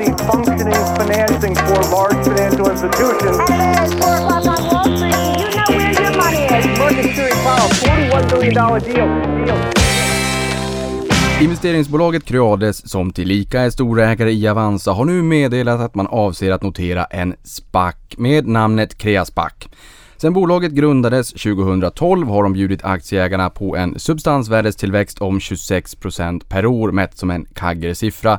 see 0.00 0.12
functioning 0.30 0.82
financing 0.98 1.54
for 1.54 1.80
large 1.96 2.20
financial 2.24 2.66
institutions. 2.70 3.38
At 3.50 3.90
4 3.90 4.16
o'clock 4.16 4.46
on 4.46 4.62
Wall 4.70 4.86
Street, 4.96 5.14
you 5.40 5.50
know 5.56 5.68
where 5.78 5.92
your 6.02 6.12
money 6.22 6.42
is. 6.56 6.78
Market 6.78 7.14
Series 7.16 7.40
Powell, 7.46 7.68
$41 7.68 8.30
billion 8.30 8.54
deal. 8.54 9.46
deal. 9.46 9.58
Investeringsbolaget 11.40 12.24
Creades, 12.24 12.90
som 12.90 13.10
tillika 13.10 13.60
är 13.60 13.70
storägare 13.70 14.32
i 14.32 14.48
Avanza, 14.48 14.92
har 14.92 15.04
nu 15.04 15.22
meddelat 15.22 15.80
att 15.80 15.94
man 15.94 16.06
avser 16.06 16.50
att 16.50 16.62
notera 16.62 17.04
en 17.04 17.34
SPAC 17.44 17.94
med 18.16 18.46
namnet 18.46 18.98
Creaspac. 18.98 19.52
Sen 20.16 20.32
bolaget 20.32 20.72
grundades 20.72 21.32
2012 21.32 22.28
har 22.28 22.42
de 22.42 22.52
bjudit 22.52 22.84
aktieägarna 22.84 23.50
på 23.50 23.76
en 23.76 23.98
substansvärdestillväxt 23.98 25.18
om 25.18 25.38
26% 25.38 26.42
per 26.48 26.66
år 26.66 26.92
mätt 26.92 27.18
som 27.18 27.30
en 27.30 27.44
kaggersiffra. 27.44 28.38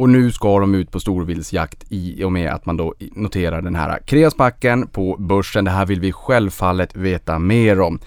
Och 0.00 0.08
nu 0.08 0.32
ska 0.32 0.60
de 0.60 0.74
ut 0.74 0.90
på 0.90 1.00
storvildsjakt 1.00 1.84
i 1.88 2.24
och 2.24 2.32
med 2.32 2.52
att 2.52 2.66
man 2.66 2.76
då 2.76 2.94
noterar 3.14 3.62
den 3.62 3.74
här 3.74 3.98
Creaspacken 4.06 4.86
på 4.86 5.16
börsen. 5.18 5.64
Det 5.64 5.70
här 5.70 5.86
vill 5.86 6.00
vi 6.00 6.12
självfallet 6.12 6.96
veta 6.96 7.38
mer 7.38 7.80
om. 7.80 7.98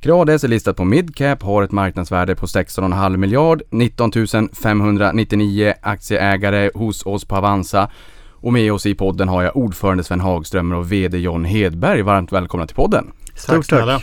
Creades 0.00 0.44
är 0.44 0.48
listat 0.48 0.76
på 0.76 0.84
midcap, 0.84 1.42
har 1.42 1.62
ett 1.62 1.72
marknadsvärde 1.72 2.34
på 2.34 2.46
16,5 2.46 3.16
miljard, 3.16 3.62
19 3.70 4.12
599 4.62 5.74
aktieägare 5.80 6.70
hos 6.74 7.06
oss 7.06 7.24
på 7.24 7.36
Avanza. 7.36 7.90
Och 8.30 8.52
med 8.52 8.72
oss 8.72 8.86
i 8.86 8.94
podden 8.94 9.28
har 9.28 9.42
jag 9.42 9.56
ordförande 9.56 10.04
Sven 10.04 10.20
Hagströmer 10.20 10.76
och 10.76 10.92
VD 10.92 11.18
John 11.18 11.44
Hedberg. 11.44 12.02
Varmt 12.02 12.32
välkomna 12.32 12.66
till 12.66 12.76
podden. 12.76 13.12
Tack 13.46 13.64
snälla. 13.64 14.00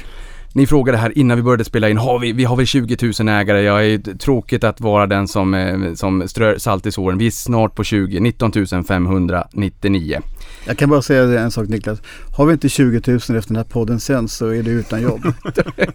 Ni 0.54 0.68
frågade 0.68 0.98
här 0.98 1.18
innan 1.18 1.38
vi 1.38 1.44
började 1.44 1.64
spela 1.64 1.90
in, 1.90 1.98
har 1.98 2.20
vi, 2.20 2.32
vi 2.32 2.44
har 2.44 2.56
väl 2.56 2.66
20 2.66 3.12
000 3.20 3.30
ägare? 3.30 3.62
Jag 3.62 3.86
är 3.86 4.18
tråkigt 4.18 4.64
att 4.64 4.82
vara 4.82 5.08
den 5.08 5.28
som, 5.28 5.54
eh, 5.54 5.94
som 5.94 6.28
strör 6.28 6.58
salt 6.58 6.86
i 6.86 6.92
såren. 6.92 7.18
Vi 7.18 7.28
är 7.28 7.32
snart 7.32 7.76
på 7.76 7.84
20, 7.84 8.20
19 8.20 8.52
599. 8.88 10.20
Jag 10.66 10.78
kan 10.78 10.90
bara 10.90 11.02
säga 11.02 11.40
en 11.40 11.52
sak 11.52 11.68
Niklas. 11.68 12.02
Har 12.38 12.46
vi 12.46 12.54
inte 12.54 12.70
20 12.70 13.12
000 13.12 13.18
efter 13.18 13.48
den 13.48 13.56
här 13.56 13.64
podden 13.64 14.00
sen 14.00 14.28
så 14.28 14.48
är 14.48 14.64
det 14.64 14.72
utan 14.72 15.02
jobb. 15.02 15.22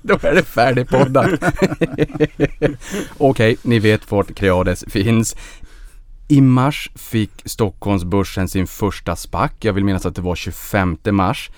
Då 0.02 0.18
är 0.22 0.34
det 0.34 0.42
färdigpoddat. 0.42 1.30
Okej, 3.18 3.52
okay, 3.52 3.56
ni 3.62 3.78
vet 3.78 4.10
vart 4.10 4.34
Creades 4.34 4.84
finns. 4.88 5.36
I 6.28 6.40
mars 6.40 6.90
fick 6.94 7.30
Stockholmsbörsen 7.44 8.48
sin 8.48 8.66
första 8.66 9.16
SPAC. 9.16 9.50
Jag 9.60 9.72
vill 9.72 9.84
minnas 9.84 10.06
att 10.06 10.14
det 10.14 10.22
var 10.22 10.36
25 10.36 10.96
mars. 11.10 11.50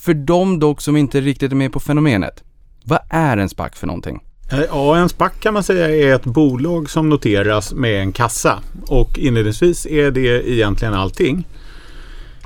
För 0.00 0.14
de 0.14 0.58
dock 0.58 0.80
som 0.80 0.96
inte 0.96 1.20
riktigt 1.20 1.52
är 1.52 1.56
med 1.56 1.72
på 1.72 1.80
fenomenet. 1.80 2.44
Vad 2.84 2.98
är 3.10 3.36
en 3.36 3.48
SPAC 3.48 3.70
för 3.74 3.86
någonting? 3.86 4.20
Eh, 4.52 4.60
ja, 4.60 4.96
en 4.96 5.08
SPAC 5.08 5.32
kan 5.40 5.54
man 5.54 5.62
säga 5.62 5.88
är 5.88 6.14
ett 6.14 6.24
bolag 6.24 6.90
som 6.90 7.08
noteras 7.08 7.72
med 7.72 8.00
en 8.00 8.12
kassa. 8.12 8.58
Och 8.86 9.18
inledningsvis 9.18 9.86
är 9.86 10.10
det 10.10 10.50
egentligen 10.50 10.94
allting. 10.94 11.46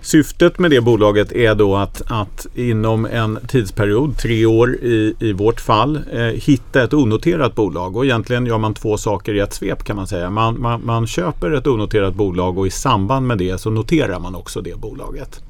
Syftet 0.03 0.59
med 0.59 0.71
det 0.71 0.81
bolaget 0.81 1.33
är 1.33 1.55
då 1.55 1.77
att, 1.77 2.03
att 2.07 2.47
inom 2.55 3.07
en 3.07 3.39
tidsperiod, 3.49 4.19
tre 4.19 4.47
år 4.47 4.75
i, 4.75 5.15
i 5.19 5.33
vårt 5.33 5.61
fall, 5.61 6.01
eh, 6.13 6.21
hitta 6.21 6.83
ett 6.83 6.95
onoterat 6.95 7.55
bolag. 7.55 7.97
Och 7.97 8.05
egentligen 8.05 8.47
gör 8.47 8.59
man 8.59 8.75
två 8.75 8.97
saker 8.97 9.35
i 9.35 9.41
ett 9.41 9.53
svep 9.53 9.85
kan 9.85 9.97
man 9.97 10.07
säga. 10.07 10.31
Man, 10.31 10.61
man, 10.61 10.85
man 10.85 11.07
köper 11.07 11.51
ett 11.51 11.67
onoterat 11.67 12.15
bolag 12.15 12.59
och 12.59 12.67
i 12.67 12.71
samband 12.71 13.27
med 13.27 13.39
det 13.39 13.59
så 13.59 13.71
noterar 13.71 14.19
man 14.19 14.35
också 14.35 14.61
det 14.61 14.81
bolaget. 14.81 15.41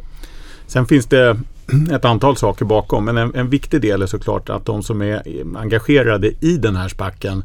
Sen 0.66 0.86
finns 0.86 1.06
det 1.06 1.40
ett 1.90 2.04
antal 2.04 2.36
saker 2.36 2.64
bakom 2.64 3.04
men 3.04 3.16
en, 3.16 3.34
en 3.34 3.50
viktig 3.50 3.80
del 3.80 4.02
är 4.02 4.06
såklart 4.06 4.50
att 4.50 4.66
de 4.66 4.82
som 4.82 5.02
är 5.02 5.22
engagerade 5.56 6.32
i 6.40 6.56
den 6.56 6.76
här 6.76 6.88
spacken 6.88 7.44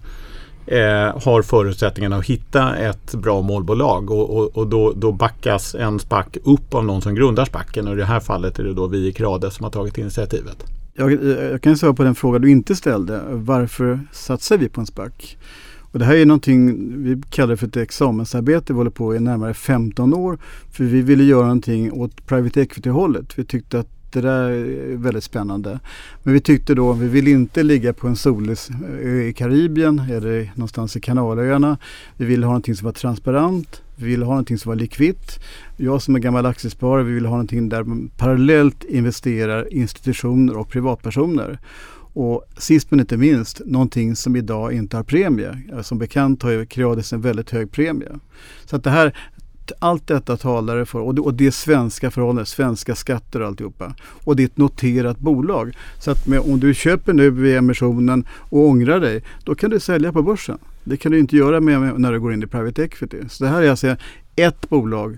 eh, 0.66 1.24
har 1.24 1.42
förutsättningarna 1.42 2.16
att 2.16 2.26
hitta 2.26 2.76
ett 2.76 3.16
bra 3.16 3.42
målbolag 3.42 4.12
och, 4.12 4.38
och, 4.38 4.58
och 4.58 4.68
då, 4.68 4.94
då 4.96 5.12
backas 5.12 5.76
en 5.76 6.00
SPAC 6.00 6.26
upp 6.44 6.74
av 6.74 6.86
någon 6.86 7.02
som 7.02 7.16
grundar 7.16 7.46
spacken 7.46 7.88
och 7.88 7.94
i 7.94 7.98
det 7.98 8.06
här 8.06 8.20
fallet 8.20 8.60
är 8.60 8.64
det 8.64 8.74
då 8.74 8.88
vi 8.88 9.08
i 9.08 9.12
Krade 9.12 9.52
som 9.52 9.64
har 9.64 9.72
tagit 9.72 9.98
initiativet. 9.98 10.66
Jag, 10.94 11.24
jag 11.52 11.62
kan 11.62 11.78
svara 11.78 11.94
på 11.94 12.04
den 12.04 12.16
fråga 12.16 12.40
du 12.40 12.52
inte 12.52 12.76
ställde. 12.76 13.22
Varför 13.30 14.00
satsar 14.12 14.58
vi 14.58 14.70
på 14.70 14.82
en 14.82 14.88
SPAC? 14.88 15.12
Och 15.92 16.00
det 16.00 16.06
här 16.06 16.16
är 16.16 16.26
någonting 16.26 16.94
vi 17.04 17.22
kallar 17.30 17.56
för 17.56 17.68
ett 17.68 17.78
examensarbete. 17.78 18.74
Vi 18.74 18.78
håller 18.78 18.92
på 18.92 19.16
i 19.16 19.20
närmare 19.20 19.54
15 19.54 20.14
år. 20.14 20.38
För 20.72 20.84
vi 20.84 21.02
ville 21.02 21.24
göra 21.24 21.42
någonting 21.42 21.92
åt 21.92 22.28
private 22.28 22.62
equity-hållet. 22.62 23.40
Vi 23.40 23.46
tyckte 23.46 23.80
att 23.80 23.99
det 24.12 24.22
där 24.22 24.50
är 24.50 24.96
väldigt 24.98 25.24
spännande. 25.24 25.80
Men 26.24 26.34
vi 26.34 26.40
tyckte 26.40 26.76
då, 26.76 26.94
vi 26.94 27.08
vill 27.08 27.28
inte 27.28 27.64
ligga 27.64 27.94
på 27.94 28.08
en 28.08 28.16
solig 28.16 28.58
ö 29.02 29.22
i 29.22 29.34
Karibien 29.34 30.00
eller 30.00 30.52
någonstans 30.56 30.96
i 30.96 31.00
Kanalöarna. 31.00 31.78
Vi 32.18 32.26
ville 32.26 32.46
ha 32.46 32.52
någonting 32.52 32.76
som 32.76 32.86
var 32.86 32.92
transparent. 32.92 33.82
Vi 33.96 34.06
ville 34.06 34.26
ha 34.26 34.32
någonting 34.32 34.58
som 34.58 34.70
var 34.70 34.76
likvitt. 34.76 35.40
Jag 35.78 36.02
som 36.02 36.16
är 36.16 36.20
gammal 36.20 36.46
aktiesparare, 36.46 37.04
vi 37.04 37.14
ville 37.14 37.28
ha 37.28 37.36
någonting 37.36 37.70
där 37.70 37.84
man 37.84 38.12
parallellt 38.18 38.84
investerar 38.84 39.74
institutioner 39.74 40.58
och 40.58 40.70
privatpersoner. 40.70 41.60
Och 42.14 42.46
sist 42.58 42.92
men 42.92 43.00
inte 43.00 43.18
minst, 43.18 43.62
någonting 43.66 44.16
som 44.16 44.36
idag 44.36 44.74
inte 44.74 44.98
har 44.98 45.04
premie. 45.04 45.62
Som 45.82 45.98
bekant 45.98 46.44
har 46.44 46.52
ju 46.52 46.66
Creades 46.66 47.14
en 47.14 47.22
väldigt 47.22 47.50
hög 47.50 47.72
premie. 47.72 48.20
Så 48.66 48.76
att 48.76 48.84
det 48.84 48.90
här, 48.90 49.16
allt 49.80 50.08
detta 50.08 50.38
talar 50.38 50.78
det 50.78 50.86
för 50.86 51.00
och 51.00 51.16
det, 51.16 51.22
och 51.22 51.34
det 51.34 51.48
är 51.48 51.52
svenska 51.52 52.12
förhållanden, 52.12 52.46
svenska 52.46 52.96
skatter 52.96 53.42
och 53.42 53.48
alltihopa. 53.48 53.94
Och 54.24 54.36
det 54.36 54.44
är 54.44 54.46
ett 54.46 54.58
noterat 54.58 55.20
bolag. 55.20 55.78
Så 56.00 56.12
att 56.12 56.28
med, 56.28 56.40
om 56.40 56.60
du 56.60 56.74
köper 56.74 57.14
nu 57.14 57.30
vid 57.30 57.58
emissionen 57.58 58.26
och 58.32 58.68
ångrar 58.68 59.00
dig, 59.00 59.24
då 59.44 59.56
kan 59.56 59.70
du 59.70 59.80
sälja 59.80 60.14
på 60.14 60.22
börsen. 60.22 60.58
Det 60.84 60.98
kan 60.98 61.12
du 61.12 61.20
inte 61.20 61.36
göra 61.36 61.60
med, 61.60 61.82
med 61.82 62.00
när 62.00 62.12
du 62.12 62.20
går 62.20 62.34
in 62.34 62.44
i 62.44 62.48
private 62.48 62.84
equity. 62.84 63.18
Så 63.30 63.44
det 63.44 63.50
här 63.50 63.62
är 63.62 63.70
alltså 63.70 63.96
ett 64.36 64.70
bolag 64.70 65.18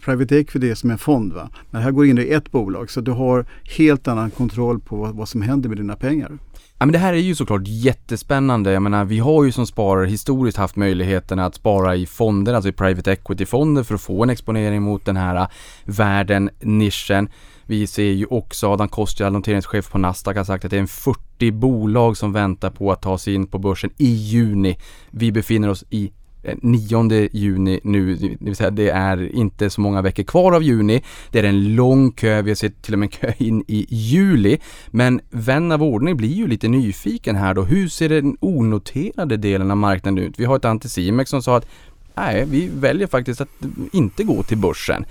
Private 0.00 0.38
equity 0.38 0.70
är 0.70 0.74
som 0.74 0.90
en 0.90 0.98
fond. 0.98 1.32
Va? 1.32 1.50
Men 1.70 1.82
här 1.82 1.90
går 1.90 2.06
in 2.06 2.18
i 2.18 2.28
ett 2.28 2.50
bolag 2.50 2.90
så 2.90 3.00
du 3.00 3.10
har 3.10 3.46
helt 3.76 4.08
annan 4.08 4.30
kontroll 4.30 4.80
på 4.80 4.96
vad, 4.96 5.14
vad 5.14 5.28
som 5.28 5.42
händer 5.42 5.68
med 5.68 5.78
dina 5.78 5.96
pengar. 5.96 6.38
Ja, 6.82 6.86
men 6.86 6.92
det 6.92 6.98
här 6.98 7.12
är 7.12 7.18
ju 7.18 7.34
såklart 7.34 7.62
jättespännande. 7.64 8.72
Jag 8.72 8.82
menar, 8.82 9.04
vi 9.04 9.18
har 9.18 9.44
ju 9.44 9.52
som 9.52 9.66
sparare 9.66 10.06
historiskt 10.06 10.58
haft 10.58 10.76
möjligheten 10.76 11.38
att 11.38 11.54
spara 11.54 11.96
i 11.96 12.06
fonder, 12.06 12.54
alltså 12.54 12.68
i 12.68 12.72
private 12.72 13.12
equity-fonder 13.12 13.82
för 13.82 13.94
att 13.94 14.00
få 14.00 14.22
en 14.22 14.30
exponering 14.30 14.82
mot 14.82 15.04
den 15.04 15.16
här 15.16 15.36
äh, 15.36 15.46
världen, 15.84 16.50
nischen. 16.60 17.28
Vi 17.66 17.86
ser 17.86 18.02
ju 18.02 18.26
också 18.26 18.68
Adam 18.68 18.88
Kostial, 18.88 19.32
noteringschef 19.32 19.90
på 19.90 19.98
Nasdaq, 19.98 20.36
har 20.36 20.44
sagt 20.44 20.64
att 20.64 20.70
det 20.70 20.76
är 20.76 20.80
en 20.80 20.88
40 20.88 21.50
bolag 21.50 22.16
som 22.16 22.32
väntar 22.32 22.70
på 22.70 22.92
att 22.92 23.02
ta 23.02 23.18
sig 23.18 23.34
in 23.34 23.46
på 23.46 23.58
börsen 23.58 23.90
i 23.98 24.10
juni. 24.10 24.78
Vi 25.10 25.32
befinner 25.32 25.68
oss 25.68 25.84
i 25.90 26.12
Eh, 26.42 26.56
9 26.62 27.28
juni 27.32 27.80
nu, 27.84 28.14
det 28.14 28.36
vill 28.40 28.56
säga 28.56 28.70
det 28.70 28.90
är 28.90 29.34
inte 29.34 29.70
så 29.70 29.80
många 29.80 30.02
veckor 30.02 30.22
kvar 30.22 30.52
av 30.52 30.62
juni. 30.62 31.02
Det 31.30 31.38
är 31.38 31.44
en 31.44 31.74
lång 31.74 32.12
kö, 32.12 32.42
vi 32.42 32.50
har 32.50 32.54
sett 32.54 32.82
till 32.82 32.92
och 32.94 32.98
med 32.98 33.12
kö 33.12 33.32
in 33.38 33.64
i 33.68 33.86
juli. 33.88 34.58
Men 34.90 35.20
vän 35.30 35.72
av 35.72 35.82
ordning 35.82 36.16
blir 36.16 36.32
ju 36.32 36.46
lite 36.46 36.68
nyfiken 36.68 37.36
här 37.36 37.54
då. 37.54 37.62
Hur 37.62 37.88
ser 37.88 38.08
den 38.08 38.36
onoterade 38.40 39.36
delen 39.36 39.70
av 39.70 39.76
marknaden 39.76 40.18
ut? 40.18 40.34
Vi 40.38 40.44
har 40.44 40.56
ett 40.56 40.64
Anticimex 40.64 41.30
som 41.30 41.42
sa 41.42 41.56
att 41.56 41.66
nej, 42.14 42.44
vi 42.48 42.68
väljer 42.74 43.06
faktiskt 43.06 43.40
att 43.40 43.48
inte 43.92 44.24
gå 44.24 44.42
till 44.42 44.58
börsen. 44.58 45.04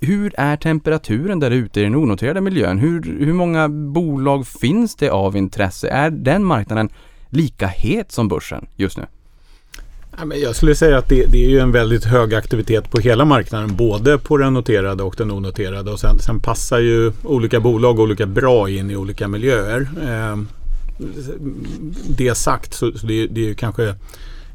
Hur 0.00 0.34
är 0.36 0.56
temperaturen 0.56 1.40
där 1.40 1.50
ute 1.50 1.80
i 1.80 1.82
den 1.82 1.94
onoterade 1.94 2.40
miljön? 2.40 2.78
Hur, 2.78 3.02
hur 3.02 3.32
många 3.32 3.68
bolag 3.68 4.46
finns 4.46 4.96
det 4.96 5.10
av 5.10 5.36
intresse? 5.36 5.88
Är 5.88 6.10
den 6.10 6.44
marknaden 6.44 6.88
lika 7.30 7.66
het 7.66 8.12
som 8.12 8.28
börsen 8.28 8.66
just 8.76 8.98
nu? 8.98 9.06
Jag 10.26 10.56
skulle 10.56 10.74
säga 10.74 10.98
att 10.98 11.08
det, 11.08 11.26
det, 11.26 11.44
är 11.44 11.48
ju 11.48 11.58
en 11.58 11.72
väldigt 11.72 12.04
hög 12.04 12.34
aktivitet 12.34 12.90
på 12.90 12.98
hela 13.00 13.24
marknaden. 13.24 13.76
Både 13.76 14.18
på 14.18 14.36
den 14.36 14.54
noterade 14.54 15.02
och 15.02 15.14
den 15.18 15.30
onoterade. 15.30 15.90
Och 15.90 16.00
sen, 16.00 16.18
sen 16.18 16.40
passar 16.40 16.78
ju 16.78 17.12
olika 17.22 17.60
bolag 17.60 18.00
olika 18.00 18.26
bra 18.26 18.70
in 18.70 18.90
i 18.90 18.96
olika 18.96 19.28
miljöer. 19.28 19.88
Eh, 20.02 20.38
det 22.08 22.34
sagt 22.34 22.74
så, 22.74 22.92
så 22.92 23.06
det, 23.06 23.26
det, 23.26 23.40
är 23.40 23.44
ju 23.44 23.54
kanske 23.54 23.94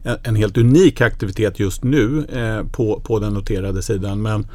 en, 0.04 0.18
en, 0.24 0.36
helt 0.36 0.58
unik 0.58 1.02
aktivitet 1.02 1.60
just 1.60 1.84
nu 1.84 2.26
eh, 2.34 2.68
på, 2.72 3.00
på 3.00 3.20
den 3.20 3.34
noterade 3.34 3.82
sidan. 3.82 4.22
Men, 4.22 4.48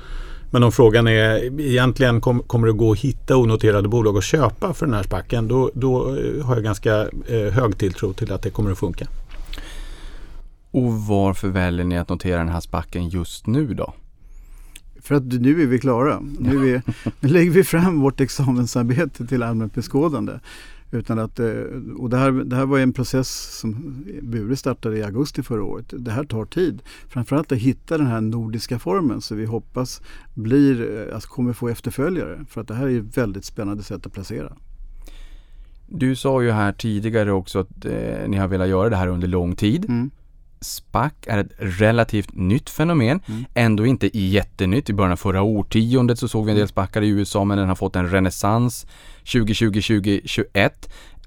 men 0.50 0.62
om 0.62 0.72
frågan 0.72 1.08
är 1.08 1.60
egentligen 1.60 2.20
kom, 2.20 2.42
kommer 2.42 2.66
det 2.66 2.72
gå 2.72 2.92
att 2.92 2.98
hitta 2.98 3.36
onoterade 3.36 3.88
bolag 3.88 4.16
att 4.18 4.24
köpa 4.24 4.74
för 4.74 4.86
den 4.86 4.94
här 4.94 5.02
spacken. 5.02 5.48
Då, 5.48 5.70
då 5.74 6.16
eh, 6.16 6.44
har 6.44 6.54
jag 6.54 6.64
ganska 6.64 7.00
eh, 7.28 7.52
hög 7.52 7.78
tilltro 7.78 8.12
till 8.12 8.32
att 8.32 8.42
det 8.42 8.50
kommer 8.50 8.72
att 8.72 8.78
funka. 8.78 9.06
Och 10.70 10.92
varför 10.92 11.48
väljer 11.48 11.84
ni 11.84 11.98
att 11.98 12.08
notera 12.08 12.38
den 12.38 12.48
här 12.48 12.60
spacken 12.60 13.08
just 13.08 13.46
nu 13.46 13.74
då? 13.74 13.94
För 15.00 15.14
att 15.14 15.24
nu 15.24 15.62
är 15.62 15.66
vi 15.66 15.78
klara. 15.78 16.20
Nu, 16.38 16.74
är 16.74 16.82
nu 17.20 17.28
lägger 17.28 17.50
vi 17.50 17.64
fram 17.64 18.00
vårt 18.00 18.20
examensarbete 18.20 19.26
till 19.26 19.42
allmänt 19.42 19.74
beskådande. 19.74 20.32
Utan 20.90 21.18
att, 21.18 21.38
eh, 21.38 21.52
och 21.98 22.10
det, 22.10 22.16
här, 22.16 22.30
det 22.30 22.56
här 22.56 22.66
var 22.66 22.78
en 22.78 22.92
process 22.92 23.58
som 23.60 24.04
Bure 24.22 24.56
startade 24.56 24.98
i 24.98 25.02
augusti 25.02 25.42
förra 25.42 25.64
året. 25.64 25.94
Det 25.98 26.10
här 26.10 26.24
tar 26.24 26.44
tid. 26.44 26.82
Framförallt 27.08 27.52
att 27.52 27.58
hitta 27.58 27.98
den 27.98 28.06
här 28.06 28.20
nordiska 28.20 28.78
formen 28.78 29.20
så 29.20 29.34
vi 29.34 29.44
hoppas 29.44 30.02
blir, 30.34 31.08
alltså 31.14 31.28
kommer 31.28 31.52
få 31.52 31.68
efterföljare. 31.68 32.44
För 32.48 32.60
att 32.60 32.68
det 32.68 32.74
här 32.74 32.86
är 32.86 32.98
ett 32.98 33.16
väldigt 33.16 33.44
spännande 33.44 33.82
sätt 33.82 34.06
att 34.06 34.12
placera. 34.12 34.52
Du 35.86 36.16
sa 36.16 36.42
ju 36.42 36.50
här 36.50 36.72
tidigare 36.72 37.32
också 37.32 37.58
att 37.58 37.84
eh, 37.84 38.28
ni 38.28 38.36
har 38.36 38.48
velat 38.48 38.68
göra 38.68 38.88
det 38.88 38.96
här 38.96 39.08
under 39.08 39.28
lång 39.28 39.56
tid. 39.56 39.84
Mm. 39.88 40.10
SPAC 40.60 41.12
är 41.26 41.38
ett 41.38 41.52
relativt 41.58 42.34
nytt 42.34 42.70
fenomen. 42.70 43.20
Mm. 43.26 43.44
Ändå 43.54 43.86
inte 43.86 44.18
jättenytt. 44.18 44.90
I 44.90 44.92
början 44.92 45.12
av 45.12 45.16
förra 45.16 45.42
årtiondet 45.42 46.18
så 46.18 46.28
såg 46.28 46.44
vi 46.44 46.50
en 46.50 46.58
del 46.58 46.68
SPACar 46.68 47.02
i 47.02 47.08
USA 47.08 47.44
men 47.44 47.58
den 47.58 47.68
har 47.68 47.74
fått 47.74 47.96
en 47.96 48.10
renässans 48.10 48.86
2020-2021. 49.24 50.70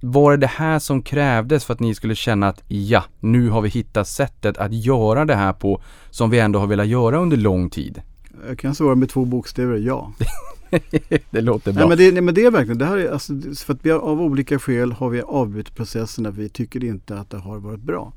Var 0.01 0.31
det 0.31 0.37
det 0.37 0.47
här 0.47 0.79
som 0.79 1.01
krävdes 1.01 1.65
för 1.65 1.73
att 1.73 1.79
ni 1.79 1.95
skulle 1.95 2.15
känna 2.15 2.47
att 2.47 2.63
ja, 2.67 3.03
nu 3.19 3.49
har 3.49 3.61
vi 3.61 3.69
hittat 3.69 4.07
sättet 4.07 4.57
att 4.57 4.73
göra 4.73 5.25
det 5.25 5.35
här 5.35 5.53
på 5.53 5.81
som 6.09 6.29
vi 6.29 6.39
ändå 6.39 6.59
har 6.59 6.67
velat 6.67 6.87
göra 6.87 7.17
under 7.17 7.37
lång 7.37 7.69
tid? 7.69 8.01
Jag 8.47 8.59
kan 8.59 8.75
svara 8.75 8.95
med 8.95 9.09
två 9.09 9.25
bokstäver, 9.25 9.77
ja. 9.77 10.11
det 11.31 11.41
låter 11.41 11.73
bra. 11.73 11.79
Nej, 11.79 11.89
men, 11.89 11.97
det, 11.97 12.11
nej, 12.11 12.21
men 12.21 12.33
det 12.33 12.45
är 12.45 12.51
verkligen, 12.51 12.77
det 12.77 12.85
här 12.85 12.97
är 12.97 13.11
alltså, 13.11 13.33
för 13.65 13.73
att 13.73 13.85
vi 13.85 13.89
har, 13.89 13.99
av 13.99 14.21
olika 14.21 14.59
skäl 14.59 14.91
har 14.91 15.09
vi 15.09 15.21
avbrutit 15.21 15.75
processen 15.75 16.23
där 16.23 16.31
vi 16.31 16.49
tycker 16.49 16.83
inte 16.83 17.19
att 17.19 17.29
det 17.29 17.37
har 17.37 17.59
varit 17.59 17.81
bra. 17.81 18.13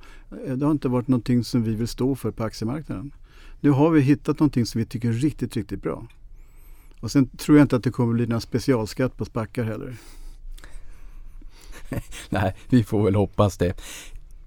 Eh, 0.46 0.52
Det 0.52 0.64
har 0.64 0.72
inte 0.72 0.88
varit 0.88 1.08
någonting 1.08 1.44
som 1.44 1.62
vi 1.62 1.74
vill 1.74 1.88
stå 1.88 2.14
för 2.14 2.30
på 2.30 2.44
aktiemarknaden. 2.44 3.14
Nu 3.60 3.70
har 3.70 3.90
vi 3.90 4.00
hittat 4.00 4.40
någonting 4.40 4.66
som 4.66 4.78
vi 4.78 4.84
tycker 4.84 5.08
är 5.08 5.12
riktigt, 5.12 5.56
riktigt 5.56 5.82
bra. 5.82 6.06
Och 7.00 7.10
sen 7.10 7.26
tror 7.28 7.58
jag 7.58 7.64
inte 7.64 7.76
att 7.76 7.84
det 7.84 7.90
kommer 7.90 8.14
bli 8.14 8.26
någon 8.26 8.40
specialskatt 8.40 9.16
på 9.16 9.24
spackar 9.24 9.64
heller. 9.64 9.96
Nej, 12.30 12.54
vi 12.68 12.84
får 12.84 13.04
väl 13.04 13.14
hoppas 13.14 13.56
det. 13.56 13.72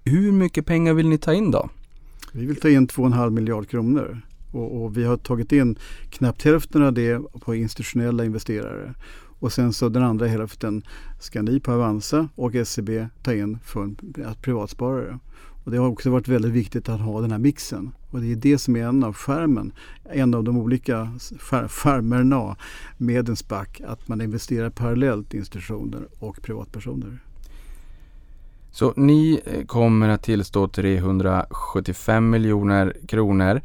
Hur 0.03 0.31
mycket 0.31 0.65
pengar 0.65 0.93
vill 0.93 1.07
ni 1.07 1.17
ta 1.17 1.33
in 1.33 1.51
då? 1.51 1.69
Vi 2.31 2.45
vill 2.45 2.55
ta 2.55 2.69
in 2.69 2.87
2,5 2.87 3.29
miljard 3.29 3.69
kronor. 3.69 4.21
Och, 4.51 4.83
och 4.83 4.97
vi 4.97 5.03
har 5.03 5.17
tagit 5.17 5.51
in 5.51 5.77
knappt 6.09 6.43
hälften 6.43 6.83
av 6.83 6.93
det 6.93 7.19
på 7.41 7.55
institutionella 7.55 8.25
investerare. 8.25 8.93
Och 9.39 9.53
sen 9.53 9.73
så 9.73 9.89
den 9.89 10.03
andra 10.03 10.27
hälften 10.27 10.83
ska 11.19 11.41
ni 11.41 11.59
på 11.59 11.71
Avanza 11.71 12.29
och 12.35 12.67
SEB 12.67 12.89
ta 13.23 13.33
in 13.33 13.59
för 13.63 13.89
privatsparare. 14.41 15.19
Och 15.67 15.71
det 15.71 15.77
har 15.77 15.87
också 15.87 16.09
varit 16.09 16.27
väldigt 16.27 16.51
viktigt 16.51 16.89
att 16.89 16.99
ha 16.99 17.21
den 17.21 17.31
här 17.31 17.39
mixen. 17.39 17.91
Och 18.11 18.21
det 18.21 18.31
är 18.31 18.35
det 18.35 18.57
som 18.57 18.75
är 18.75 18.83
en 18.83 19.03
av 19.03 19.13
skärmen, 19.13 19.71
en 20.09 20.33
av 20.33 20.43
de 20.43 20.57
olika 20.57 21.11
skärmarna 21.69 22.55
med 22.97 23.29
en 23.29 23.35
SPAC. 23.35 23.67
Att 23.87 24.07
man 24.07 24.21
investerar 24.21 24.69
parallellt 24.69 25.33
i 25.33 25.37
institutioner 25.37 26.07
och 26.19 26.41
privatpersoner. 26.41 27.19
Så 28.71 28.93
ni 28.95 29.41
eh, 29.45 29.65
kommer 29.65 30.09
att 30.09 30.23
tillstå 30.23 30.67
375 30.67 32.29
miljoner 32.29 32.97
kronor. 33.07 33.61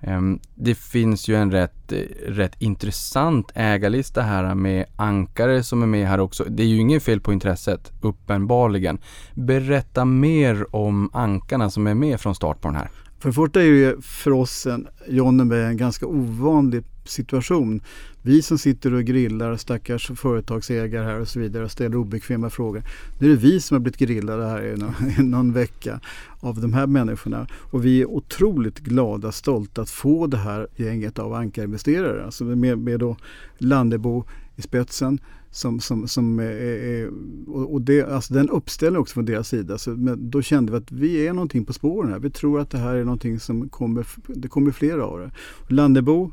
Ehm, 0.00 0.38
det 0.54 0.74
finns 0.74 1.28
ju 1.28 1.36
en 1.36 1.50
rätt, 1.50 1.92
eh, 1.92 1.98
rätt 2.28 2.62
intressant 2.62 3.52
ägarlista 3.54 4.22
här 4.22 4.54
med 4.54 4.86
ankare 4.96 5.62
som 5.62 5.82
är 5.82 5.86
med 5.86 6.08
här 6.08 6.20
också. 6.20 6.44
Det 6.48 6.62
är 6.62 6.66
ju 6.66 6.76
ingen 6.76 7.00
fel 7.00 7.20
på 7.20 7.32
intresset, 7.32 7.92
uppenbarligen. 8.00 8.98
Berätta 9.34 10.04
mer 10.04 10.76
om 10.76 11.10
ankarna 11.12 11.70
som 11.70 11.86
är 11.86 11.94
med 11.94 12.20
från 12.20 12.34
start 12.34 12.60
på 12.60 12.68
den 12.68 12.76
här. 12.76 12.90
För 13.18 13.28
det 13.28 13.34
första 13.34 13.60
är 13.60 13.64
ju 13.64 14.00
för 14.00 14.30
oss 14.30 14.66
en, 14.66 14.88
Jonneberg 15.08 15.64
en 15.64 15.76
ganska 15.76 16.06
ovanlig 16.06 16.84
situation. 17.04 17.80
Vi 18.26 18.42
som 18.42 18.58
sitter 18.58 18.94
och 18.94 19.04
grillar 19.04 19.56
stackars 19.56 20.10
företagsägare 20.14 21.04
här 21.04 21.20
och 21.20 21.28
så 21.28 21.40
vidare 21.40 21.64
och 21.64 21.70
ställer 21.70 21.96
obekväma 21.96 22.50
frågor. 22.50 22.82
Nu 23.20 23.26
är 23.26 23.30
det 23.30 23.40
vi 23.40 23.60
som 23.60 23.74
har 23.74 23.80
blivit 23.80 23.98
grillade 23.98 24.46
här 24.46 24.64
i 24.64 24.76
någon, 24.76 24.94
i 25.18 25.22
någon 25.22 25.52
vecka 25.52 26.00
av 26.40 26.60
de 26.60 26.72
här 26.72 26.86
människorna. 26.86 27.46
Och 27.52 27.84
vi 27.84 28.00
är 28.00 28.06
otroligt 28.10 28.78
glada 28.78 29.28
och 29.28 29.34
stolta 29.34 29.82
att 29.82 29.90
få 29.90 30.26
det 30.26 30.36
här 30.36 30.68
gänget 30.76 31.18
av 31.18 31.34
ankarinvesterare. 31.34 32.24
Alltså 32.24 32.44
med, 32.44 32.78
med 32.78 33.00
då 33.00 33.16
Landebo 33.58 34.24
i 34.56 34.62
spetsen. 34.62 35.20
Som, 35.50 35.80
som, 35.80 36.08
som 36.08 36.38
är, 36.38 37.10
och 37.48 37.72
och 37.74 37.80
det, 37.80 38.02
alltså 38.02 38.34
den 38.34 38.50
uppställningen 38.50 39.02
också 39.02 39.14
från 39.14 39.24
deras 39.24 39.48
sida. 39.48 39.78
Så, 39.78 39.90
men 39.90 40.30
då 40.30 40.42
kände 40.42 40.72
vi 40.72 40.78
att 40.78 40.92
vi 40.92 41.26
är 41.26 41.32
någonting 41.32 41.64
på 41.64 41.72
spåren 41.72 42.12
här. 42.12 42.18
Vi 42.18 42.30
tror 42.30 42.60
att 42.60 42.70
det 42.70 42.78
här 42.78 42.94
är 42.94 43.04
någonting 43.04 43.40
som 43.40 43.68
kommer, 43.68 44.06
det 44.26 44.48
kommer 44.48 44.70
flera 44.70 45.04
av 45.04 45.18
det. 45.18 45.30
Landebo, 45.74 46.32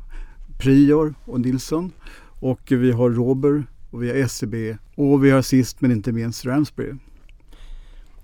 Prior 0.64 1.14
och 1.24 1.40
Nilsson. 1.40 1.92
Och 2.40 2.60
vi 2.68 2.92
har 2.92 3.10
Robert 3.10 3.64
och 3.90 4.02
vi 4.02 4.08
har 4.08 4.28
SEB 4.28 4.54
och 4.94 5.24
vi 5.24 5.30
har 5.30 5.42
sist 5.42 5.80
men 5.80 5.90
inte 5.90 6.12
minst 6.12 6.46
Ramsbury. 6.46 6.92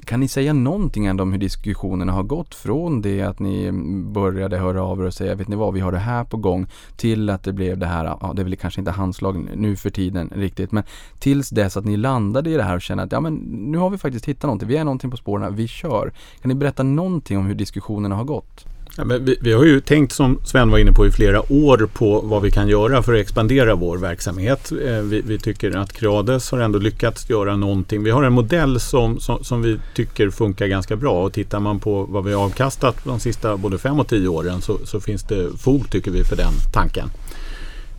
Kan 0.04 0.20
ni 0.20 0.28
säga 0.28 0.52
någonting 0.52 1.06
ändå 1.06 1.22
om 1.22 1.32
hur 1.32 1.38
diskussionerna 1.38 2.12
har 2.12 2.22
gått 2.22 2.54
från 2.54 3.02
det 3.02 3.22
att 3.22 3.38
ni 3.38 3.72
började 4.12 4.58
höra 4.58 4.82
av 4.82 5.00
er 5.00 5.04
och 5.04 5.14
säga 5.14 5.34
vet 5.34 5.48
ni 5.48 5.56
vad, 5.56 5.75
vi 5.75 5.81
har 5.81 5.92
det 5.92 5.98
här 5.98 6.25
på 6.25 6.37
gång 6.37 6.66
till 6.96 7.31
att 7.31 7.42
det 7.42 7.52
blev 7.52 7.78
det 7.78 7.87
här, 7.87 8.04
ja 8.04 8.32
det 8.37 8.42
är 8.42 8.44
väl 8.44 8.56
kanske 8.56 8.81
inte 8.81 8.90
handslag 8.90 9.48
nu 9.56 9.76
för 9.76 9.90
tiden 9.90 10.32
riktigt, 10.37 10.72
men 10.72 10.84
tills 11.19 11.50
dess 11.50 11.76
att 11.76 11.84
ni 11.84 11.96
landade 11.96 12.50
i 12.50 12.54
det 12.54 12.62
här 12.62 12.76
och 12.76 12.82
kände 12.82 13.02
att 13.04 13.12
ja 13.12 13.20
men 13.20 13.34
nu 13.44 13.78
har 13.78 13.90
vi 13.90 13.98
faktiskt 13.98 14.26
hittat 14.26 14.42
någonting, 14.42 14.69
vi 14.69 14.76
är 14.76 14.84
någonting 14.84 15.10
på 15.10 15.16
spåren, 15.16 15.56
vi 15.56 15.69
kör. 15.69 16.12
Kan 16.40 16.48
ni 16.48 16.54
berätta 16.54 16.82
någonting 16.82 17.38
om 17.38 17.46
hur 17.46 17.54
diskussionerna 17.54 18.14
har 18.14 18.25
gått? 18.25 18.66
Ja, 18.96 19.04
men 19.04 19.25
vi, 19.25 19.37
vi 19.40 19.52
har 19.52 19.64
ju 19.64 19.81
tänkt 19.81 20.12
som 20.12 20.40
Sven 20.44 20.70
var 20.70 20.78
inne 20.78 20.92
på 20.92 21.06
i 21.06 21.10
flera 21.10 21.52
år 21.52 21.88
på 21.92 22.20
vad 22.20 22.42
vi 22.42 22.50
kan 22.50 22.69
göra 22.69 23.02
för 23.02 23.14
att 23.14 23.20
expandera 23.20 23.75
vår 23.75 23.98
verksamhet. 23.98 24.72
Eh, 24.72 24.98
vi, 24.98 25.20
vi 25.20 25.38
tycker 25.38 25.76
att 25.76 25.92
Creades 25.92 26.50
har 26.50 26.58
ändå 26.58 26.78
lyckats 26.78 27.31
göra 27.31 27.56
någonting. 27.56 28.02
Vi 28.02 28.10
har 28.10 28.22
en 28.22 28.32
modell 28.32 28.81
som, 28.81 29.20
som, 29.20 29.44
som 29.44 29.62
vi 29.62 29.78
tycker 29.94 30.31
funkar 30.31 30.66
ganska 30.66 30.96
bra 30.96 31.25
och 31.25 31.32
tittar 31.32 31.60
man 31.60 31.81
på 31.81 32.02
vad 32.04 32.25
vi 32.25 32.32
har 32.32 32.44
avkastat 32.44 32.96
de 33.04 33.20
sista 33.20 33.56
både 33.56 33.78
fem 33.78 34.00
och 34.00 34.08
tio 34.08 34.28
åren 34.28 34.60
så, 34.62 34.78
så 34.84 35.00
finns 35.00 35.22
det 35.22 35.58
fog 35.58 35.90
tycker 35.90 36.10
vi 36.10 36.25
för 36.25 36.37
den 36.37 36.52
tanken. 36.72 37.10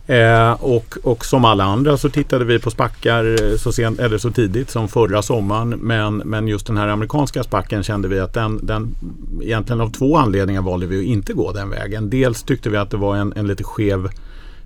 Eh, 0.06 0.52
och, 0.52 0.96
och 1.02 1.24
som 1.24 1.44
alla 1.44 1.64
andra 1.64 1.96
så 1.96 2.08
tittade 2.08 2.44
vi 2.44 2.58
på 2.58 2.70
spackar 2.70 3.24
eh, 3.24 3.56
så, 3.56 3.72
sent, 3.72 4.00
eller 4.00 4.18
så 4.18 4.30
tidigt 4.30 4.70
som 4.70 4.88
förra 4.88 5.22
sommaren. 5.22 5.68
Men, 5.68 6.16
men 6.16 6.48
just 6.48 6.66
den 6.66 6.76
här 6.76 6.88
amerikanska 6.88 7.42
spacken 7.42 7.82
kände 7.82 8.08
vi 8.08 8.20
att 8.20 8.34
den, 8.34 8.66
den 8.66 8.94
egentligen 9.42 9.80
av 9.80 9.90
två 9.90 10.16
anledningar 10.16 10.62
valde 10.62 10.86
vi 10.86 10.98
att 10.98 11.04
inte 11.04 11.32
gå 11.32 11.52
den 11.52 11.70
vägen. 11.70 12.10
Dels 12.10 12.42
tyckte 12.42 12.70
vi 12.70 12.76
att 12.76 12.90
det 12.90 12.96
var 12.96 13.16
en, 13.16 13.32
en 13.36 13.46
lite 13.46 13.64
skev 13.64 14.08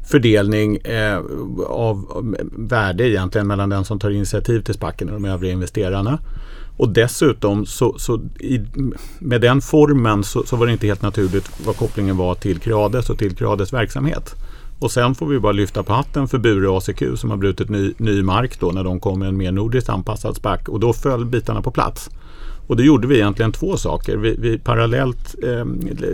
fördelning 0.07 0.77
eh, 0.77 1.19
av 1.67 2.25
värde 2.53 3.09
egentligen 3.09 3.47
mellan 3.47 3.69
den 3.69 3.85
som 3.85 3.99
tar 3.99 4.11
initiativ 4.11 4.61
till 4.61 4.75
spacken 4.75 5.09
och 5.09 5.15
de 5.15 5.25
övriga 5.25 5.53
investerarna. 5.53 6.19
Och 6.77 6.89
dessutom 6.89 7.67
så, 7.67 7.99
så 7.99 8.21
i, 8.41 8.61
med 9.19 9.41
den 9.41 9.61
formen 9.61 10.25
så, 10.25 10.43
så 10.47 10.57
var 10.57 10.67
det 10.67 10.73
inte 10.73 10.87
helt 10.87 11.03
naturligt 11.03 11.51
vad 11.67 11.77
kopplingen 11.77 12.17
var 12.17 12.35
till 12.35 12.59
Creades 12.59 13.11
och 13.11 13.19
till 13.19 13.37
Creades 13.37 13.73
verksamhet. 13.73 14.35
Och 14.79 14.91
sen 14.91 15.15
får 15.15 15.27
vi 15.27 15.39
bara 15.39 15.53
lyfta 15.53 15.83
på 15.83 15.93
hatten 15.93 16.29
för 16.29 16.39
Bure 16.39 16.77
ACQ 16.77 17.03
som 17.19 17.31
har 17.31 17.37
brutit 17.37 17.69
ny, 17.69 17.95
ny 17.97 18.23
mark 18.23 18.61
då 18.61 18.71
när 18.71 18.85
de 18.85 19.01
kom 19.01 19.19
med 19.19 19.29
en 19.29 19.37
mer 19.37 19.53
nordiskt 19.53 19.89
anpassad 19.89 20.37
SPAC 20.37 20.61
och 20.69 20.81
då 20.81 20.93
föll 20.93 21.25
bitarna 21.25 21.63
på 21.63 21.71
plats. 21.71 22.11
Och 22.67 22.77
då 22.77 22.83
gjorde 22.83 23.09
vi 23.09 23.15
egentligen 23.15 23.53
två 23.53 23.77
saker. 23.77 24.17
Vi, 24.17 24.37
vi 24.39 24.59
parallellt 24.59 25.35
eh, 25.43 25.65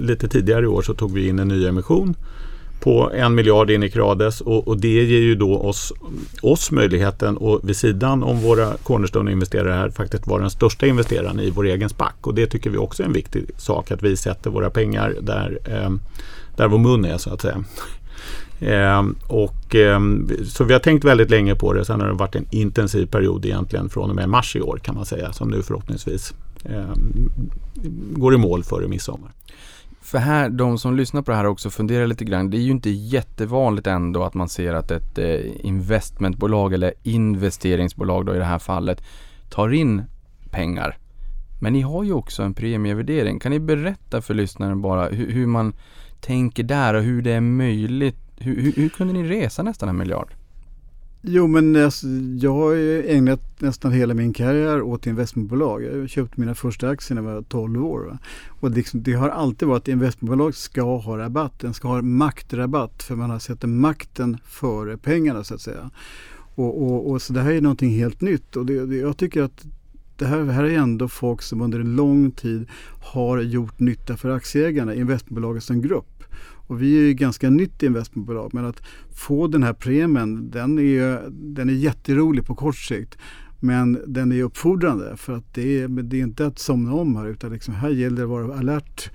lite 0.01 0.29
tidigare 0.29 0.65
i 0.65 0.67
år 0.67 0.83
så 0.83 0.95
tog 0.95 1.13
vi 1.13 1.29
in 1.29 1.39
en 1.39 1.49
ny 1.49 1.67
emission 1.67 2.15
på 2.83 3.11
en 3.15 3.35
miljard 3.35 3.71
in 3.71 3.83
i 3.83 3.91
Crades 3.91 4.41
och, 4.41 4.69
och 4.69 4.81
det 4.81 5.05
ger 5.05 5.21
ju 5.21 5.35
då 5.35 5.59
oss, 5.59 5.93
oss 6.43 6.71
möjligheten 6.71 7.39
att 7.41 7.65
vid 7.65 7.77
sidan 7.77 8.23
om 8.23 8.41
våra 8.41 8.77
Cornerstone-investerare 8.77 9.73
här 9.73 9.91
faktiskt 9.91 10.27
vara 10.27 10.41
den 10.41 10.51
största 10.51 10.87
investeraren 10.87 11.41
i 11.41 11.51
vår 11.51 11.67
egen 11.67 11.89
SPAC 11.89 12.13
och 12.21 12.35
det 12.35 12.47
tycker 12.47 12.71
vi 12.71 12.77
också 12.77 13.03
är 13.03 13.07
en 13.07 13.13
viktig 13.13 13.45
sak 13.57 13.91
att 13.91 14.03
vi 14.03 14.17
sätter 14.17 14.51
våra 14.51 14.71
pengar 14.71 15.15
där, 15.21 15.59
eh, 15.65 15.91
där 16.57 16.69
vår 16.69 16.79
mun 16.79 17.05
är 17.05 17.19
så 17.19 17.31
att 17.31 17.41
säga. 17.41 17.65
Eh, 18.63 19.03
och, 19.27 19.75
eh, 19.75 20.01
så 20.45 20.65
vi 20.65 20.73
har 20.73 20.81
tänkt 20.81 21.05
väldigt 21.05 21.31
länge 21.31 21.55
på 21.55 21.73
det. 21.73 21.85
Sen 21.85 22.01
har 22.01 22.09
det 22.09 22.15
varit 22.15 22.37
en 22.37 22.47
intensiv 22.51 23.07
period 23.07 23.45
egentligen 23.45 23.89
från 23.89 24.11
och 24.11 24.17
med 24.17 24.29
mars 24.29 24.57
i 24.57 24.61
år 24.61 24.79
kan 24.83 24.95
man 24.95 25.07
säga. 25.07 25.33
Som 25.33 25.49
nu 25.49 25.63
förhoppningsvis 25.63 26.35
eh, 26.65 26.95
går 28.13 28.35
i 28.35 28.39
mål 28.39 28.65
före 28.65 28.89
midsommar. 28.89 29.31
För 30.03 30.19
här, 30.19 30.49
de 30.49 30.79
som 30.79 30.97
lyssnar 30.97 31.23
på 31.23 31.31
det 31.31 31.37
här 31.37 31.47
också 31.47 31.71
funderar 31.71 32.07
lite 32.07 32.25
grann. 32.25 32.51
Det 32.51 32.57
är 32.57 32.63
ju 32.63 32.71
inte 32.71 32.91
jättevanligt 32.91 33.87
ändå 33.87 34.25
att 34.25 34.35
man 34.35 34.49
ser 34.49 34.75
att 34.75 34.91
ett 34.91 35.19
eh, 35.19 35.67
investmentbolag 35.67 36.75
eller 36.75 36.93
investeringsbolag 37.03 38.27
då 38.27 38.35
i 38.35 38.39
det 38.39 38.45
här 38.45 38.59
fallet 38.59 39.03
tar 39.51 39.73
in 39.73 40.03
pengar. 40.51 40.97
Men 41.61 41.73
ni 41.73 41.81
har 41.81 42.05
ju 42.05 42.13
också 42.13 42.43
en 42.43 42.55
premievärdering. 42.55 43.41
Kan 43.41 43.53
ni 43.53 43.61
berätta 43.61 44.23
för 44.23 44.35
lyssnaren 44.35 44.83
bara 44.83 45.09
hur, 45.09 45.31
hur 45.31 45.47
man 45.47 45.73
tänker 46.21 46.63
där 46.63 46.95
och 46.95 47.03
hur 47.03 47.23
det 47.23 47.33
är 47.33 47.41
möjligt? 47.41 48.22
Hur, 48.43 48.57
hur, 48.57 48.73
hur 48.73 48.89
kunde 48.89 49.13
ni 49.13 49.29
resa 49.29 49.63
nästan 49.63 49.89
en 49.89 49.97
miljard? 49.97 50.35
Jo 51.25 51.47
men 51.47 51.75
jag 52.41 52.55
har 52.55 52.73
ju 52.73 53.07
ägnat 53.07 53.61
nästan 53.61 53.93
hela 53.93 54.15
min 54.15 54.33
karriär 54.33 54.83
åt 54.83 55.07
investmentbolag. 55.07 55.83
Jag 55.83 56.09
köpte 56.09 56.41
mina 56.41 56.55
första 56.55 56.89
aktier 56.89 57.21
när 57.21 57.29
jag 57.29 57.35
var 57.35 57.43
12 57.43 57.85
år. 57.85 58.01
Va? 58.01 58.19
Och 58.61 58.71
det, 58.71 58.87
det 58.93 59.13
har 59.13 59.29
alltid 59.29 59.69
varit 59.69 59.83
att 59.83 59.89
investmentbolag 59.89 60.55
ska 60.55 60.83
ha 60.83 61.19
rabatt. 61.19 61.59
Den 61.59 61.75
ska 61.75 61.89
ha 61.89 62.03
maktrabatt 62.03 63.03
för 63.03 63.17
man 63.17 63.31
har 63.31 63.39
sett 63.39 63.63
makten 63.63 64.39
före 64.45 64.97
pengarna 64.97 65.45
så 65.45 65.55
att 65.55 65.61
säga. 65.61 65.91
Och, 66.55 66.83
och, 66.83 67.11
och 67.11 67.23
så 67.23 67.33
det 67.33 67.41
här 67.41 67.53
är 67.53 67.61
någonting 67.61 67.91
helt 67.91 68.21
nytt 68.21 68.57
och 68.57 68.67
det, 68.67 68.87
det, 68.87 68.97
jag 68.97 69.17
tycker 69.17 69.43
att 69.43 69.67
det 70.17 70.27
här, 70.27 70.45
här 70.45 70.65
är 70.65 70.79
ändå 70.79 71.09
folk 71.09 71.43
som 71.43 71.61
under 71.61 71.81
en 71.81 71.97
lång 71.97 72.31
tid 72.31 72.67
har 73.03 73.41
gjort 73.41 73.81
nytta 73.81 74.17
för 74.17 74.31
aktieägarna, 74.31 74.95
investmentbolaget 74.95 75.63
som 75.63 75.83
grupp. 75.83 76.12
Och 76.73 76.83
vi 76.83 76.99
är 76.99 77.03
ju 77.03 77.15
ganska 77.15 77.51
nytt 77.51 77.83
investmentbolag 77.83 78.55
men 78.55 78.65
att 78.65 78.83
få 79.15 79.47
den 79.47 79.63
här 79.63 79.73
premien 79.73 80.51
den 80.51 80.79
är, 80.79 81.31
den 81.31 81.69
är 81.69 81.73
jätterolig 81.73 82.47
på 82.47 82.55
kort 82.55 82.77
sikt. 82.77 83.19
Men 83.65 83.99
den 84.07 84.33
är 84.33 84.43
uppfordrande 84.43 85.17
för 85.17 85.33
att 85.33 85.55
det 85.55 85.81
är, 85.81 85.89
det 85.89 86.17
är 86.17 86.23
inte 86.23 86.47
att 86.47 86.59
somna 86.59 86.93
om 86.93 87.17
här 87.17 87.27
utan 87.27 87.53
liksom 87.53 87.75
här 87.75 87.91
gäller 87.91 88.17
det 88.17 88.23
att 88.23 88.29
vara 88.29 88.59
alert 88.59 89.11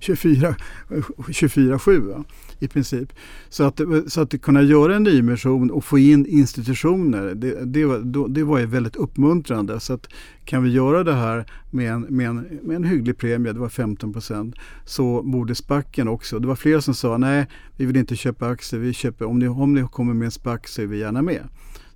24-7 0.00 2.24
i 2.58 2.68
princip. 2.68 3.12
Så 3.48 3.64
att, 3.64 3.80
så 4.06 4.20
att 4.20 4.42
kunna 4.42 4.62
göra 4.62 4.96
en 4.96 5.02
nyemission 5.02 5.70
och 5.70 5.84
få 5.84 5.98
in 5.98 6.26
institutioner, 6.26 7.34
det, 7.34 7.64
det, 7.64 7.84
var, 7.84 8.28
det 8.28 8.44
var 8.44 8.58
ju 8.58 8.66
väldigt 8.66 8.96
uppmuntrande. 8.96 9.80
Så 9.80 9.92
att 9.92 10.08
kan 10.44 10.62
vi 10.62 10.70
göra 10.70 11.04
det 11.04 11.14
här 11.14 11.46
med 11.70 11.92
en, 11.92 12.00
med 12.00 12.28
en, 12.28 12.36
med 12.62 12.76
en 12.76 12.84
hygglig 12.84 13.18
premie, 13.18 13.52
det 13.52 13.60
var 13.60 13.68
15 13.68 14.12
procent, 14.12 14.54
så 14.84 15.22
borde 15.22 15.54
spacken 15.54 16.08
också. 16.08 16.38
Det 16.38 16.46
var 16.46 16.56
flera 16.56 16.80
som 16.80 16.94
sa 16.94 17.18
nej, 17.18 17.46
vi 17.76 17.86
vill 17.86 17.96
inte 17.96 18.16
köpa 18.16 18.48
aktier, 18.48 18.80
vi 18.80 18.92
köper, 18.92 19.24
om, 19.24 19.38
ni, 19.38 19.48
om 19.48 19.74
ni 19.74 19.86
kommer 19.92 20.14
med 20.14 20.26
en 20.26 20.30
spack 20.30 20.68
så 20.68 20.82
är 20.82 20.86
vi 20.86 20.98
gärna 20.98 21.22
med. 21.22 21.48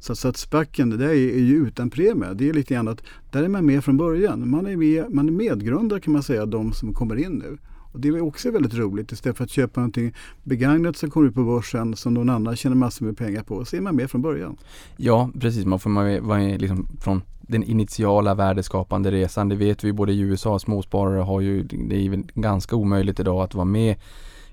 Så, 0.02 0.16
så 0.16 0.28
att 0.28 0.36
spacken, 0.36 0.90
det 0.90 0.96
där 0.96 1.08
är, 1.08 1.34
är 1.34 1.38
ju 1.38 1.66
utan 1.66 1.90
premie. 1.90 2.34
Det 2.34 2.48
är 2.48 2.52
lite 2.52 2.74
grann 2.74 2.88
att 2.88 3.02
där 3.30 3.42
är 3.42 3.48
man 3.48 3.66
med 3.66 3.84
från 3.84 3.96
början. 3.96 4.50
Man 4.50 4.66
är, 4.66 4.76
med, 4.76 5.14
man 5.14 5.28
är 5.28 5.32
medgrundare 5.32 6.00
kan 6.00 6.12
man 6.12 6.22
säga, 6.22 6.46
de 6.46 6.72
som 6.72 6.94
kommer 6.94 7.16
in 7.16 7.32
nu. 7.32 7.58
Och 7.92 8.00
det 8.00 8.08
är 8.08 8.20
också 8.20 8.50
väldigt 8.50 8.74
roligt. 8.74 9.12
Istället 9.12 9.36
för 9.36 9.44
att 9.44 9.50
köpa 9.50 9.80
någonting 9.80 10.14
begagnat 10.42 10.96
som 10.96 11.10
kommer 11.10 11.28
ut 11.28 11.34
på 11.34 11.44
börsen 11.44 11.96
som 11.96 12.14
någon 12.14 12.30
annan 12.30 12.56
tjänar 12.56 12.76
massor 12.76 13.06
med 13.06 13.16
pengar 13.16 13.42
på 13.42 13.64
så 13.64 13.76
är 13.76 13.80
man 13.80 13.96
med 13.96 14.10
från 14.10 14.22
början. 14.22 14.56
Ja, 14.96 15.30
precis. 15.40 15.66
Man 15.66 15.78
får 15.78 16.20
vara 16.20 16.38
med 16.38 16.60
liksom 16.60 16.88
från 17.00 17.22
den 17.40 17.62
initiala 17.62 18.34
värdeskapande 18.34 19.10
resan. 19.10 19.48
Det 19.48 19.56
vet 19.56 19.84
vi 19.84 19.92
både 19.92 20.12
i 20.12 20.20
USA, 20.20 20.58
småsparare 20.58 21.20
har 21.20 21.40
ju, 21.40 21.62
det 21.62 22.06
är 22.06 22.40
ganska 22.40 22.76
omöjligt 22.76 23.20
idag 23.20 23.42
att 23.42 23.54
vara 23.54 23.64
med 23.64 23.96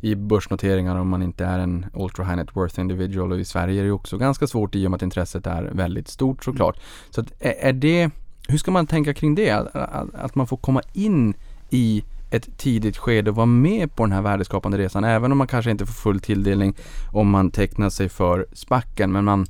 i 0.01 0.15
börsnoteringar 0.15 0.95
om 0.95 1.09
man 1.09 1.21
inte 1.21 1.45
är 1.45 1.59
en 1.59 1.85
ultra 1.93 2.25
high 2.25 2.35
net 2.35 2.55
worth 2.55 2.79
individual 2.79 3.31
och 3.31 3.39
i 3.39 3.45
Sverige 3.45 3.81
är 3.81 3.85
det 3.85 3.91
också 3.91 4.17
ganska 4.17 4.47
svårt 4.47 4.75
i 4.75 4.87
och 4.87 4.91
med 4.91 4.95
att 4.95 5.01
intresset 5.01 5.47
är 5.47 5.63
väldigt 5.63 6.07
stort 6.07 6.43
såklart. 6.43 6.79
Så 7.09 7.21
att, 7.21 7.33
är 7.39 7.73
det, 7.73 8.09
hur 8.47 8.57
ska 8.57 8.71
man 8.71 8.87
tänka 8.87 9.13
kring 9.13 9.35
det? 9.35 9.49
Att, 9.51 10.15
att 10.15 10.35
man 10.35 10.47
får 10.47 10.57
komma 10.57 10.81
in 10.93 11.33
i 11.69 12.03
ett 12.31 12.57
tidigt 12.57 12.97
skede 12.97 13.29
och 13.29 13.35
vara 13.35 13.45
med 13.45 13.95
på 13.95 14.03
den 14.03 14.11
här 14.11 14.21
värdeskapande 14.21 14.77
resan 14.77 15.03
även 15.03 15.31
om 15.31 15.37
man 15.37 15.47
kanske 15.47 15.71
inte 15.71 15.85
får 15.85 15.93
full 15.93 16.19
tilldelning 16.19 16.75
om 17.11 17.29
man 17.29 17.51
tecknar 17.51 17.89
sig 17.89 18.09
för 18.09 18.45
spacken 18.53 19.11
men 19.11 19.23
man 19.23 19.45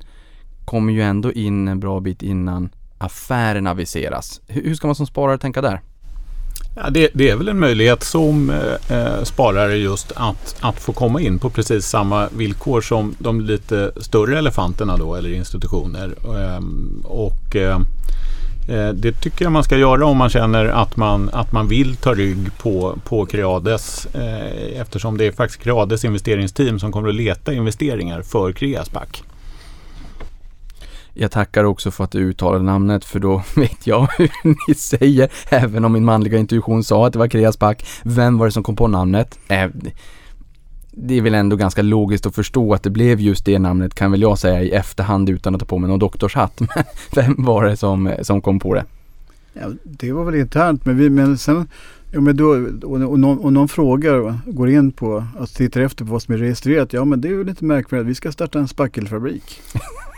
kommer 0.64 0.92
ju 0.92 1.02
ändå 1.02 1.32
in 1.32 1.68
en 1.68 1.80
bra 1.80 2.00
bit 2.00 2.22
innan 2.22 2.70
affären 2.98 3.66
aviseras. 3.66 4.40
Hur 4.46 4.74
ska 4.74 4.88
man 4.88 4.94
som 4.94 5.06
sparare 5.06 5.38
tänka 5.38 5.62
där? 5.62 5.80
Ja, 6.74 6.90
det, 6.90 7.10
det, 7.14 7.30
är 7.30 7.36
väl 7.36 7.48
en 7.48 7.58
möjlighet 7.58 8.02
som 8.02 8.50
eh, 8.50 8.98
eh, 8.98 9.22
sparare 9.22 9.76
just 9.76 10.12
att, 10.14 10.56
att 10.60 10.80
få 10.80 10.92
komma 10.92 11.20
in 11.20 11.38
på 11.38 11.50
precis 11.50 11.86
samma 11.86 12.28
villkor 12.28 12.80
som 12.80 13.14
de 13.18 13.40
lite 13.40 13.92
större 13.96 14.38
elefanterna 14.38 14.96
då 14.96 15.14
eller 15.14 15.32
institutioner. 15.32 16.14
Ehm, 16.24 17.02
eh, 17.04 17.10
och 17.10 17.56
eh, 17.56 17.80
det 18.94 19.12
tycker 19.12 19.44
jag 19.44 19.52
man 19.52 19.64
ska 19.64 19.76
göra 19.76 20.06
om 20.06 20.16
man 20.16 20.30
känner 20.30 20.64
att 20.64 20.96
man, 20.96 21.30
att 21.32 21.52
man 21.52 21.68
vill 21.68 21.96
ta 21.96 22.14
rygg 22.14 22.58
på, 22.58 22.98
på 23.04 23.26
Creades 23.26 24.06
eh, 24.14 24.80
eftersom 24.80 25.18
det 25.18 25.26
är 25.26 25.32
faktiskt 25.32 25.62
Creades 25.62 26.04
investeringsteam 26.04 26.78
som 26.78 26.92
kommer 26.92 27.08
att 27.08 27.14
leta 27.14 27.52
investeringar 27.52 28.22
för 28.22 28.52
Creaspac. 28.52 29.22
Jag 31.14 31.30
tackar 31.30 31.64
också 31.64 31.90
för 31.90 32.04
att 32.04 32.10
du 32.10 32.18
uttalade 32.18 32.64
namnet 32.64 33.04
för 33.04 33.20
då 33.20 33.42
vet 33.56 33.86
jag 33.86 34.08
hur 34.18 34.30
ni 34.68 34.74
säger, 34.74 35.30
även 35.48 35.84
om 35.84 35.92
min 35.92 36.04
manliga 36.04 36.38
intuition 36.38 36.84
sa 36.84 37.06
att 37.06 37.12
det 37.12 37.18
var 37.18 37.28
Kreaspack. 37.28 37.86
Vem 38.02 38.38
var 38.38 38.46
det 38.46 38.52
som 38.52 38.62
kom 38.62 38.76
på 38.76 38.88
namnet? 38.88 39.38
Äh, 39.48 39.68
det 40.90 41.14
är 41.14 41.22
väl 41.22 41.34
ändå 41.34 41.56
ganska 41.56 41.82
logiskt 41.82 42.26
att 42.26 42.34
förstå 42.34 42.74
att 42.74 42.82
det 42.82 42.90
blev 42.90 43.20
just 43.20 43.44
det 43.44 43.58
namnet 43.58 43.94
kan 43.94 44.10
väl 44.10 44.22
jag 44.22 44.38
säga 44.38 44.62
i 44.62 44.70
efterhand 44.70 45.30
utan 45.30 45.54
att 45.54 45.60
ta 45.60 45.66
på 45.66 45.78
mig 45.78 45.90
någon 45.90 45.98
doktorshatt. 45.98 46.60
Men 46.60 46.84
vem 47.14 47.44
var 47.44 47.64
det 47.64 47.76
som, 47.76 48.14
som 48.22 48.40
kom 48.40 48.58
på 48.58 48.74
det? 48.74 48.84
Ja, 49.52 49.66
det 49.84 50.12
var 50.12 50.24
väl 50.24 50.34
internt 50.34 50.84
men, 50.84 50.96
vi, 50.96 51.10
men 51.10 51.38
sen 51.38 51.68
Ja, 52.12 52.20
men 52.20 52.36
då, 52.36 52.48
och, 52.82 53.02
och, 53.02 53.18
någon, 53.20 53.38
och 53.38 53.52
någon 53.52 53.68
frågar, 53.68 54.38
går 54.46 54.70
in 54.70 54.92
på, 54.92 55.24
alltså 55.38 55.56
tittar 55.56 55.80
efter 55.80 56.04
på 56.04 56.12
vad 56.12 56.22
som 56.22 56.34
är 56.34 56.38
registrerat. 56.38 56.92
Ja 56.92 57.04
men 57.04 57.20
det 57.20 57.28
är 57.28 57.32
ju 57.32 57.44
lite 57.44 57.64
märkvärdigt, 57.64 58.08
vi 58.08 58.14
ska 58.14 58.32
starta 58.32 58.58
en 58.58 58.68
spackelfabrik. 58.68 59.60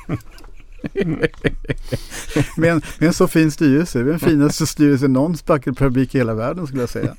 med, 2.56 2.70
en, 2.70 2.82
med 2.98 3.06
en 3.06 3.12
så 3.12 3.28
fin 3.28 3.50
styrelse. 3.50 4.02
Den 4.02 4.18
finaste 4.18 4.66
styrelsen 4.66 5.12
någon 5.12 5.36
spackelfabrik 5.36 6.14
i 6.14 6.18
hela 6.18 6.34
världen 6.34 6.66
skulle 6.66 6.82
jag 6.82 6.90
säga. 6.90 7.16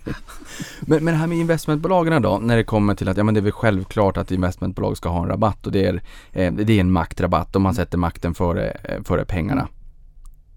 men, 0.82 1.04
men 1.04 1.14
det 1.14 1.20
här 1.20 1.28
med 1.28 1.38
investmentbolagen 1.38 2.22
då, 2.22 2.40
när 2.40 2.58
det 2.58 2.64
kommer 2.64 2.96
till 2.96 3.10
att 3.10 3.18
ja 3.18 3.24
men 3.24 3.34
det 3.34 3.40
är 3.40 3.42
väl 3.42 3.52
självklart 3.52 4.18
att 4.18 4.32
investmentbolag 4.32 4.98
ska 4.98 5.10
ha 5.10 5.24
en 5.24 5.30
rabatt 5.30 5.66
och 5.66 5.72
det 5.72 5.86
är, 5.86 6.02
eh, 6.32 6.54
det 6.54 6.74
är 6.74 6.80
en 6.80 6.92
maktrabatt 6.92 7.56
och 7.56 7.62
man 7.62 7.76
sätter 7.76 7.98
makten 7.98 8.34
före, 8.34 8.70
eh, 8.70 9.04
före 9.04 9.26
pengarna. 9.26 9.68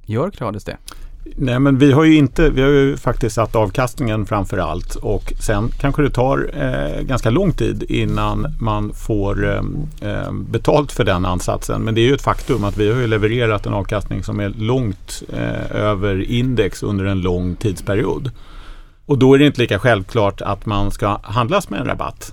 Gör 0.02 0.30
Creades 0.30 0.64
det? 0.64 0.76
Nej 1.34 1.58
men 1.58 1.78
vi 1.78 1.92
har 1.92 2.04
ju 2.04 2.16
inte, 2.16 2.50
vi 2.50 2.62
har 2.62 2.68
ju 2.68 2.96
faktiskt 2.96 3.34
satt 3.34 3.56
avkastningen 3.56 4.26
framför 4.26 4.58
allt 4.58 4.94
och 4.94 5.32
sen 5.40 5.70
kanske 5.80 6.02
det 6.02 6.10
tar 6.10 6.50
eh, 6.54 7.02
ganska 7.02 7.30
lång 7.30 7.52
tid 7.52 7.82
innan 7.88 8.54
man 8.60 8.92
får 8.94 9.48
eh, 9.48 9.62
eh, 10.10 10.32
betalt 10.32 10.92
för 10.92 11.04
den 11.04 11.24
ansatsen. 11.24 11.82
Men 11.82 11.94
det 11.94 12.00
är 12.00 12.06
ju 12.06 12.14
ett 12.14 12.22
faktum 12.22 12.64
att 12.64 12.76
vi 12.76 12.90
har 12.90 13.00
ju 13.00 13.06
levererat 13.06 13.66
en 13.66 13.74
avkastning 13.74 14.22
som 14.22 14.40
är 14.40 14.48
långt 14.48 15.22
eh, 15.32 15.76
över 15.76 16.30
index 16.30 16.82
under 16.82 17.04
en 17.04 17.20
lång 17.20 17.56
tidsperiod. 17.56 18.30
Och 19.06 19.18
då 19.18 19.34
är 19.34 19.38
det 19.38 19.46
inte 19.46 19.60
lika 19.60 19.78
självklart 19.78 20.40
att 20.40 20.66
man 20.66 20.90
ska 20.90 21.18
handlas 21.22 21.70
med 21.70 21.80
en 21.80 21.86
rabatt. 21.86 22.32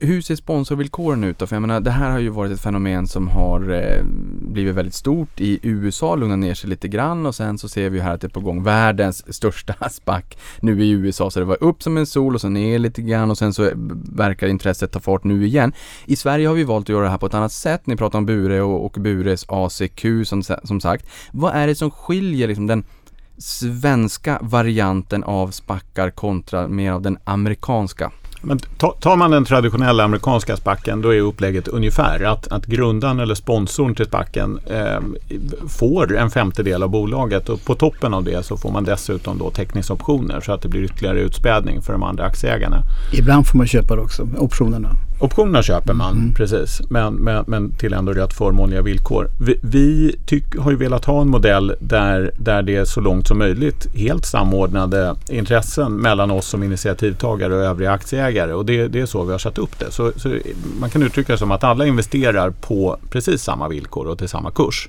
Hur 0.00 0.20
ser 0.22 0.36
sponsorvillkoren 0.36 1.24
ut 1.24 1.38
då? 1.38 1.46
För 1.46 1.56
jag 1.56 1.60
menar, 1.60 1.80
det 1.80 1.90
här 1.90 2.10
har 2.10 2.18
ju 2.18 2.28
varit 2.28 2.52
ett 2.52 2.60
fenomen 2.60 3.06
som 3.06 3.28
har 3.28 3.70
eh, 3.70 4.02
blivit 4.40 4.74
väldigt 4.74 4.94
stort 4.94 5.40
i 5.40 5.58
USA, 5.62 6.16
lugnat 6.16 6.38
ner 6.38 6.54
sig 6.54 6.70
lite 6.70 6.88
grann 6.88 7.26
och 7.26 7.34
sen 7.34 7.58
så 7.58 7.68
ser 7.68 7.90
vi 7.90 8.00
här 8.00 8.14
att 8.14 8.20
det 8.20 8.26
är 8.26 8.28
på 8.28 8.40
gång 8.40 8.62
världens 8.62 9.34
största 9.34 9.88
SPAC 9.90 10.24
nu 10.60 10.84
i 10.84 10.90
USA. 10.90 11.30
Så 11.30 11.38
det 11.38 11.44
var 11.44 11.62
upp 11.62 11.82
som 11.82 11.96
en 11.96 12.06
sol 12.06 12.34
och 12.34 12.40
sen 12.40 12.52
ner 12.52 12.78
lite 12.78 13.02
grann 13.02 13.30
och 13.30 13.38
sen 13.38 13.54
så 13.54 13.70
verkar 14.12 14.46
intresset 14.46 14.92
ta 14.92 15.00
fart 15.00 15.24
nu 15.24 15.46
igen. 15.46 15.72
I 16.06 16.16
Sverige 16.16 16.48
har 16.48 16.54
vi 16.54 16.64
valt 16.64 16.84
att 16.84 16.88
göra 16.88 17.04
det 17.04 17.10
här 17.10 17.18
på 17.18 17.26
ett 17.26 17.34
annat 17.34 17.52
sätt. 17.52 17.86
Ni 17.86 17.96
pratar 17.96 18.18
om 18.18 18.26
Bure 18.26 18.60
och, 18.60 18.84
och 18.84 18.96
Bures 19.00 19.44
ACQ 19.48 20.04
som, 20.24 20.42
som 20.42 20.80
sagt. 20.80 21.06
Vad 21.32 21.54
är 21.54 21.66
det 21.66 21.74
som 21.74 21.90
skiljer 21.90 22.48
liksom 22.48 22.66
den 22.66 22.84
svenska 23.38 24.38
varianten 24.42 25.24
av 25.24 25.50
spackar 25.50 26.10
kontra 26.10 26.68
mer 26.68 26.92
av 26.92 27.02
den 27.02 27.18
amerikanska? 27.24 28.12
Men 28.42 28.58
tar 29.00 29.16
man 29.16 29.30
den 29.30 29.44
traditionella 29.44 30.04
amerikanska 30.04 30.56
spacken 30.56 31.02
då 31.02 31.14
är 31.14 31.20
upplägget 31.20 31.68
ungefär 31.68 32.24
att, 32.24 32.48
att 32.48 32.66
grundaren 32.66 33.20
eller 33.20 33.34
sponsorn 33.34 33.94
till 33.94 34.06
spacken 34.06 34.60
eh, 34.66 35.00
får 35.68 36.16
en 36.16 36.30
femtedel 36.30 36.82
av 36.82 36.90
bolaget 36.90 37.48
och 37.48 37.64
på 37.64 37.74
toppen 37.74 38.14
av 38.14 38.24
det 38.24 38.42
så 38.42 38.56
får 38.56 38.70
man 38.70 38.84
dessutom 38.84 39.38
då 39.38 39.50
teckningsoptioner 39.50 40.40
så 40.40 40.52
att 40.52 40.62
det 40.62 40.68
blir 40.68 40.82
ytterligare 40.82 41.20
utspädning 41.20 41.82
för 41.82 41.92
de 41.92 42.02
andra 42.02 42.24
aktieägarna. 42.24 42.82
Ibland 43.12 43.46
får 43.46 43.58
man 43.58 43.66
köpa 43.66 43.96
det 43.96 44.02
också, 44.02 44.28
optionerna. 44.38 45.07
Optionerna 45.20 45.62
köper 45.62 45.94
man, 45.94 46.16
mm. 46.16 46.34
precis. 46.34 46.80
Men, 46.90 47.14
men, 47.14 47.44
men, 47.46 47.72
till 47.72 47.92
ändå 47.92 48.12
rätt 48.12 48.32
förmånliga 48.32 48.82
villkor. 48.82 49.28
Vi, 49.40 49.58
vi 49.62 50.16
tyck, 50.26 50.56
har 50.58 50.70
ju 50.70 50.76
velat 50.76 51.04
ha 51.04 51.20
en 51.20 51.28
modell 51.28 51.74
där, 51.80 52.30
där 52.38 52.62
det 52.62 52.76
är 52.76 52.84
så 52.84 53.00
långt 53.00 53.28
som 53.28 53.38
möjligt 53.38 53.86
helt 53.94 54.24
samordnade 54.26 55.14
intressen 55.28 55.96
mellan 55.96 56.30
oss 56.30 56.46
som 56.46 56.62
initiativtagare 56.62 57.54
och 57.54 57.60
övriga 57.60 57.92
aktieägare. 57.92 58.52
Och 58.52 58.66
det, 58.66 58.88
det 58.88 59.00
är 59.00 59.06
så 59.06 59.24
vi 59.24 59.32
har 59.32 59.38
satt 59.38 59.58
upp 59.58 59.78
det. 59.78 59.90
Så, 59.90 60.12
så 60.16 60.38
man 60.80 60.90
kan 60.90 61.02
uttrycka 61.02 61.32
det 61.32 61.38
som 61.38 61.50
att 61.50 61.64
alla 61.64 61.86
investerar 61.86 62.50
på 62.50 62.96
precis 63.10 63.42
samma 63.42 63.68
villkor 63.68 64.06
och 64.06 64.18
till 64.18 64.28
samma 64.28 64.50
kurs. 64.50 64.88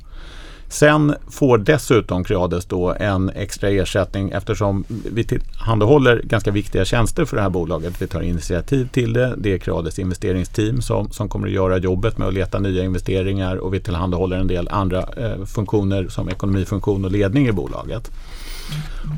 Sen 0.70 1.16
får 1.30 1.58
dessutom 1.58 2.24
Creades 2.24 2.66
då 2.66 2.94
en 3.00 3.30
extra 3.30 3.70
ersättning 3.70 4.32
eftersom 4.32 4.84
vi 4.88 5.24
tillhandahåller 5.24 6.22
ganska 6.24 6.52
viktiga 6.52 6.86
tjänster 6.86 7.26
för 7.26 7.36
det 7.36 7.42
här 7.42 7.50
bolaget. 7.50 8.02
Vi 8.02 8.08
tar 8.08 8.22
initiativ 8.22 8.88
till 8.88 9.14
det. 9.14 9.34
Det 9.38 9.54
är 9.54 9.58
Creades 9.58 10.00
investeringsteam 10.00 10.82
som, 10.82 11.10
som 11.12 11.30
kommer 11.30 11.48
att 11.48 11.54
göra 11.54 11.78
jobbet 11.78 12.18
med 12.18 12.28
att 12.28 12.34
leta 12.34 12.60
nya 12.60 12.84
investeringar 12.84 13.56
och 13.56 13.74
vi 13.74 13.80
tillhandahåller 13.80 14.38
en 14.38 14.48
del 14.48 14.68
andra 14.68 15.00
eh, 15.00 15.46
funktioner 15.46 16.08
som 16.08 16.30
ekonomifunktion 16.30 17.06
och 17.06 17.12
ledning 17.12 17.48
i 17.48 17.52
bolaget. 17.52 18.12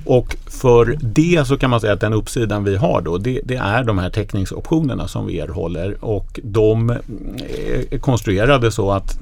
Och 0.06 0.36
för 0.46 0.98
det 1.02 1.48
så 1.48 1.58
kan 1.58 1.70
man 1.70 1.82
säga 1.82 1.94
att 1.94 2.00
den 2.00 2.14
uppsidan 2.14 2.64
vi 2.64 2.76
har 2.76 3.02
då 3.02 3.18
det, 3.18 3.42
det, 3.44 3.56
är 3.56 3.84
de 3.84 3.98
här 3.98 4.10
täckningsoptionerna 4.10 5.08
som 5.08 5.26
vi 5.26 5.40
erhåller 5.40 6.06
och 6.06 6.40
de 6.44 6.90
är 6.90 7.98
konstruerade 7.98 8.72
så 8.72 8.92
att 8.92 9.20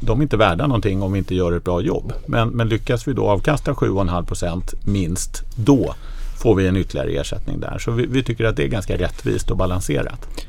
de 0.00 0.18
är 0.18 0.22
inte 0.22 0.36
är 0.36 0.38
värda 0.38 0.66
någonting 0.66 1.02
om 1.02 1.12
vi 1.12 1.18
inte 1.18 1.34
gör 1.34 1.52
ett 1.52 1.64
bra 1.64 1.80
jobb. 1.80 2.12
Men, 2.26 2.48
men 2.48 2.68
lyckas 2.68 3.08
vi 3.08 3.12
då 3.12 3.28
avkasta 3.28 3.72
7,5% 3.72 4.74
minst 4.84 5.42
då 5.56 5.94
får 6.42 6.54
vi 6.54 6.66
en 6.66 6.76
ytterligare 6.76 7.10
ersättning 7.10 7.60
där. 7.60 7.78
Så 7.78 7.90
vi, 7.90 8.06
vi 8.06 8.22
tycker 8.22 8.44
att 8.44 8.56
det 8.56 8.64
är 8.64 8.68
ganska 8.68 8.96
rättvist 8.96 9.50
och 9.50 9.56
balanserat. 9.56 10.46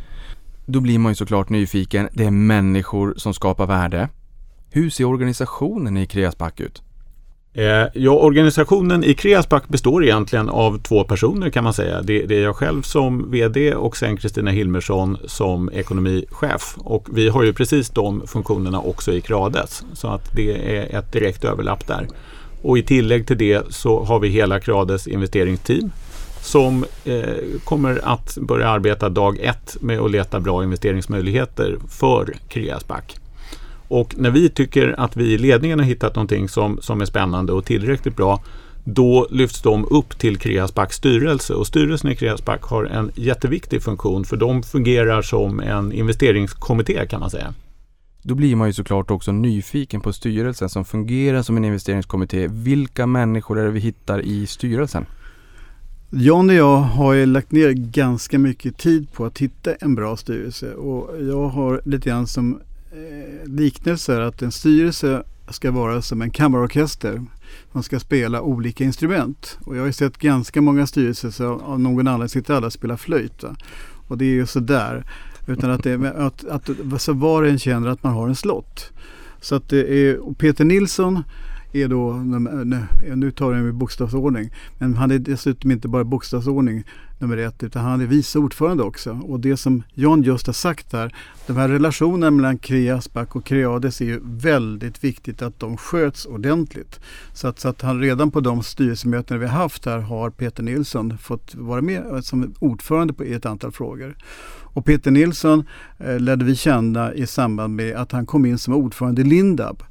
Då 0.65 0.79
blir 0.79 0.99
man 0.99 1.11
ju 1.11 1.15
såklart 1.15 1.49
nyfiken. 1.49 2.09
Det 2.13 2.25
är 2.25 2.31
människor 2.31 3.13
som 3.17 3.33
skapar 3.33 3.65
värde. 3.65 4.09
Hur 4.69 4.89
ser 4.89 5.05
organisationen 5.05 5.97
i 5.97 6.07
Kreasback 6.07 6.59
ut? 6.59 6.81
Eh, 7.53 7.87
ja, 7.93 8.11
organisationen 8.11 9.03
i 9.03 9.13
Kreasback 9.13 9.67
består 9.67 10.03
egentligen 10.03 10.49
av 10.49 10.81
två 10.81 11.03
personer 11.03 11.49
kan 11.49 11.63
man 11.63 11.73
säga. 11.73 12.01
Det, 12.01 12.25
det 12.25 12.35
är 12.35 12.41
jag 12.41 12.55
själv 12.55 12.81
som 12.81 13.31
VD 13.31 13.75
och 13.75 13.97
sen 13.97 14.17
Kristina 14.17 14.51
Hilmersson 14.51 15.17
som 15.25 15.69
ekonomichef. 15.73 16.75
Och 16.77 17.07
vi 17.13 17.29
har 17.29 17.43
ju 17.43 17.53
precis 17.53 17.89
de 17.89 18.27
funktionerna 18.27 18.79
också 18.79 19.13
i 19.13 19.21
Krades. 19.21 19.83
Så 19.93 20.07
att 20.07 20.35
det 20.35 20.77
är 20.77 20.99
ett 20.99 21.11
direkt 21.11 21.43
överlapp 21.43 21.87
där. 21.87 22.07
Och 22.61 22.77
i 22.77 22.83
tillägg 22.83 23.27
till 23.27 23.37
det 23.37 23.73
så 23.73 24.03
har 24.03 24.19
vi 24.19 24.27
hela 24.27 24.59
Krades 24.59 25.07
investeringsteam 25.07 25.91
som 26.41 26.85
eh, 27.05 27.23
kommer 27.63 28.01
att 28.03 28.37
börja 28.41 28.69
arbeta 28.69 29.09
dag 29.09 29.39
ett 29.39 29.77
med 29.81 29.99
att 29.99 30.11
leta 30.11 30.39
bra 30.39 30.63
investeringsmöjligheter 30.63 31.77
för 31.89 32.33
Kreasback. 32.47 33.20
Och 33.91 34.15
när 34.17 34.31
vi 34.31 34.49
tycker 34.49 34.95
att 34.99 35.17
vi 35.17 35.33
i 35.33 35.37
ledningen 35.37 35.79
har 35.79 35.85
hittat 35.85 36.15
någonting 36.15 36.49
som, 36.49 36.77
som 36.81 37.01
är 37.01 37.05
spännande 37.05 37.53
och 37.53 37.65
tillräckligt 37.65 38.15
bra 38.15 38.43
då 38.83 39.27
lyfts 39.29 39.61
de 39.61 39.85
upp 39.85 40.19
till 40.19 40.37
Kreasbacks 40.37 40.95
styrelse 40.95 41.53
och 41.53 41.67
styrelsen 41.67 42.11
i 42.11 42.15
Kreasback 42.15 42.63
har 42.63 42.85
en 42.85 43.11
jätteviktig 43.15 43.83
funktion 43.83 44.25
för 44.25 44.37
de 44.37 44.63
fungerar 44.63 45.21
som 45.21 45.59
en 45.59 45.91
investeringskommitté 45.91 47.07
kan 47.07 47.19
man 47.19 47.29
säga. 47.29 47.53
Då 48.21 48.35
blir 48.35 48.55
man 48.55 48.67
ju 48.67 48.73
såklart 48.73 49.11
också 49.11 49.31
nyfiken 49.31 50.01
på 50.01 50.13
styrelsen 50.13 50.69
som 50.69 50.85
fungerar 50.85 51.41
som 51.41 51.57
en 51.57 51.65
investeringskommitté. 51.65 52.47
Vilka 52.47 53.07
människor 53.07 53.59
är 53.59 53.65
det 53.65 53.71
vi 53.71 53.79
hittar 53.79 54.21
i 54.21 54.47
styrelsen? 54.47 55.05
John 56.09 56.49
och 56.49 56.55
jag 56.55 56.77
har 56.77 57.13
ju 57.13 57.25
lagt 57.25 57.51
ner 57.51 57.71
ganska 57.71 58.39
mycket 58.39 58.77
tid 58.77 59.13
på 59.13 59.25
att 59.25 59.37
hitta 59.37 59.73
en 59.73 59.95
bra 59.95 60.17
styrelse 60.17 60.73
och 60.73 61.21
jag 61.21 61.47
har 61.47 61.81
lite 61.85 62.09
grann 62.09 62.27
som 62.27 62.59
eh, 62.91 63.49
liknelser 63.49 64.21
att 64.21 64.41
en 64.41 64.51
styrelse 64.51 65.23
ska 65.49 65.71
vara 65.71 66.01
som 66.01 66.21
en 66.21 66.31
kammarorkester. 66.31 67.21
Man 67.71 67.83
ska 67.83 67.99
spela 67.99 68.41
olika 68.41 68.83
instrument. 68.83 69.57
Och 69.65 69.75
jag 69.75 69.81
har 69.81 69.87
ju 69.87 69.93
sett 69.93 70.17
ganska 70.17 70.61
många 70.61 70.87
styrelser 70.87 71.29
som 71.29 71.61
av 71.61 71.79
någon 71.79 72.07
anledning 72.07 72.29
sitter 72.29 72.53
alla 72.53 72.67
och 72.67 72.73
spelar 72.73 72.97
flöjt. 72.97 73.43
Va? 73.43 73.55
Och 74.07 74.17
det 74.17 74.25
är 74.25 74.29
ju 74.29 74.45
sådär. 74.45 75.05
Utan 75.47 75.71
att, 75.71 75.83
det, 75.83 76.13
att, 76.17 76.45
att 76.47 77.01
så 77.01 77.13
var 77.13 77.41
och 77.41 77.47
en 77.47 77.59
känner 77.59 77.87
att 77.87 78.03
man 78.03 78.13
har 78.13 78.27
en 78.27 78.35
slott. 78.35 78.91
Så 79.41 79.55
att 79.55 79.69
det 79.69 79.93
är 79.93 80.33
Peter 80.33 80.65
Nilsson 80.65 81.23
är 81.71 81.87
då, 81.87 82.09
eh, 82.11 83.09
eh, 83.09 83.15
nu 83.15 83.31
tar 83.31 83.53
jag 83.53 83.63
med 83.63 83.73
bokstavsordning, 83.73 84.49
men 84.77 84.95
han 84.95 85.11
är 85.11 85.19
dessutom 85.19 85.71
inte 85.71 85.87
bara 85.87 86.03
bokstavsordning 86.03 86.83
nummer 87.21 87.37
ett 87.37 87.63
utan 87.63 87.85
han 87.85 88.01
är 88.01 88.05
vice 88.05 88.39
ordförande 88.39 88.83
också. 88.83 89.19
Och 89.23 89.39
det 89.39 89.57
som 89.57 89.83
John 89.93 90.23
just 90.23 90.45
har 90.45 90.53
sagt 90.53 90.93
här, 90.93 91.15
de 91.47 91.57
här 91.57 91.69
relationerna 91.69 92.31
mellan 92.31 92.57
Kreasback 92.57 93.35
och 93.35 93.45
Creades 93.45 94.01
är 94.01 94.05
ju 94.05 94.19
väldigt 94.23 95.03
viktigt 95.03 95.41
att 95.41 95.59
de 95.59 95.77
sköts 95.77 96.25
ordentligt. 96.25 96.99
Så 97.33 97.47
att, 97.47 97.59
så 97.59 97.69
att 97.69 97.81
han 97.81 98.01
redan 98.01 98.31
på 98.31 98.39
de 98.39 98.63
styrelsemöten 98.63 99.39
vi 99.39 99.45
har 99.45 99.59
haft 99.59 99.85
här 99.85 99.99
har 99.99 100.29
Peter 100.29 100.63
Nilsson 100.63 101.17
fått 101.17 101.55
vara 101.55 101.81
med 101.81 102.05
eh, 102.05 102.19
som 102.19 102.53
ordförande 102.59 103.13
på 103.13 103.23
ett 103.23 103.45
antal 103.45 103.71
frågor. 103.71 104.15
Och 104.73 104.85
Peter 104.85 105.11
Nilsson 105.11 105.63
eh, 105.97 106.19
lärde 106.19 106.45
vi 106.45 106.55
känna 106.55 107.13
i 107.13 107.27
samband 107.27 107.75
med 107.75 107.95
att 107.95 108.11
han 108.11 108.25
kom 108.25 108.45
in 108.45 108.57
som 108.57 108.73
ordförande 108.73 109.21
i 109.21 109.25
Lindab. 109.25 109.83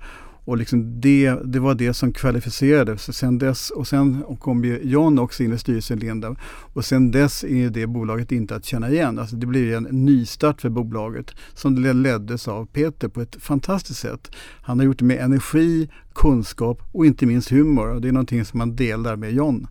Och 0.51 0.57
liksom 0.57 1.01
det, 1.01 1.35
det 1.45 1.61
var 1.61 1.75
det 1.75 1.95
som 1.95 2.13
kvalificerade. 2.13 2.99
Så 2.99 3.13
sen 3.13 3.39
dess, 3.39 3.71
och 3.71 3.89
sen 3.89 4.25
kom 4.39 4.65
ju 4.65 4.81
John 4.83 5.19
också 5.19 5.43
in 5.43 5.53
i 5.53 5.59
styrelsen 5.59 5.99
Linda. 5.99 6.29
Lindab. 6.29 6.39
Och 6.73 6.85
sen 6.85 7.11
dess 7.11 7.45
är 7.45 7.71
det 7.71 7.87
bolaget 7.87 8.33
inte 8.33 8.57
att 8.57 8.65
känna 8.65 8.91
igen. 8.91 9.19
Alltså 9.19 9.37
det 9.37 9.47
blev 9.47 9.75
en 9.75 9.83
nystart 9.91 10.61
för 10.61 10.69
bolaget 10.69 11.31
som 11.55 11.75
leddes 11.77 12.49
av 12.49 12.67
Peter 12.67 13.09
på 13.09 13.21
ett 13.21 13.37
fantastiskt 13.41 14.01
sätt. 14.01 14.31
Han 14.63 14.79
har 14.79 14.87
gjort 14.87 14.99
det 14.99 15.05
med 15.05 15.19
energi, 15.19 15.89
kunskap 16.15 16.83
och 16.93 17.07
inte 17.07 17.27
minst 17.27 17.51
humor. 17.51 17.89
Och 17.89 18.01
det 18.01 18.09
är 18.09 18.13
någonting 18.13 18.45
som 18.45 18.59
man 18.59 18.77
delar 18.77 19.17
med 19.17 19.33
John. 19.33 19.67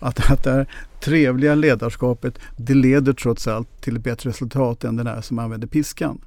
Att, 0.00 0.30
att 0.30 0.44
det 0.44 0.50
här 0.50 0.66
trevliga 1.04 1.54
ledarskapet 1.54 2.38
det 2.56 2.74
leder 2.74 3.12
trots 3.12 3.46
allt 3.46 3.80
till 3.80 3.96
ett 3.96 4.04
bättre 4.04 4.30
resultat 4.30 4.84
än 4.84 4.96
den 4.96 5.06
här 5.06 5.20
som 5.20 5.38
använder 5.38 5.66
piskan. 5.66 6.20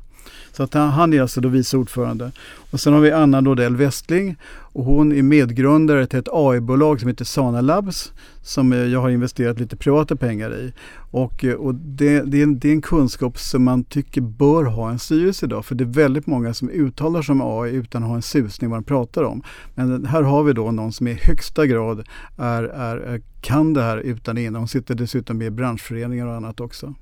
Så 0.51 0.63
att 0.63 0.73
han 0.73 1.13
är 1.13 1.21
alltså 1.21 1.41
då 1.41 1.49
vice 1.49 1.77
ordförande. 1.77 2.31
Och 2.71 2.79
sen 2.79 2.93
har 2.93 2.99
vi 2.99 3.11
Anna 3.11 3.41
Nordell 3.41 3.75
Westling 3.75 4.35
och 4.73 4.83
hon 4.83 5.11
är 5.11 5.23
medgrundare 5.23 6.07
till 6.07 6.19
ett 6.19 6.27
AI-bolag 6.31 6.99
som 6.99 7.09
heter 7.09 7.25
Sana 7.25 7.61
Labs 7.61 8.13
som 8.41 8.73
eh, 8.73 8.79
jag 8.79 9.01
har 9.01 9.09
investerat 9.09 9.59
lite 9.59 9.75
privata 9.75 10.15
pengar 10.15 10.55
i. 10.55 10.73
Och, 11.11 11.45
eh, 11.45 11.53
och 11.53 11.75
det, 11.75 12.21
det, 12.21 12.39
är 12.39 12.43
en, 12.43 12.59
det, 12.59 12.69
är 12.69 12.73
en, 12.73 12.81
kunskap 12.81 13.39
som 13.39 13.63
man 13.63 13.83
tycker 13.83 14.21
bör 14.21 14.63
ha 14.63 14.89
en 14.89 14.99
styrelse 14.99 15.45
idag 15.45 15.65
för 15.65 15.75
det 15.75 15.83
är 15.83 15.93
väldigt 15.93 16.27
många 16.27 16.53
som 16.53 16.69
uttalar 16.69 17.21
sig 17.21 17.33
om 17.33 17.41
AI 17.41 17.71
utan 17.71 18.03
att 18.03 18.09
ha 18.09 18.15
en 18.15 18.21
susning 18.21 18.69
vad 18.69 18.79
de 18.79 18.83
pratar 18.83 19.23
om. 19.23 19.43
Men 19.75 20.05
här 20.05 20.21
har 20.21 20.43
vi 20.43 20.53
då 20.53 20.71
någon 20.71 20.93
som 20.93 21.07
i 21.07 21.13
högsta 21.13 21.65
grad 21.65 22.07
är, 22.37 22.63
är, 22.63 23.13
eh, 23.13 23.21
kan 23.41 23.73
det 23.73 23.81
här 23.81 23.97
utan 23.97 24.37
innan. 24.37 24.55
Hon 24.55 24.67
sitter 24.67 24.95
dessutom 24.95 25.37
med 25.37 25.47
i 25.47 25.51
branschföreningar 25.51 26.25
och 26.25 26.35
annat 26.35 26.59
också. 26.59 26.93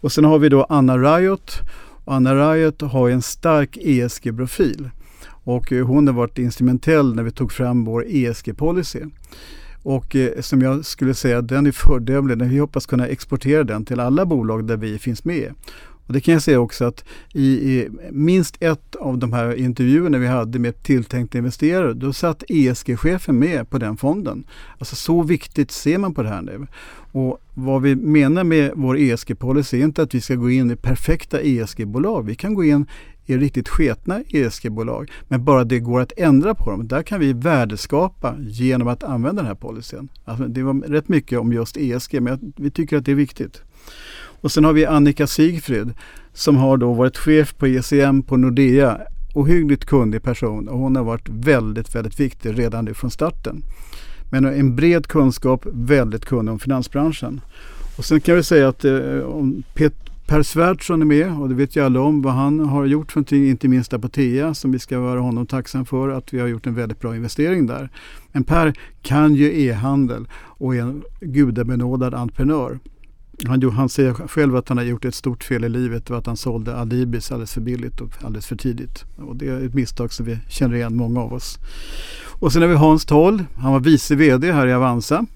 Och 0.00 0.12
sen 0.12 0.24
har 0.24 0.38
vi 0.38 0.48
då 0.48 0.66
Anna 0.68 0.98
Riot 0.98 1.60
Anna 2.08 2.34
Riot 2.34 2.82
har 2.82 3.10
en 3.10 3.22
stark 3.22 3.76
ESG-profil 3.76 4.90
och 5.28 5.72
eh, 5.72 5.86
hon 5.86 6.06
har 6.06 6.14
varit 6.14 6.38
instrumentell 6.38 7.14
när 7.14 7.22
vi 7.22 7.30
tog 7.30 7.52
fram 7.52 7.84
vår 7.84 8.04
ESG-policy. 8.08 9.04
Och 9.82 10.16
eh, 10.16 10.40
som 10.40 10.62
jag 10.62 10.84
skulle 10.84 11.14
säga, 11.14 11.42
den 11.42 11.66
är 11.66 11.72
fördömlig. 11.72 12.42
Vi 12.42 12.58
hoppas 12.58 12.86
kunna 12.86 13.06
exportera 13.06 13.64
den 13.64 13.84
till 13.84 14.00
alla 14.00 14.26
bolag 14.26 14.66
där 14.66 14.76
vi 14.76 14.98
finns 14.98 15.24
med. 15.24 15.54
Och 16.06 16.12
det 16.12 16.20
kan 16.20 16.34
jag 16.34 16.42
säga 16.42 16.60
också 16.60 16.84
att 16.84 17.04
i, 17.34 17.46
i, 17.46 17.88
minst 18.10 18.56
ett 18.60 18.96
av 18.96 19.18
de 19.18 19.32
här 19.32 19.54
intervjuerna 19.54 20.18
vi 20.18 20.26
hade 20.26 20.58
med 20.58 20.82
tilltänkta 20.82 21.38
investerare, 21.38 21.92
då 21.94 22.12
satt 22.12 22.42
ESG-chefen 22.48 23.38
med 23.38 23.70
på 23.70 23.78
den 23.78 23.96
fonden. 23.96 24.44
Alltså 24.78 24.96
så 24.96 25.22
viktigt 25.22 25.70
ser 25.70 25.98
man 25.98 26.14
på 26.14 26.22
det 26.22 26.28
här 26.28 26.42
nu. 26.42 26.66
Och 27.12 27.38
vad 27.54 27.82
vi 27.82 27.94
menar 27.94 28.44
med 28.44 28.72
vår 28.74 28.96
ESG-policy 28.96 29.80
är 29.80 29.84
inte 29.84 30.02
att 30.02 30.14
vi 30.14 30.20
ska 30.20 30.34
gå 30.34 30.50
in 30.50 30.70
i 30.70 30.76
perfekta 30.76 31.40
ESG-bolag. 31.40 32.26
Vi 32.26 32.34
kan 32.34 32.54
gå 32.54 32.64
in 32.64 32.86
i 33.26 33.36
riktigt 33.36 33.68
sketna 33.68 34.22
ESG-bolag. 34.28 35.10
Men 35.28 35.44
bara 35.44 35.64
det 35.64 35.80
går 35.80 36.00
att 36.00 36.12
ändra 36.16 36.54
på 36.54 36.70
dem. 36.70 36.88
Där 36.88 37.02
kan 37.02 37.20
vi 37.20 37.32
värdeskapa 37.32 38.34
genom 38.38 38.88
att 38.88 39.04
använda 39.04 39.42
den 39.42 39.48
här 39.48 39.54
policyn. 39.54 40.08
Alltså 40.24 40.44
det 40.44 40.62
var 40.62 40.74
rätt 40.74 41.08
mycket 41.08 41.38
om 41.38 41.52
just 41.52 41.76
ESG 41.76 42.20
men 42.22 42.52
vi 42.56 42.70
tycker 42.70 42.96
att 42.96 43.04
det 43.04 43.10
är 43.10 43.16
viktigt. 43.16 43.62
Och 44.40 44.52
sen 44.52 44.64
har 44.64 44.72
vi 44.72 44.86
Annika 44.86 45.26
Sigfrid 45.26 45.94
som 46.32 46.56
har 46.56 46.76
då 46.76 46.92
varit 46.92 47.16
chef 47.16 47.56
på 47.56 47.66
ECM 47.66 48.22
på 48.22 48.36
Nordea. 48.36 49.00
Ohyggligt 49.34 49.84
kunnig 49.84 50.22
person 50.22 50.68
och 50.68 50.78
hon 50.78 50.96
har 50.96 51.04
varit 51.04 51.28
väldigt, 51.28 51.94
väldigt 51.94 52.20
viktig 52.20 52.58
redan 52.58 52.84
nu 52.84 52.94
från 52.94 53.10
starten. 53.10 53.62
Men 54.30 54.44
en 54.44 54.76
bred 54.76 55.06
kunskap, 55.06 55.66
väldigt 55.72 56.24
kunnig 56.24 56.52
om 56.52 56.58
finansbranschen. 56.58 57.40
Och 57.98 58.04
sen 58.04 58.20
kan 58.20 58.36
vi 58.36 58.42
säga 58.42 58.68
att 58.68 58.84
eh, 58.84 59.18
om 59.20 59.62
Pet 59.74 59.94
Per 60.26 60.42
Svärdson 60.42 61.02
är 61.02 61.06
med 61.06 61.40
och 61.40 61.48
det 61.48 61.54
vet 61.54 61.76
ju 61.76 61.84
alla 61.84 62.00
om 62.00 62.22
vad 62.22 62.34
han 62.34 62.60
har 62.60 62.84
gjort 62.84 63.12
för 63.12 63.20
någonting, 63.20 63.48
inte 63.48 63.68
minst 63.68 63.92
Apotea 63.92 64.54
som 64.54 64.72
vi 64.72 64.78
ska 64.78 65.00
vara 65.00 65.20
honom 65.20 65.46
tacksam 65.46 65.84
för 65.84 66.08
att 66.08 66.34
vi 66.34 66.40
har 66.40 66.46
gjort 66.46 66.66
en 66.66 66.74
väldigt 66.74 67.00
bra 67.00 67.16
investering 67.16 67.66
där. 67.66 67.90
Men 68.32 68.44
Per 68.44 68.74
kan 69.02 69.34
ju 69.34 69.60
e-handel 69.66 70.28
och 70.34 70.76
är 70.76 70.80
en 70.80 71.02
gudabenådad 71.20 72.14
entreprenör. 72.14 72.78
Han, 73.44 73.70
han 73.70 73.88
säger 73.88 74.12
själv 74.12 74.56
att 74.56 74.68
han 74.68 74.78
har 74.78 74.84
gjort 74.84 75.04
ett 75.04 75.14
stort 75.14 75.44
fel 75.44 75.64
i 75.64 75.68
livet 75.68 76.10
och 76.10 76.18
att 76.18 76.26
han 76.26 76.36
sålde 76.36 76.76
Adibis 76.76 77.32
alldeles 77.32 77.52
för 77.52 77.60
billigt 77.60 78.00
och 78.00 78.10
alldeles 78.24 78.46
för 78.46 78.56
tidigt. 78.56 79.04
Och 79.16 79.36
det 79.36 79.48
är 79.48 79.66
ett 79.66 79.74
misstag 79.74 80.12
som 80.12 80.26
vi 80.26 80.38
känner 80.48 80.74
igen 80.74 80.96
många 80.96 81.20
av 81.20 81.32
oss. 81.32 81.58
Och 82.32 82.52
sen 82.52 82.62
har 82.62 82.68
vi 82.68 82.74
Hans 82.74 83.04
Toll. 83.04 83.44
Han 83.56 83.72
var 83.72 83.80
vice 83.80 84.14
VD 84.14 84.52
här 84.52 84.66
i 84.66 84.72
Avanza. 84.72 85.26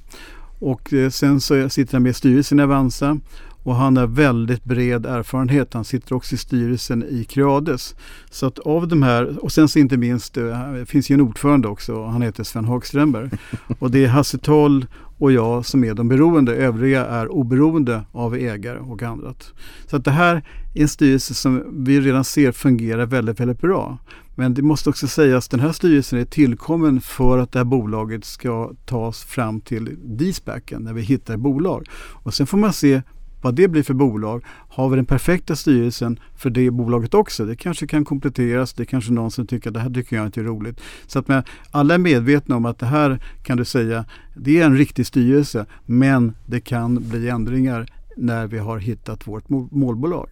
Och 0.59 0.93
eh, 0.93 1.11
sen 1.11 1.41
så 1.41 1.69
sitter 1.69 1.93
han 1.93 2.03
med 2.03 2.11
i 2.11 2.15
styrelsen 2.15 2.61
i 2.61 2.63
Avanza. 2.63 3.19
Och 3.63 3.75
han 3.75 3.97
har 3.97 4.07
väldigt 4.07 4.65
bred 4.65 5.07
erfarenhet. 5.07 5.75
Han 5.75 5.85
sitter 5.85 6.15
också 6.15 6.35
i 6.35 6.39
styrelsen 6.39 7.03
i 7.03 7.25
Creades. 7.25 7.95
Så 8.31 8.47
att 8.47 8.59
av 8.59 8.89
de 8.89 9.03
här, 9.03 9.45
och 9.45 9.53
sen 9.53 9.69
så 9.69 9.79
inte 9.79 9.97
minst, 9.97 10.37
eh, 10.37 10.73
det 10.73 10.87
finns 10.87 11.11
ju 11.11 11.15
en 11.15 11.21
ordförande 11.21 11.69
också. 11.69 12.05
Han 12.05 12.23
heter 12.23 12.45
Sven 12.45 12.65
Hagströmberg. 12.65 13.31
Och 13.79 13.91
det 13.91 14.05
är 14.05 14.09
Hasse 14.09 14.39
Toll 14.39 14.87
och 15.21 15.33
jag 15.33 15.67
som 15.67 15.85
är 15.85 15.95
de 15.95 16.09
beroende. 16.09 16.55
Övriga 16.55 17.07
är 17.07 17.33
oberoende 17.33 18.05
av 18.13 18.35
ägare 18.35 18.79
och 18.79 19.03
annat. 19.03 19.53
Så 19.87 19.97
att 19.97 20.05
det 20.05 20.11
här 20.11 20.43
är 20.75 20.83
en 20.83 20.89
styrelse 20.89 21.35
som 21.35 21.85
vi 21.85 22.01
redan 22.01 22.25
ser 22.25 22.53
fungerar 22.53 23.07
väldigt, 23.07 23.41
väldigt 23.41 23.61
bra. 23.61 23.99
Men 24.35 24.55
det 24.55 24.63
måste 24.63 24.91
också 24.91 25.09
sägas 25.09 25.45
att 25.45 25.51
den 25.51 25.61
här 25.61 25.73
styrelsen 25.73 26.19
är 26.19 26.25
tillkommen 26.25 27.01
för 27.01 27.39
att 27.39 27.53
det 27.53 27.59
här 27.59 27.65
bolaget 27.65 28.25
ska 28.25 28.73
tas 28.87 29.25
fram 29.25 29.61
till 29.61 29.97
DSPACen 30.03 30.83
när 30.83 30.93
vi 30.93 31.03
hittar 31.03 31.37
bolag. 31.37 31.87
Och 32.23 32.35
sen 32.35 32.47
får 32.47 32.59
man 32.59 32.73
se 32.73 33.03
vad 33.41 33.55
det 33.55 33.69
blir 33.69 33.83
för 33.83 33.95
bolag. 33.95 34.45
Har 34.47 34.89
vi 34.89 34.97
den 34.97 35.07
perfekta 35.07 35.57
styrelsen 35.57 36.21
för 36.37 36.51
det 36.51 36.71
bolaget 36.71 37.15
också? 37.15 37.45
Det 37.45 37.57
kanske 37.57 37.87
kan 37.87 38.05
kompletteras. 38.05 38.73
Det 38.73 38.83
är 38.83 38.85
kanske 38.85 39.13
någon 39.13 39.31
som 39.31 39.47
tycker 39.47 39.71
att 39.71 39.75
det 39.75 39.81
här 39.81 39.91
tycker 39.91 40.17
jag 40.17 40.27
inte 40.27 40.41
är 40.41 40.45
roligt. 40.45 40.81
Så 41.07 41.19
att 41.19 41.29
med, 41.29 41.49
alla 41.71 41.95
är 41.95 41.99
medvetna 41.99 42.57
om 42.57 42.67
att 42.67 42.79
det 42.79 42.87
här 42.87 43.23
kan 43.43 43.57
du 43.57 43.65
säga, 43.65 44.05
det 44.35 44.61
är 44.61 44.67
en 44.67 44.77
riktig 44.77 45.07
styrelse 45.07 45.67
men 45.87 46.35
det 46.47 46.61
kan 46.61 47.09
bli 47.09 47.29
ändringar 47.29 47.87
när 48.17 48.47
vi 48.47 48.59
har 48.59 48.79
hittat 48.79 49.27
vårt 49.27 49.49
målbolag. 49.49 50.29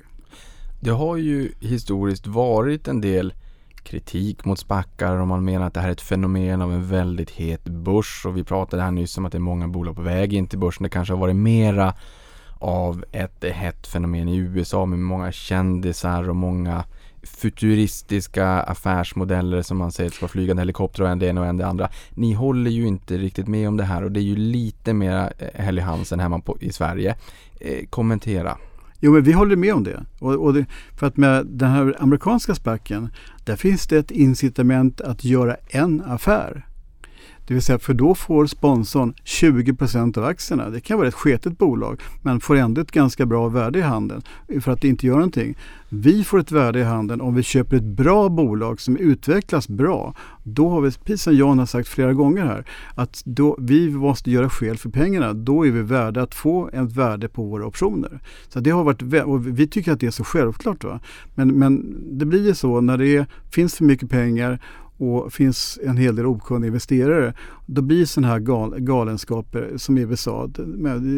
Det 0.80 0.90
har 0.90 1.16
ju 1.16 1.52
historiskt 1.60 2.26
varit 2.26 2.88
en 2.88 3.00
del 3.00 3.32
kritik 3.82 4.44
mot 4.44 4.58
spackar 4.58 5.16
och 5.16 5.28
man 5.28 5.44
menar 5.44 5.66
att 5.66 5.74
det 5.74 5.80
här 5.80 5.88
är 5.88 5.92
ett 5.92 6.00
fenomen 6.00 6.62
av 6.62 6.72
en 6.72 6.88
väldigt 6.88 7.30
het 7.30 7.64
börs 7.64 8.26
och 8.26 8.36
vi 8.36 8.44
pratade 8.44 8.82
här 8.82 8.90
nyss 8.90 9.18
om 9.18 9.24
att 9.24 9.32
det 9.32 9.38
är 9.38 9.40
många 9.40 9.68
bolag 9.68 9.96
på 9.96 10.02
väg 10.02 10.32
in 10.32 10.46
till 10.46 10.58
börsen. 10.58 10.82
Det 10.82 10.88
kanske 10.88 11.14
har 11.14 11.20
varit 11.20 11.36
mera 11.36 11.94
av 12.58 13.04
ett 13.12 13.44
hett 13.44 13.86
fenomen 13.86 14.28
i 14.28 14.36
USA 14.36 14.86
med 14.86 14.98
många 14.98 15.32
kändisar 15.32 16.28
och 16.28 16.36
många 16.36 16.84
futuristiska 17.22 18.46
affärsmodeller 18.46 19.62
som 19.62 19.76
man 19.76 19.92
säger 19.92 20.10
ska 20.10 20.28
flygande 20.28 20.60
helikopter 20.60 21.02
och 21.02 21.08
en 21.08 21.18
det 21.18 21.26
ena 21.26 21.40
och 21.40 21.46
en 21.46 21.56
det 21.56 21.66
andra. 21.66 21.88
Ni 22.10 22.32
håller 22.32 22.70
ju 22.70 22.86
inte 22.86 23.18
riktigt 23.18 23.48
med 23.48 23.68
om 23.68 23.76
det 23.76 23.84
här 23.84 24.02
och 24.04 24.12
det 24.12 24.20
är 24.20 24.24
ju 24.24 24.36
lite 24.36 24.92
mer 24.92 25.32
eh, 25.38 25.64
Helly 25.64 25.80
Hansen 25.80 26.20
hemma 26.20 26.40
på, 26.40 26.56
i 26.60 26.72
Sverige. 26.72 27.16
Eh, 27.60 27.86
kommentera. 27.90 28.58
Jo, 29.00 29.12
men 29.12 29.22
vi 29.22 29.32
håller 29.32 29.56
med 29.56 29.74
om 29.74 29.84
det. 29.84 30.04
Och, 30.18 30.34
och 30.34 30.54
det, 30.54 30.66
för 30.96 31.06
att 31.06 31.16
med 31.16 31.46
den 31.46 31.70
här 31.70 31.96
amerikanska 31.98 32.54
spacken, 32.54 33.08
där 33.44 33.56
finns 33.56 33.86
det 33.86 33.98
ett 33.98 34.10
incitament 34.10 35.00
att 35.00 35.24
göra 35.24 35.56
en 35.68 36.02
affär. 36.06 36.67
Det 37.48 37.54
vill 37.54 37.62
säga, 37.62 37.78
för 37.78 37.94
då 37.94 38.14
får 38.14 38.46
sponsorn 38.46 39.14
20 39.24 39.76
av 40.16 40.24
aktierna. 40.24 40.70
Det 40.70 40.80
kan 40.80 40.98
vara 40.98 41.08
ett 41.08 41.14
sketet 41.14 41.58
bolag, 41.58 42.00
men 42.22 42.40
får 42.40 42.56
ändå 42.56 42.80
ett 42.80 42.90
ganska 42.90 43.26
bra 43.26 43.48
värde 43.48 43.78
i 43.78 43.82
handeln 43.82 44.22
eh, 44.48 44.60
för 44.60 44.72
att 44.72 44.80
det 44.80 44.88
inte 44.88 45.06
gör 45.06 45.14
någonting. 45.14 45.56
Vi 45.88 46.24
får 46.24 46.40
ett 46.40 46.52
värde 46.52 46.80
i 46.80 46.82
handeln 46.82 47.20
om 47.20 47.34
vi 47.34 47.42
köper 47.42 47.76
ett 47.76 47.82
bra 47.82 48.28
bolag 48.28 48.80
som 48.80 48.96
utvecklas 48.96 49.68
bra. 49.68 50.14
Då 50.42 50.68
har 50.68 50.80
vi, 50.80 50.90
precis 50.90 51.22
som 51.22 51.36
Jan 51.36 51.58
har 51.58 51.66
sagt 51.66 51.88
flera 51.88 52.12
gånger 52.12 52.44
här, 52.44 52.64
att 52.94 53.22
då, 53.24 53.56
vi 53.60 53.90
måste 53.90 54.30
göra 54.30 54.50
skäl 54.50 54.76
för 54.76 54.90
pengarna. 54.90 55.32
Då 55.32 55.66
är 55.66 55.70
vi 55.70 55.82
värda 55.82 56.22
att 56.22 56.34
få 56.34 56.68
ett 56.68 56.92
värde 56.92 57.28
på 57.28 57.44
våra 57.44 57.66
optioner. 57.66 58.20
Så 58.48 58.60
det 58.60 58.70
har 58.70 58.84
varit, 58.84 59.02
och 59.24 59.46
vi 59.46 59.66
tycker 59.66 59.92
att 59.92 60.00
det 60.00 60.06
är 60.06 60.10
så 60.10 60.24
självklart. 60.24 60.84
Va? 60.84 61.00
Men, 61.34 61.48
men 61.58 61.96
det 62.18 62.24
blir 62.24 62.46
ju 62.46 62.54
så 62.54 62.80
när 62.80 62.98
det 62.98 63.16
är, 63.16 63.26
finns 63.50 63.74
för 63.74 63.84
mycket 63.84 64.10
pengar 64.10 64.60
och 64.98 65.32
finns 65.32 65.78
en 65.82 65.96
hel 65.96 66.16
del 66.16 66.26
okunniga 66.26 66.66
investerare. 66.66 67.34
Då 67.66 67.82
blir 67.82 68.06
sådana 68.06 68.28
här 68.28 68.38
gal, 68.38 68.74
galenskaper 68.78 69.72
som 69.76 69.98
i 69.98 70.00
USA. 70.00 70.46
Det 70.46 70.62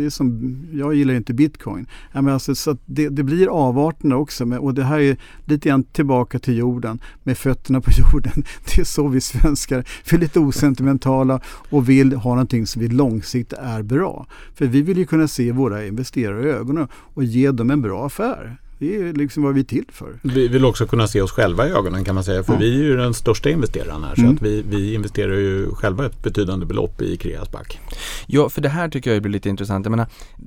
är 0.04 0.10
som, 0.10 0.56
jag 0.72 0.94
gillar 0.94 1.14
inte 1.14 1.34
bitcoin. 1.34 1.86
men 2.12 2.28
alltså, 2.28 2.54
så 2.54 2.76
det, 2.86 3.08
det, 3.08 3.22
blir 3.22 3.48
avarterna 3.48 4.16
också. 4.16 4.46
Med, 4.46 4.58
och 4.58 4.74
det 4.74 4.84
här 4.84 5.00
är 5.00 5.16
lite 5.44 5.68
grann 5.68 5.84
tillbaka 5.84 6.38
till 6.38 6.56
jorden. 6.56 7.00
Med 7.22 7.38
fötterna 7.38 7.80
på 7.80 7.90
jorden. 8.12 8.44
Det 8.64 8.80
är 8.80 8.84
så 8.84 9.08
vi 9.08 9.20
svenskar. 9.20 9.84
Vi 10.10 10.16
är 10.16 10.20
lite 10.20 10.40
osentimentala 10.40 11.40
och 11.70 11.88
vill 11.88 12.12
ha 12.12 12.30
någonting 12.30 12.66
som 12.66 12.82
vi 12.82 12.88
långsiktigt 12.88 13.58
är 13.58 13.82
bra. 13.82 14.26
För 14.54 14.66
vi 14.66 14.82
vill 14.82 14.98
ju 14.98 15.06
kunna 15.06 15.28
se 15.28 15.52
våra 15.52 15.86
investerare 15.86 16.48
i 16.48 16.52
ögonen 16.52 16.88
och 16.92 17.24
ge 17.24 17.50
dem 17.50 17.70
en 17.70 17.82
bra 17.82 18.06
affär. 18.06 18.58
Det 18.80 18.96
är 18.96 19.12
liksom 19.12 19.42
vad 19.42 19.54
vi 19.54 19.60
är 19.60 19.64
till 19.64 19.84
för. 19.92 20.18
Vi 20.22 20.48
vill 20.48 20.64
också 20.64 20.86
kunna 20.86 21.08
se 21.08 21.22
oss 21.22 21.30
själva 21.30 21.68
i 21.68 21.70
ögonen 21.70 22.04
kan 22.04 22.14
man 22.14 22.24
säga. 22.24 22.42
För 22.42 22.52
ja. 22.52 22.58
vi 22.58 22.80
är 22.80 22.84
ju 22.84 22.96
den 22.96 23.14
största 23.14 23.50
investeraren 23.50 24.04
här. 24.04 24.14
Så 24.14 24.20
mm. 24.20 24.34
att 24.34 24.42
vi, 24.42 24.64
vi 24.68 24.94
investerar 24.94 25.34
ju 25.34 25.74
själva 25.74 26.06
ett 26.06 26.22
betydande 26.22 26.66
belopp 26.66 27.02
i 27.02 27.16
Kreasback. 27.16 27.80
Ja, 28.26 28.48
för 28.48 28.60
det 28.60 28.68
här 28.68 28.88
tycker 28.88 29.12
jag 29.12 29.22
blir 29.22 29.32
lite 29.32 29.48
intressant. 29.48 29.86
Jag 29.86 29.90
menar, 29.90 30.06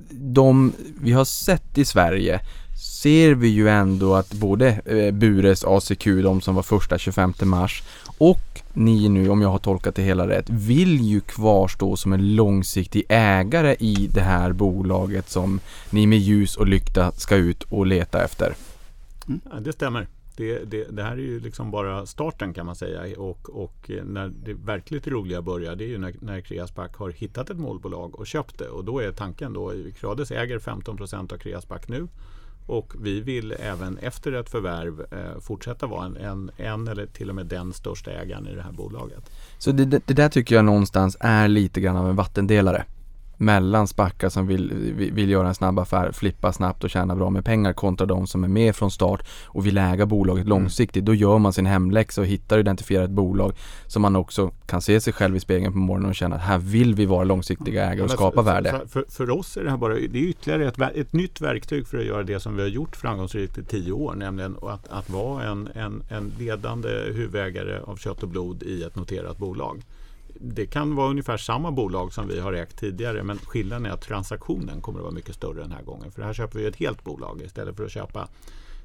de 0.10 0.74
vi 1.02 1.12
har 1.12 1.26
sett 1.26 1.78
i 1.78 1.86
Sverige 1.86 2.40
ser 2.76 3.34
vi 3.36 3.48
ju 3.48 3.70
ändå 3.70 4.16
att 4.16 4.34
både 4.34 4.82
eh, 4.86 5.12
Bures 5.12 5.64
ACQ, 5.66 6.06
de 6.06 6.42
som 6.42 6.56
var 6.56 6.64
första 6.64 6.98
25 6.98 7.34
mars 7.44 7.84
och 8.18 8.62
ni 8.74 9.10
nu, 9.10 9.30
om 9.30 9.42
jag 9.42 9.50
har 9.50 9.60
tolkat 9.60 9.96
det 9.96 10.02
hela 10.02 10.28
rätt, 10.28 10.50
vill 10.50 11.02
ju 11.02 11.22
kvarstå 11.22 11.96
som 11.96 12.14
en 12.14 12.36
långsiktig 12.36 13.04
ägare 13.10 13.76
i 13.80 14.10
det 14.14 14.22
här 14.22 14.52
bolaget 14.52 15.30
som 15.30 15.60
ni 15.90 16.08
med 16.08 16.20
ljus 16.20 16.56
och 16.56 16.68
lykta 16.68 17.12
ska 17.12 17.36
ut 17.36 17.64
och 17.64 17.86
leta 17.86 18.24
efter. 18.24 18.56
Mm. 19.28 19.42
Ja, 19.52 19.60
det 19.60 19.74
stämmer. 19.74 20.08
Det, 20.36 20.72
det, 20.72 20.84
det, 20.92 21.04
här 21.04 21.12
är 21.12 21.18
ju 21.18 21.40
liksom 21.40 21.72
bara 21.72 22.06
starten 22.06 22.54
kan 22.54 22.66
man 22.66 22.76
säga 22.76 23.20
och, 23.20 23.50
och 23.50 23.92
när 24.04 24.32
det 24.46 24.54
verkligt 24.54 25.08
roliga 25.08 25.42
börjar 25.42 25.76
det 25.76 25.84
är 25.84 25.88
ju 25.88 25.98
när, 25.98 26.14
när 26.20 26.42
Kreasback 26.42 26.96
har 26.96 27.10
hittat 27.10 27.50
ett 27.50 27.58
målbolag 27.58 28.20
och 28.20 28.28
köpt 28.28 28.60
det 28.60 28.68
och 28.68 28.86
då 28.86 29.00
är 29.00 29.12
tanken 29.12 29.54
då, 29.54 29.74
Creades 30.00 30.32
äger 30.32 30.60
15% 30.60 31.34
av 31.34 31.38
Kreasback 31.38 31.88
nu 31.88 32.08
och 32.66 32.94
vi 33.02 33.22
vill 33.22 33.56
även 33.60 33.98
efter 33.98 34.32
ett 34.32 34.50
förvärv 34.50 35.06
eh, 35.12 35.40
fortsätta 35.42 35.88
vara 35.88 36.06
en, 36.06 36.18
en, 36.18 36.52
en, 36.58 36.88
eller 36.88 37.06
till 37.06 37.30
och 37.30 37.36
med 37.36 37.46
den 37.46 37.74
största 37.74 38.12
ägaren 38.12 38.48
i 38.48 38.56
det 38.56 38.62
här 38.62 38.72
bolaget. 38.72 39.32
Så 39.58 39.72
det, 39.72 39.86
det, 39.86 40.02
det 40.06 40.14
där 40.14 40.30
tycker 40.30 40.56
jag 40.56 40.66
någonstans 40.66 41.18
är 41.20 41.48
lite 41.48 41.82
grann 41.82 41.96
av 41.96 42.10
en 42.10 42.16
vattendelare 42.16 42.86
mellan 43.46 43.88
spackar 43.88 44.30
som 44.30 44.48
vill, 44.48 44.94
vill 45.14 45.30
göra 45.30 45.48
en 45.48 45.56
snabb 45.56 45.80
affär, 45.80 46.12
flippa 46.12 46.54
snabbt 46.54 46.84
och 46.84 46.90
tjäna 46.90 47.16
bra 47.16 47.30
med 47.30 47.46
pengar 47.46 47.74
kontra 47.74 48.06
de 48.08 48.28
som 48.28 48.44
är 48.44 48.48
med 48.48 48.76
från 48.76 48.92
start 48.92 49.28
och 49.46 49.66
vill 49.66 49.78
äga 49.78 50.06
bolaget 50.06 50.46
mm. 50.46 50.50
långsiktigt. 50.50 51.06
Då 51.06 51.14
gör 51.14 51.38
man 51.38 51.54
sin 51.54 51.66
hemläxa 51.66 52.22
och 52.22 52.28
hittar 52.28 52.56
och 52.56 52.60
identifierar 52.60 53.04
ett 53.04 53.10
bolag 53.10 53.54
som 53.88 54.02
man 54.02 54.16
också 54.16 54.52
kan 54.66 54.82
se 54.82 55.02
sig 55.02 55.14
själv 55.14 55.36
i 55.36 55.40
spegeln 55.40 55.74
på 55.74 55.80
morgonen 55.80 56.10
och 56.10 56.16
känna 56.16 56.36
att 56.36 56.42
här 56.42 56.58
vill 56.58 56.96
vi 56.96 57.06
vara 57.06 57.24
långsiktiga 57.24 57.86
ägare 57.86 58.06
och 58.06 58.12
skapa 58.12 58.44
för, 58.44 58.52
värde. 58.52 58.82
För, 58.88 59.06
för, 59.10 59.30
oss 59.30 59.58
är 59.58 59.64
det 59.64 59.70
här 59.70 59.78
bara 59.78 59.94
det 59.94 60.00
är 60.00 60.16
ytterligare 60.16 60.68
ett, 60.68 60.96
ett 60.96 61.14
nytt 61.14 61.42
verktyg 61.42 61.88
för 61.88 61.98
att 61.98 62.06
göra 62.06 62.24
det 62.24 62.40
som 62.40 62.56
vi 62.56 62.62
har 62.62 62.70
gjort 62.70 62.96
framgångsrikt 62.96 63.58
i 63.58 63.64
tio 63.64 63.92
år, 63.92 64.16
nämligen 64.16 64.58
att, 64.62 64.88
att 64.88 65.10
vara 65.10 65.44
en, 65.44 65.70
en, 65.76 66.04
en 66.10 66.32
ledande 66.40 66.90
huvudägare 66.90 67.80
av 67.80 67.96
kött 67.96 68.24
och 68.24 68.30
blod 68.30 68.64
i 68.64 68.84
ett 68.84 68.96
noterat 68.96 69.38
bolag 69.38 69.82
det 70.46 70.66
kan 70.66 70.96
vara 70.96 71.10
ungefär 71.10 71.38
samma 71.38 71.72
bolag 71.72 72.14
som 72.14 72.28
vi 72.28 72.40
har 72.40 72.54
ägt 72.54 72.78
tidigare 72.78 73.24
men 73.24 73.38
skillnaden 73.38 73.86
är 73.86 73.90
att 73.90 74.02
transaktionen 74.02 74.82
kommer 74.82 75.00
att 75.00 75.04
vara 75.04 75.14
mycket 75.14 75.36
större 75.36 75.62
den 75.62 75.72
här 75.72 75.84
gången. 75.84 76.12
För 76.12 76.22
här 76.22 76.34
köper 76.34 76.60
vi 76.60 76.66
ett 76.66 76.76
helt 76.76 77.04
bolag 77.04 77.42
istället 77.46 77.76
för 77.76 77.86
att 77.86 77.92
köpa 77.92 78.28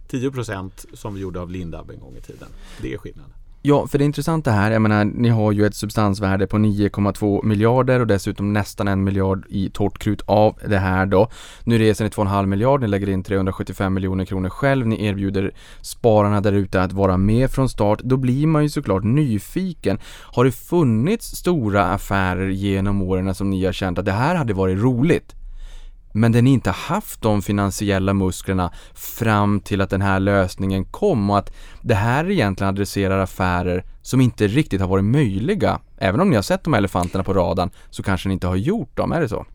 10% 0.08 0.70
som 0.92 1.14
vi 1.14 1.20
gjorde 1.20 1.40
av 1.40 1.50
Lindab 1.50 1.90
en 1.90 2.00
gång 2.00 2.16
i 2.16 2.20
tiden. 2.20 2.48
Det 2.80 2.94
är 2.94 2.98
skillnaden. 2.98 3.32
Ja, 3.68 3.86
för 3.86 3.98
det 3.98 4.04
intressanta 4.04 4.50
här, 4.50 4.70
jag 4.70 4.82
menar, 4.82 5.04
ni 5.04 5.28
har 5.28 5.52
ju 5.52 5.66
ett 5.66 5.74
substansvärde 5.74 6.46
på 6.46 6.56
9,2 6.56 7.44
miljarder 7.44 8.00
och 8.00 8.06
dessutom 8.06 8.52
nästan 8.52 8.88
en 8.88 9.04
miljard 9.04 9.46
i 9.48 9.70
torrt 9.70 9.98
krut 9.98 10.22
av 10.26 10.58
det 10.66 10.78
här 10.78 11.06
då. 11.06 11.28
Nu 11.64 11.78
reser 11.78 12.04
ni 12.04 12.10
2,5 12.10 12.46
miljarder, 12.46 12.86
ni 12.86 12.90
lägger 12.90 13.08
in 13.08 13.22
375 13.22 13.94
miljoner 13.94 14.24
kronor 14.24 14.48
själv, 14.48 14.86
ni 14.86 15.06
erbjuder 15.06 15.54
spararna 15.80 16.40
där 16.40 16.52
ute 16.52 16.82
att 16.82 16.92
vara 16.92 17.16
med 17.16 17.50
från 17.50 17.68
start. 17.68 17.98
Då 18.02 18.16
blir 18.16 18.46
man 18.46 18.62
ju 18.62 18.68
såklart 18.68 19.04
nyfiken. 19.04 19.98
Har 20.22 20.44
det 20.44 20.52
funnits 20.52 21.26
stora 21.26 21.86
affärer 21.86 22.48
genom 22.48 23.02
åren 23.02 23.34
som 23.34 23.50
ni 23.50 23.64
har 23.64 23.72
känt 23.72 23.98
att 23.98 24.04
det 24.04 24.12
här 24.12 24.34
hade 24.34 24.54
varit 24.54 24.78
roligt? 24.78 25.37
Men 26.20 26.32
den 26.32 26.46
inte 26.46 26.70
haft 26.70 27.22
de 27.22 27.42
finansiella 27.42 28.14
musklerna 28.14 28.72
fram 28.94 29.60
till 29.60 29.80
att 29.80 29.90
den 29.90 30.02
här 30.02 30.20
lösningen 30.20 30.84
kom 30.84 31.30
och 31.30 31.38
att 31.38 31.52
det 31.82 31.94
här 31.94 32.30
egentligen 32.30 32.68
adresserar 32.68 33.18
affärer 33.18 33.84
som 34.02 34.20
inte 34.20 34.46
riktigt 34.46 34.80
har 34.80 34.88
varit 34.88 35.04
möjliga. 35.04 35.80
Även 35.98 36.20
om 36.20 36.30
ni 36.30 36.36
har 36.36 36.42
sett 36.42 36.64
de 36.64 36.72
här 36.72 36.80
elefanterna 36.80 37.24
på 37.24 37.34
radarn 37.34 37.70
så 37.90 38.02
kanske 38.02 38.28
ni 38.28 38.32
inte 38.32 38.46
har 38.46 38.56
gjort 38.56 38.96
dem, 38.96 39.12
är 39.12 39.20
det 39.20 39.28
så? 39.28 39.46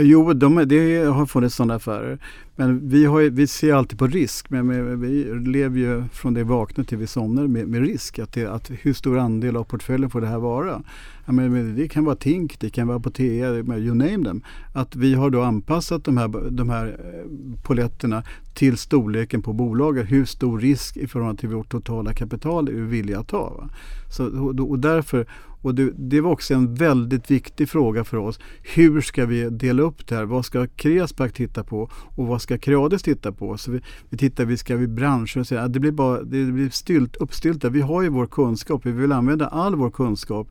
Jo, 0.00 0.32
de, 0.32 0.68
det 0.68 1.04
har 1.04 1.26
funnits 1.26 1.54
sådana 1.54 1.74
affärer. 1.74 2.18
Men 2.56 2.88
vi, 2.88 3.04
har, 3.04 3.20
vi 3.20 3.46
ser 3.46 3.74
alltid 3.74 3.98
på 3.98 4.06
risk. 4.06 4.50
Men, 4.50 5.00
vi 5.00 5.24
lever 5.50 5.78
ju 5.78 6.04
från 6.12 6.34
det 6.34 6.40
vi 6.40 6.48
vaknar 6.48 6.84
till 6.84 6.98
vi 6.98 7.06
somnar 7.06 7.46
med, 7.46 7.68
med 7.68 7.86
risk. 7.86 8.18
Att, 8.18 8.32
det, 8.32 8.46
att 8.46 8.70
hur 8.82 8.92
stor 8.92 9.18
andel 9.18 9.56
av 9.56 9.64
portföljen 9.64 10.10
får 10.10 10.20
det 10.20 10.26
här 10.26 10.38
vara? 10.38 10.82
Ja, 11.26 11.32
men, 11.32 11.76
det 11.76 11.88
kan 11.88 12.04
vara 12.04 12.16
Tink, 12.16 12.60
det 12.60 12.70
kan 12.70 12.86
vara 12.86 12.96
Apotea, 12.96 13.52
you 13.54 13.94
name 13.94 14.24
them. 14.24 14.42
Att 14.72 14.96
vi 14.96 15.14
har 15.14 15.30
då 15.30 15.42
anpassat 15.42 16.04
de 16.04 16.16
här, 16.16 16.50
de 16.50 16.70
här 16.70 16.86
eh, 16.86 17.62
poletterna 17.62 18.22
till 18.54 18.76
storleken 18.76 19.42
på 19.42 19.52
bolaget. 19.52 20.10
Hur 20.10 20.24
stor 20.24 20.58
risk 20.58 20.96
i 20.96 21.06
förhållande 21.06 21.40
till 21.40 21.48
vårt 21.48 21.68
totala 21.68 22.14
kapital 22.14 22.68
är 22.68 22.72
vi 22.72 22.80
villiga 22.80 23.18
att 23.18 23.28
ta. 23.28 23.50
Va? 23.50 23.68
Så, 24.10 24.26
och, 24.26 24.70
och 24.70 24.78
därför 24.78 25.26
och 25.66 25.74
det, 25.74 25.92
det, 25.96 26.20
var 26.20 26.30
också 26.30 26.54
en 26.54 26.74
väldigt 26.74 27.30
viktig 27.30 27.68
fråga 27.68 28.04
för 28.04 28.16
oss. 28.16 28.38
Hur 28.62 29.00
ska 29.00 29.26
vi 29.26 29.50
dela 29.50 29.82
upp 29.82 30.06
det 30.06 30.14
här? 30.14 30.24
Vad 30.24 30.44
ska 30.44 30.66
Kreasback 30.66 31.32
titta 31.32 31.64
på 31.64 31.90
och 31.92 32.26
vad 32.26 32.42
ska 32.42 32.58
Creades 32.58 33.02
titta 33.02 33.32
på? 33.32 33.58
Så 33.58 33.70
vi, 33.70 33.80
vi 34.10 34.18
tittar, 34.18 34.44
vi 34.44 34.56
ska 34.56 34.76
vi 34.76 34.86
branscher 34.86 35.38
och 35.38 35.46
säga 35.46 35.68
det 35.68 35.80
blir 35.80 35.92
bara 35.92 36.22
det 36.22 36.44
blir 36.44 36.70
stylt, 36.70 37.16
uppstyltat. 37.16 37.72
Vi 37.72 37.80
har 37.80 38.02
ju 38.02 38.08
vår 38.08 38.26
kunskap. 38.26 38.86
Vi 38.86 38.92
vill 38.92 39.12
använda 39.12 39.46
all 39.46 39.74
vår 39.74 39.90
kunskap 39.90 40.48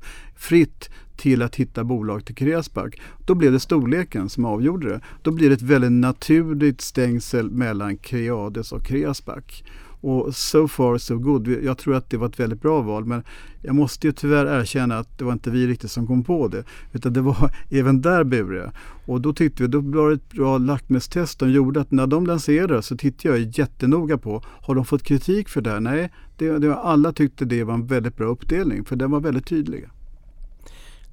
fritt 0.65 0.89
till 1.15 1.41
att 1.41 1.55
hitta 1.55 1.83
bolag 1.83 2.25
till 2.25 2.35
Kreasback. 2.35 2.99
Då 3.25 3.35
blev 3.35 3.51
det 3.51 3.59
storleken 3.59 4.29
som 4.29 4.45
avgjorde 4.45 4.89
det. 4.89 5.01
Då 5.21 5.31
blir 5.31 5.49
det 5.49 5.55
ett 5.55 5.61
väldigt 5.61 5.91
naturligt 5.91 6.81
stängsel 6.81 7.51
mellan 7.51 7.97
Creades 7.97 8.71
och 8.71 8.83
Kreasback. 8.83 9.63
Och 10.01 10.35
so 10.35 10.67
far 10.67 10.97
so 10.97 11.17
good. 11.17 11.47
Jag 11.47 11.77
tror 11.77 11.95
att 11.95 12.09
det 12.09 12.17
var 12.17 12.27
ett 12.27 12.39
väldigt 12.39 12.61
bra 12.61 12.81
val 12.81 13.05
men 13.05 13.23
jag 13.61 13.75
måste 13.75 14.07
ju 14.07 14.13
tyvärr 14.13 14.45
erkänna 14.45 14.97
att 14.97 15.17
det 15.17 15.25
var 15.25 15.33
inte 15.33 15.49
vi 15.49 15.67
riktigt 15.67 15.91
som 15.91 16.07
kom 16.07 16.23
på 16.23 16.47
det. 16.47 16.63
Utan 16.93 17.13
det 17.13 17.21
var 17.21 17.51
även 17.69 18.01
där 18.01 18.23
Bure. 18.23 18.71
Och 19.05 19.21
då 19.21 19.33
tyckte 19.33 19.63
vi, 19.63 19.69
då 19.69 19.79
var 19.79 20.09
det 20.09 20.15
ett 20.15 20.31
bra 20.31 20.57
lackmustest 20.57 21.39
de 21.39 21.51
gjorde 21.51 21.81
att 21.81 21.91
när 21.91 22.07
de 22.07 22.25
lanserade 22.25 22.81
så 22.81 22.97
tittade 22.97 23.37
jag 23.37 23.57
jättenoga 23.57 24.17
på, 24.17 24.43
har 24.45 24.75
de 24.75 24.85
fått 24.85 25.03
kritik 25.03 25.49
för 25.49 25.61
det? 25.61 25.69
här? 25.69 25.79
Nej, 25.79 26.11
det, 26.37 26.59
det 26.59 26.75
alla 26.75 27.11
tyckte 27.11 27.45
det 27.45 27.63
var 27.63 27.73
en 27.73 27.87
väldigt 27.87 28.17
bra 28.17 28.25
uppdelning 28.25 28.85
för 28.85 28.95
den 28.95 29.11
var 29.11 29.19
väldigt 29.19 29.47
tydlig. 29.47 29.85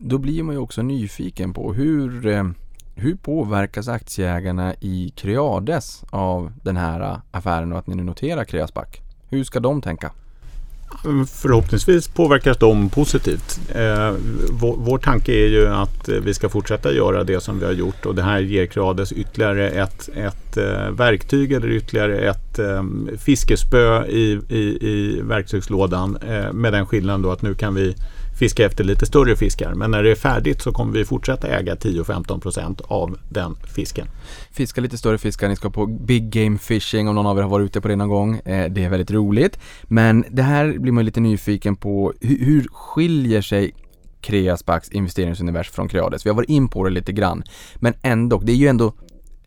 Då 0.05 0.19
blir 0.19 0.43
man 0.43 0.55
ju 0.55 0.61
också 0.61 0.83
nyfiken 0.83 1.55
på 1.55 1.73
hur 1.73 2.27
eh, 2.27 2.45
hur 2.95 3.15
påverkas 3.15 3.89
aktieägarna 3.89 4.75
i 4.81 5.13
Creades 5.17 6.05
av 6.11 6.53
den 6.63 6.77
här 6.77 7.01
eh, 7.01 7.19
affären 7.31 7.73
och 7.73 7.79
att 7.79 7.87
ni 7.87 7.95
nu 7.95 8.05
noterar 8.05 8.45
Creasback? 8.45 9.01
Hur 9.29 9.45
ska 9.45 9.61
de 9.61 9.83
tänka? 9.83 10.13
förhoppningsvis 11.29 12.09
påverkas 12.09 12.57
de 12.57 12.89
positivt. 12.89 13.61
Eh, 13.75 14.13
vår, 14.51 14.77
vår, 14.79 14.99
tanke 14.99 15.33
är 15.33 15.49
ju 15.49 15.69
att 15.69 16.09
eh, 16.09 16.17
vi 16.17 16.35
ska 16.35 16.49
fortsätta 16.49 16.93
göra 16.93 17.25
det 17.25 17.41
som 17.41 17.59
vi 17.59 17.65
har 17.65 17.73
gjort 17.73 18.07
och 18.07 18.15
det 18.15 18.23
här 18.23 18.41
ger 18.41 18.67
Creades 18.67 19.13
ytterligare 19.13 19.71
ett, 19.71 20.09
ett 20.09 20.57
eh, 20.57 20.91
verktyg 20.91 21.53
eller 21.53 21.69
ytterligare 21.69 22.19
ett 22.19 22.59
eh, 22.59 22.83
fiskespö 23.19 24.07
i, 24.07 24.41
i, 24.49 24.89
i 24.91 25.21
verktygslådan 25.23 26.17
eh, 26.17 26.53
med 26.53 26.73
den 26.73 26.87
skillnaden 26.87 27.23
då 27.23 27.31
att 27.31 27.43
nu 27.43 27.55
kan 27.55 27.75
vi 27.75 27.95
fiska 28.39 28.67
efter 28.67 28.85
lite 28.85 29.07
större 29.07 29.37
fiskar. 29.37 29.75
Men 29.75 29.91
när 29.91 30.03
det 30.03 30.11
är 30.11 30.15
färdigt 30.15 30.63
så 30.63 30.73
kommer 30.73 30.93
vi 30.93 31.05
fortsätta 31.05 31.49
äga 31.49 31.75
10-15% 31.75 32.81
av 32.85 33.19
den 33.29 33.57
fisken. 33.75 34.07
Fiska 34.51 34.81
lite 34.81 34.99
större 34.99 35.19
fiskar, 35.19 35.49
ni 35.49 35.57
ska 35.57 35.71
på 35.71 35.87
Big 35.87 36.31
Game 36.31 36.59
Fishing 36.59 37.09
om 37.09 37.15
någon 37.15 37.27
av 37.27 37.39
er 37.39 37.43
har 37.43 37.51
varit 37.51 37.65
ute 37.65 37.81
på 37.81 37.89
det 37.89 37.97
någon 37.97 38.09
gång. 38.09 38.37
Eh, 38.37 38.71
det 38.71 38.85
är 38.85 38.91
väldigt 38.91 39.11
roligt. 39.11 39.59
Men 39.83 40.25
det 40.31 40.43
här 40.43 40.79
blir 40.79 40.93
man 40.93 41.05
lite 41.05 41.21
nyfiken 41.21 41.77
på. 41.77 42.13
Hur, 42.21 42.67
skiljer 42.73 43.43
sig 43.43 43.75
Creaspacks 44.21 44.89
investeringsuniversum 44.89 45.75
från 45.75 45.89
Creades? 45.89 46.27
Vi 46.27 46.31
har 46.31 46.37
varit 46.37 46.49
in 46.51 46.69
på 46.69 46.85
det 46.85 46.91
lite 46.91 47.13
grann. 47.13 47.43
Men 47.77 47.95
ändå, 48.03 48.39
det 48.39 48.53
är 48.53 48.57
ju 48.57 48.69
ändå 48.69 48.95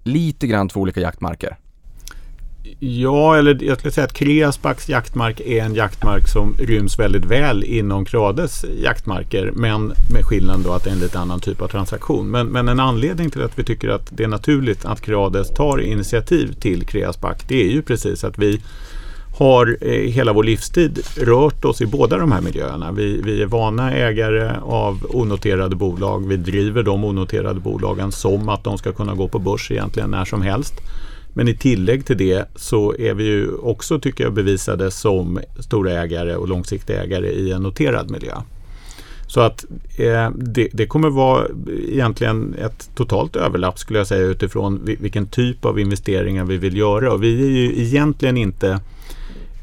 lite 0.04 0.48
grann 0.48 0.70
två 0.70 0.80
olika 0.80 1.02
jaktmarker. 1.02 1.58
Ja, 2.80 3.38
eller 3.38 3.64
jag 3.64 3.78
skulle 3.78 3.92
säga 3.92 4.06
att 4.06 4.14
Kreasbacks 4.14 4.90
jaktmark 4.90 5.40
är 5.40 5.64
en 5.64 5.76
jaktmark 5.76 6.28
som 6.28 6.56
ryms 6.60 7.00
väldigt 7.00 7.26
väl 7.26 7.64
inom 7.64 8.06
Krades 8.06 8.66
jaktmarker. 8.84 9.52
Men 9.56 9.94
med 10.14 10.26
skillnaden 10.26 10.64
då 10.64 10.72
att 10.74 10.84
det 10.84 10.90
är 10.90 10.94
en 10.94 11.00
lite 11.00 11.20
annan 11.20 11.40
typ 11.40 11.62
av 11.62 11.68
transaktion. 11.68 12.32
Men, 12.32 12.48
men 12.48 12.68
en 12.68 12.80
anledning 12.80 13.30
till 13.30 13.42
att 13.42 13.60
vi 13.60 13.64
tycker 13.64 13.90
att 13.90 14.18
det 14.18 14.24
är 14.24 14.28
naturligt 14.28 14.86
att 14.86 15.02
Krades 15.02 15.50
tar 15.50 15.82
initiativ 15.82 16.54
till 16.54 16.86
Kreasback 16.86 17.48
det 17.48 17.64
är 17.64 17.70
ju 17.70 17.82
precis 17.82 18.24
att 18.24 18.38
vi 18.38 18.62
har 19.38 19.78
eh, 19.82 19.92
hela 19.92 20.34
vår 20.34 20.44
livstid 20.44 21.00
rört 21.18 21.66
oss 21.66 21.82
i 21.82 21.86
båda 21.86 22.18
de 22.18 22.32
här 22.32 22.42
miljöerna. 22.42 22.92
Vi, 22.92 23.22
vi, 23.22 23.42
är 23.42 23.46
vana 23.46 23.92
ägare 23.94 24.52
av 24.62 25.06
onoterade 25.10 25.76
bolag. 25.76 26.28
Vi 26.28 26.38
driver 26.38 26.84
de 26.84 27.04
onoterade 27.04 27.60
bolagen 27.60 28.12
som 28.12 28.50
att 28.50 28.64
de 28.64 28.78
ska 28.78 28.92
kunna 28.92 29.16
gå 29.16 29.28
på 29.28 29.40
börs 29.40 29.72
egentligen 29.72 30.12
när 30.12 30.26
som 30.26 30.42
helst. 30.42 30.74
Men 31.38 31.48
i 31.48 31.56
tillägg 31.56 32.06
till 32.06 32.18
det 32.18 32.46
så 32.56 32.96
är 33.00 33.14
vi 33.14 33.24
ju 33.24 33.56
också, 33.56 34.00
tycker 34.00 34.24
jag, 34.24 34.34
bevisade 34.34 34.92
som 34.92 35.40
stora 35.60 35.92
ägare 35.92 36.36
och 36.36 36.48
långsiktiga 36.48 37.04
ägare 37.04 37.28
i 37.28 37.52
en 37.52 37.64
noterad 37.64 38.12
miljö. 38.12 38.34
Så 39.28 39.42
att 39.42 39.66
eh, 39.98 40.30
det, 40.36 40.70
det, 40.74 40.86
kommer 40.88 41.10
vara 41.10 41.48
egentligen 41.90 42.56
ett 42.62 42.90
totalt 42.96 43.36
överlapp 43.36 43.80
skulle 43.80 44.00
jag 44.00 44.08
säga 44.08 44.22
utifrån 44.22 44.82
vilken 45.00 45.28
typ 45.28 45.66
av 45.66 45.80
investeringar 45.80 46.46
vi 46.46 46.58
vill 46.58 46.78
göra. 46.78 47.14
Och 47.14 47.24
vi 47.24 47.44
är 47.44 47.50
ju 47.50 47.82
egentligen 47.82 48.38
inte 48.38 48.80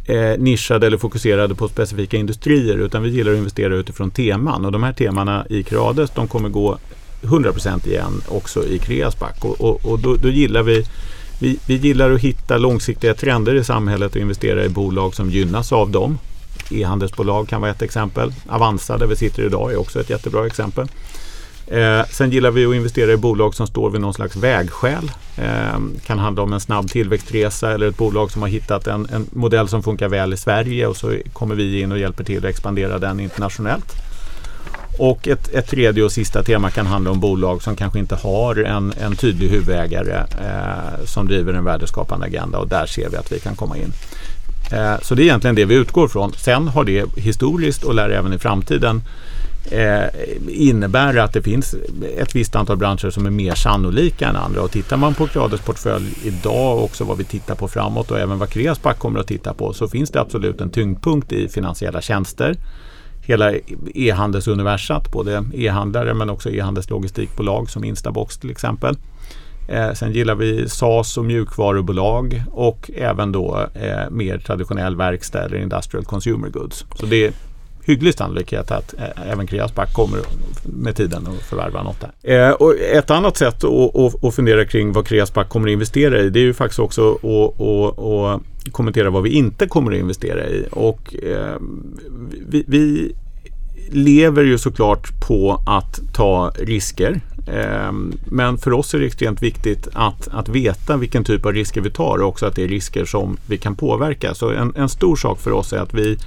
eh, 0.07 0.39
nischade 0.39 0.87
eller 0.87 0.99
fokuserade 0.99 1.55
på 1.55 1.69
specifika 1.69 2.17
industrier 2.17 2.79
utan 2.79 3.03
vi 3.03 3.09
gillar 3.09 3.33
att 3.33 3.39
investera 3.39 3.75
utifrån 3.75 4.11
teman. 4.11 4.65
Och 4.65 4.73
de 4.73 4.83
här 4.83 4.93
temana 4.93 5.47
i 5.51 5.63
Creades 5.63 6.11
de 6.11 6.29
kommer 6.29 6.49
gå 6.49 6.79
100% 7.23 7.89
igen 7.89 8.13
också 8.29 8.67
i 8.67 8.79
Creasback. 8.79 9.45
Och, 9.45 9.61
och, 9.61 9.93
och 9.93 9.99
då, 9.99 10.17
då 10.17 10.29
gillar 10.29 10.63
vi 10.63 10.85
vi, 11.43 11.59
vi 11.67 11.77
gillar 11.77 12.11
att 12.11 12.21
hitta 12.21 12.59
långsiktiga 12.59 13.15
trender 13.15 13.55
i 13.55 13.65
samhället 13.65 14.15
och 14.15 14.21
investera 14.21 14.65
i 14.65 14.69
bolag 14.69 15.15
som 15.15 15.31
gynnas 15.31 15.73
av 15.73 15.91
dem. 15.91 16.19
E-handelsbolag 16.71 17.49
kan 17.49 17.61
vara 17.61 17.71
ett 17.71 17.83
exempel. 17.83 18.33
Avanza 18.49 18.99
där 18.99 19.07
vi 19.07 19.17
sitter 19.17 19.43
idag 19.43 19.73
är 19.73 19.77
också 19.77 20.01
ett 20.01 20.11
jättebra 20.11 20.47
exempel. 20.47 20.89
Eh, 21.67 22.05
sen 22.11 22.31
gillar 22.31 22.51
vi 22.51 22.67
att 22.67 22.75
investera 22.75 23.13
i 23.13 23.17
bolag 23.17 23.55
som 23.55 23.67
står 23.67 23.91
vid 23.91 24.01
någon 24.01 24.15
slags 24.15 24.37
vägskäl. 24.37 25.11
Eh, 25.37 25.79
kan 26.07 26.19
handla 26.19 26.43
om 26.43 26.53
en 26.53 26.61
snabb 26.61 26.91
tillväxtresa 26.91 27.73
eller 27.73 27.89
ett 27.89 27.97
bolag 27.97 28.31
som 28.31 28.43
har 28.43 28.49
hittat 28.49 28.87
en, 28.87 29.09
en 29.13 29.27
modell 29.33 29.69
som 29.69 29.83
funkar 29.83 30.09
väl 30.09 30.33
i 30.33 30.37
Sverige 30.37 30.87
och 30.87 30.97
så 30.97 31.17
kommer 31.33 31.55
vi 31.55 31.81
in 31.81 31.93
och 31.93 31.99
hjälper 31.99 32.25
till 32.25 32.39
att 32.39 32.45
expandera 32.45 32.99
den 32.99 33.21
internationellt. 33.21 34.12
Och 34.99 35.29
ett, 35.29 35.55
ett 35.55 35.67
tredje 35.67 36.05
och 36.05 36.13
sista 36.13 36.43
tema 36.43 36.71
kan 36.71 36.87
handla 36.87 37.11
om 37.11 37.21
bolag 37.21 37.63
som 37.63 37.77
kanske 37.77 37.99
inte 37.99 38.15
har 38.15 38.57
en, 38.57 38.93
en 39.01 39.17
tydlig 39.17 39.49
huvudägare 39.49 40.17
eh, 40.17 41.05
som 41.05 41.29
driver 41.29 41.53
en 41.53 41.65
värdeskapande 41.65 42.27
agenda 42.27 42.59
och 42.59 42.69
där 42.69 42.87
ser 42.87 43.09
vi 43.09 43.17
att 43.17 43.33
vi 43.33 43.39
kan 43.39 43.57
komma 43.57 43.77
in. 43.77 43.93
Eh, 44.73 45.01
så 45.03 45.15
det 45.15 45.23
är 45.23 45.25
egentligen 45.25 45.57
det 45.57 45.65
vi 45.65 45.75
utgår 45.75 46.09
från. 46.09 46.33
Sen 46.33 46.69
har 46.69 46.85
det 46.85 47.05
historiskt 47.17 47.85
och 47.85 47.95
lär 47.95 48.11
även 48.11 48.33
i 48.33 48.39
framtiden 48.39 49.03
eh, 49.71 50.05
innebära 50.49 51.25
att 51.25 51.33
det 51.33 51.43
finns 51.43 51.75
ett 52.17 52.35
visst 52.35 52.57
antal 52.57 52.77
branscher 52.77 53.11
som 53.11 53.27
är 53.27 53.31
mer 53.31 53.55
sannolika 53.55 54.29
än 54.29 54.37
andra. 54.37 54.63
Och 54.63 54.71
tittar 54.71 54.97
man 54.97 55.15
på 55.15 55.27
Creades 55.27 55.61
portfölj 55.61 56.15
idag 56.25 56.77
och 56.77 56.85
också 56.85 57.05
vad 57.05 57.19
vi 57.19 57.25
tittar 57.25 57.55
på 57.55 57.69
framåt 57.69 58.11
och 58.11 58.19
även 58.19 58.39
vad 58.39 58.51
Creaspac 58.51 58.99
kommer 58.99 59.21
att 59.21 59.27
titta 59.27 59.55
på 59.55 59.73
så 59.73 59.89
finns 59.89 60.11
det 60.11 60.21
absolut 60.21 60.61
en 60.61 60.71
tyngdpunkt 60.71 61.33
i 61.33 61.49
finansiella 61.49 62.01
tjänster 62.01 62.57
hela 63.23 63.53
e-handelsuniversat, 63.95 65.13
både 65.13 65.45
e-handlare 65.55 66.15
men 66.15 66.31
också 66.31 66.51
e-handelslogistikbolag 66.51 67.71
som 67.71 67.85
Instabox 67.85 68.39
till 68.39 68.51
exempel. 68.51 68.97
Eh, 69.69 69.93
sen 69.93 70.13
gillar 70.13 70.35
vi 70.35 70.69
SaaS 70.69 71.19
och 71.19 71.25
mjukvarubolag 71.25 72.43
och 72.51 72.91
även 72.95 73.33
då 73.33 73.67
eh, 73.75 74.11
mer 74.11 74.39
traditionell 74.39 74.97
verkstad 74.97 75.45
eller 75.45 75.57
Industrial 75.57 76.05
Consumer 76.05 76.49
Goods. 76.49 76.87
Så 76.95 77.07
det 77.07 77.35
hygglig 77.85 78.14
sannolikhet 78.14 78.71
att 78.71 78.95
eh, 78.99 79.33
även 79.33 79.47
Kreasback 79.47 79.92
kommer 79.92 80.18
med 80.64 80.97
tiden 80.97 81.27
att 81.27 81.42
förvärva 81.42 81.83
något 81.83 82.01
där. 82.01 82.49
Eh, 82.49 82.51
och 82.51 82.75
ett 82.81 83.11
annat 83.11 83.37
sätt 83.37 83.64
att, 83.64 83.97
att, 83.97 84.25
att 84.25 84.35
fundera 84.35 84.64
kring 84.64 84.92
vad 84.92 85.07
Kreasback 85.07 85.49
kommer 85.49 85.68
att 85.68 85.73
investera 85.73 86.21
i 86.21 86.31
det 86.31 86.40
är 86.40 86.45
ju 86.45 86.55
faktiskt 86.55 86.79
också 86.79 87.12
att, 87.12 87.61
att, 87.61 87.99
att 87.99 88.42
kommentera 88.73 89.11
vad 89.11 89.23
vi 89.23 89.31
inte 89.31 89.66
kommer 89.66 89.92
att 89.92 89.99
investera 89.99 90.49
i. 90.49 90.66
Och 90.71 91.14
eh, 91.14 91.57
vi, 92.49 92.64
vi, 92.66 93.14
lever 93.90 94.42
ju 94.42 94.59
såklart 94.59 95.27
på 95.29 95.62
att 95.66 96.01
ta 96.14 96.53
risker. 96.59 97.21
Eh, 97.47 97.92
men 98.25 98.59
för 98.59 98.73
oss 98.73 98.95
är 98.95 98.99
det 98.99 99.07
extremt 99.07 99.42
viktigt 99.42 99.88
att, 99.92 100.29
att 100.29 100.49
veta 100.49 100.97
vilken 100.97 101.25
typ 101.25 101.47
av 101.47 101.53
risker 101.53 101.81
vi 101.81 101.90
tar 101.90 102.18
och 102.18 102.29
också 102.29 102.47
att 102.47 102.57
det 102.57 102.62
är 102.64 102.68
risker 102.68 103.05
som 103.05 103.37
vi 103.47 103.59
kan 103.59 103.75
påverka. 103.77 104.35
Så 104.35 104.51
en, 104.51 104.73
en 104.77 104.88
stor 104.88 105.16
sak 105.16 105.40
för 105.40 105.51
oss 105.53 105.73
är 105.73 105.79
att 105.79 105.95
vi 105.95 106.18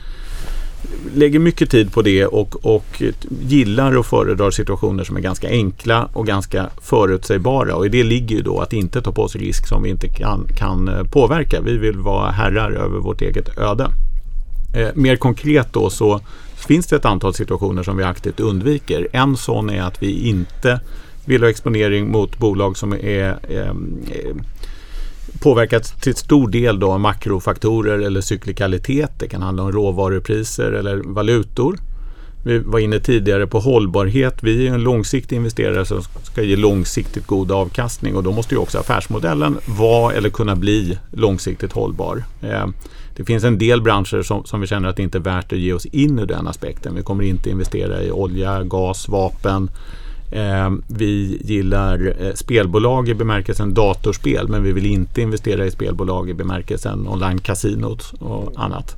lägger 1.15 1.39
mycket 1.39 1.69
tid 1.69 1.93
på 1.93 2.01
det 2.01 2.25
och, 2.25 2.65
och 2.65 3.01
gillar 3.47 3.97
och 3.97 4.05
föredrar 4.05 4.51
situationer 4.51 5.03
som 5.03 5.17
är 5.17 5.21
ganska 5.21 5.49
enkla 5.49 6.09
och 6.13 6.27
ganska 6.27 6.69
förutsägbara. 6.81 7.75
Och 7.75 7.85
i 7.85 7.89
det 7.89 8.03
ligger 8.03 8.35
ju 8.35 8.41
då 8.41 8.59
att 8.59 8.73
inte 8.73 9.01
ta 9.01 9.11
på 9.11 9.27
sig 9.27 9.41
risk 9.41 9.67
som 9.67 9.83
vi 9.83 9.89
inte 9.89 10.07
kan, 10.07 10.47
kan 10.57 10.87
eh, 10.87 11.03
påverka. 11.03 11.61
Vi 11.61 11.77
vill 11.77 11.97
vara 11.97 12.31
herrar 12.31 12.71
över 12.71 12.99
vårt 12.99 13.21
eget 13.21 13.57
öde. 13.57 13.91
Eh, 14.75 14.89
mer 14.95 15.15
konkret 15.15 15.73
då 15.73 15.89
så 15.89 16.19
finns 16.55 16.87
det 16.87 16.95
ett 16.95 17.05
antal 17.05 17.33
situationer 17.33 17.83
som 17.83 17.97
vi 17.97 18.03
aktivt 18.03 18.39
undviker. 18.39 19.07
En 19.11 19.37
sån 19.37 19.69
är 19.69 19.81
att 19.81 20.03
vi 20.03 20.29
inte 20.29 20.79
vill 21.25 21.41
ha 21.41 21.49
exponering 21.49 22.11
mot 22.11 22.37
bolag 22.37 22.77
som 22.77 22.93
är 22.93 23.37
eh, 23.49 23.73
påverkas 25.39 25.91
till 25.91 26.15
stor 26.15 26.47
del 26.47 26.79
då 26.79 26.91
av 26.91 26.99
makrofaktorer 26.99 27.99
eller 27.99 28.21
cyklikalitet. 28.21 29.11
Det 29.19 29.27
kan 29.27 29.41
handla 29.41 29.63
om 29.63 29.71
råvarupriser 29.71 30.71
eller 30.71 30.95
valutor. 30.95 31.77
Vi 32.45 32.57
var 32.57 32.79
inne 32.79 32.99
tidigare 32.99 33.47
på 33.47 33.59
hållbarhet. 33.59 34.43
Vi 34.43 34.67
är 34.67 34.73
en 34.73 34.83
långsiktig 34.83 35.35
investerare 35.35 35.85
som 35.85 36.01
ska 36.23 36.41
ge 36.41 36.55
långsiktigt 36.55 37.27
god 37.27 37.51
avkastning 37.51 38.15
och 38.15 38.23
då 38.23 38.31
måste 38.31 38.55
ju 38.55 38.61
också 38.61 38.77
affärsmodellen 38.77 39.57
vara 39.65 40.13
eller 40.13 40.29
kunna 40.29 40.55
bli 40.55 40.97
långsiktigt 41.11 41.71
hållbar. 41.71 42.23
Eh, 42.41 42.67
det 43.15 43.25
finns 43.25 43.43
en 43.43 43.57
del 43.57 43.81
branscher 43.81 44.21
som, 44.21 44.45
som 44.45 44.61
vi 44.61 44.67
känner 44.67 44.89
att 44.89 44.95
det 44.95 45.03
inte 45.03 45.17
är 45.17 45.21
värt 45.21 45.53
att 45.53 45.59
ge 45.59 45.73
oss 45.73 45.85
in 45.85 46.19
i 46.19 46.25
den 46.25 46.47
aspekten. 46.47 46.95
Vi 46.95 47.03
kommer 47.03 47.23
inte 47.23 47.49
investera 47.49 48.03
i 48.03 48.11
olja, 48.11 48.63
gas, 48.63 49.09
vapen, 49.09 49.69
Eh, 50.31 50.71
vi 50.87 51.41
gillar 51.41 52.15
eh, 52.19 52.33
spelbolag 52.33 53.09
i 53.09 53.13
bemärkelsen 53.13 53.73
datorspel 53.73 54.47
men 54.47 54.63
vi 54.63 54.71
vill 54.71 54.85
inte 54.85 55.21
investera 55.21 55.65
i 55.65 55.71
spelbolag 55.71 56.29
i 56.29 56.33
bemärkelsen 56.33 57.07
online-kasinot 57.07 58.13
och 58.19 58.53
annat. 58.55 58.95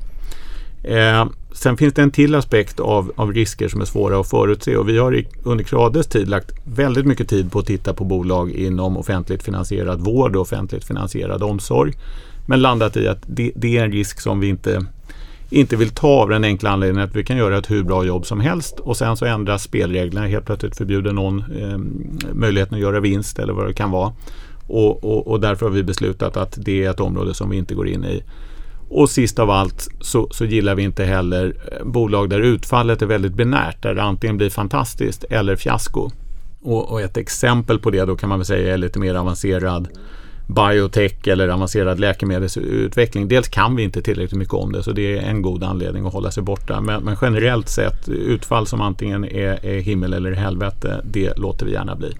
Eh, 0.83 1.25
sen 1.51 1.77
finns 1.77 1.93
det 1.93 2.01
en 2.01 2.11
till 2.11 2.35
aspekt 2.35 2.79
av, 2.79 3.11
av 3.15 3.33
risker 3.33 3.67
som 3.67 3.81
är 3.81 3.85
svåra 3.85 4.19
att 4.19 4.29
förutse 4.29 4.77
och 4.77 4.89
vi 4.89 4.97
har 4.97 5.15
i, 5.15 5.27
under 5.43 5.63
Krades 5.63 6.07
tid 6.07 6.29
lagt 6.29 6.51
väldigt 6.63 7.05
mycket 7.05 7.29
tid 7.29 7.51
på 7.51 7.59
att 7.59 7.65
titta 7.65 7.93
på 7.93 8.03
bolag 8.03 8.51
inom 8.51 8.97
offentligt 8.97 9.43
finansierad 9.43 10.01
vård 10.01 10.35
och 10.35 10.41
offentligt 10.41 10.83
finansierad 10.83 11.43
omsorg. 11.43 11.93
Men 12.45 12.61
landat 12.61 12.97
i 12.97 13.07
att 13.07 13.21
det, 13.25 13.51
det 13.55 13.77
är 13.77 13.83
en 13.83 13.91
risk 13.91 14.21
som 14.21 14.39
vi 14.39 14.47
inte 14.47 14.85
inte 15.49 15.75
vill 15.75 15.89
ta 15.89 16.07
av 16.07 16.29
den 16.29 16.43
enkla 16.43 16.69
anledningen 16.69 17.09
att 17.09 17.15
vi 17.15 17.23
kan 17.23 17.37
göra 17.37 17.57
ett 17.57 17.71
hur 17.71 17.83
bra 17.83 18.05
jobb 18.05 18.25
som 18.25 18.39
helst 18.39 18.79
och 18.79 18.97
sen 18.97 19.17
så 19.17 19.25
ändras 19.25 19.63
spelreglerna. 19.63 20.27
Helt 20.27 20.45
plötsligt 20.45 20.77
förbjuder 20.77 21.13
någon 21.13 21.39
eh, 21.39 21.77
möjligheten 22.33 22.75
att 22.75 22.81
göra 22.81 22.99
vinst 22.99 23.39
eller 23.39 23.53
vad 23.53 23.67
det 23.67 23.73
kan 23.73 23.91
vara. 23.91 24.13
Och, 24.67 25.03
och, 25.03 25.27
och, 25.27 25.39
därför 25.39 25.65
har 25.65 25.73
vi 25.73 25.83
beslutat 25.83 26.37
att 26.37 26.57
det 26.57 26.83
är 26.83 26.89
ett 26.89 26.99
område 26.99 27.33
som 27.33 27.49
vi 27.49 27.57
inte 27.57 27.75
går 27.75 27.87
in 27.87 28.05
i. 28.05 28.23
Och 28.89 29.09
sist 29.09 29.39
av 29.39 29.49
allt 29.49 29.87
så, 30.01 30.27
så 30.31 30.45
gillar 30.45 30.75
vi 30.75 30.83
inte 30.83 31.03
heller 31.03 31.55
eh, 31.71 31.85
bolag 31.85 32.29
där 32.29 32.39
utfallet 32.39 33.01
är 33.01 33.05
väldigt 33.05 33.33
binärt. 33.33 33.81
Där 33.81 33.93
det 33.95 34.03
antingen 34.03 34.37
blir 34.37 34.49
fantastiskt 34.49 35.23
eller 35.23 35.55
fiasko. 35.55 36.09
Och, 36.61 36.91
och, 36.91 37.01
ett 37.01 37.17
exempel 37.17 37.79
på 37.79 37.89
det 37.91 38.05
då 38.05 38.15
kan 38.15 38.29
man 38.29 38.39
väl 38.39 38.45
säga 38.45 38.73
är 38.73 38.77
lite 38.77 38.99
mer 38.99 39.15
avancerad 39.15 39.87
biotech 40.47 41.27
eller 41.27 41.47
avancerad 41.47 41.99
läkemedelsutveckling. 41.99 43.27
Dels 43.27 43.47
kan 43.47 43.75
vi 43.75 43.83
inte 43.83 44.01
tillräckligt 44.01 44.39
mycket 44.39 44.53
om 44.53 44.71
det 44.71 44.83
så 44.83 44.91
det 44.91 45.17
är 45.17 45.21
en 45.21 45.41
god 45.41 45.63
anledning 45.63 46.05
att 46.05 46.13
hålla 46.13 46.31
sig 46.31 46.43
borta. 46.43 46.81
Men, 46.81 47.03
men 47.03 47.17
generellt 47.21 47.69
sett 47.69 48.09
utfall 48.09 48.67
som 48.67 48.81
antingen 48.81 49.25
är, 49.25 49.65
är 49.65 49.79
himmel 49.79 50.13
eller 50.13 50.31
helvete, 50.31 51.01
det 51.03 51.37
låter 51.37 51.65
vi 51.65 51.71
gärna 51.71 51.95
bli. 51.95 52.13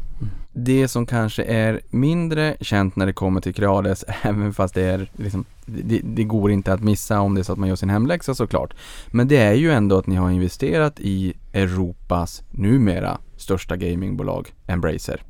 Det 0.60 0.88
som 0.88 1.06
kanske 1.06 1.44
är 1.44 1.82
mindre 1.90 2.58
känt 2.62 2.96
när 2.96 3.06
det 3.06 3.14
kommer 3.14 3.42
till 3.42 3.54
Creades, 3.54 4.06
även 4.22 4.54
fast 4.54 4.74
det 4.74 4.84
är 4.84 5.10
liksom, 5.18 5.46
det, 5.66 6.02
det, 6.04 6.24
går 6.24 6.52
inte 6.52 6.74
att 6.74 6.84
missa 6.84 7.20
om 7.20 7.36
det 7.36 7.42
är 7.42 7.44
så 7.44 7.52
att 7.52 7.60
man 7.60 7.70
gör 7.70 7.76
sin 7.76 7.90
hemläxa 7.90 8.36
såklart. 8.36 8.74
Men 9.08 9.28
det 9.28 9.38
är 9.38 9.54
ju 9.54 9.72
ändå 9.72 9.98
att 9.98 10.08
ni 10.08 10.16
har 10.16 10.32
investerat 10.32 11.00
i 11.00 11.34
Europas 11.54 12.44
numera 12.52 13.18
största 13.38 13.76
gamingbolag, 13.76 14.54
Embracer. 14.68 15.22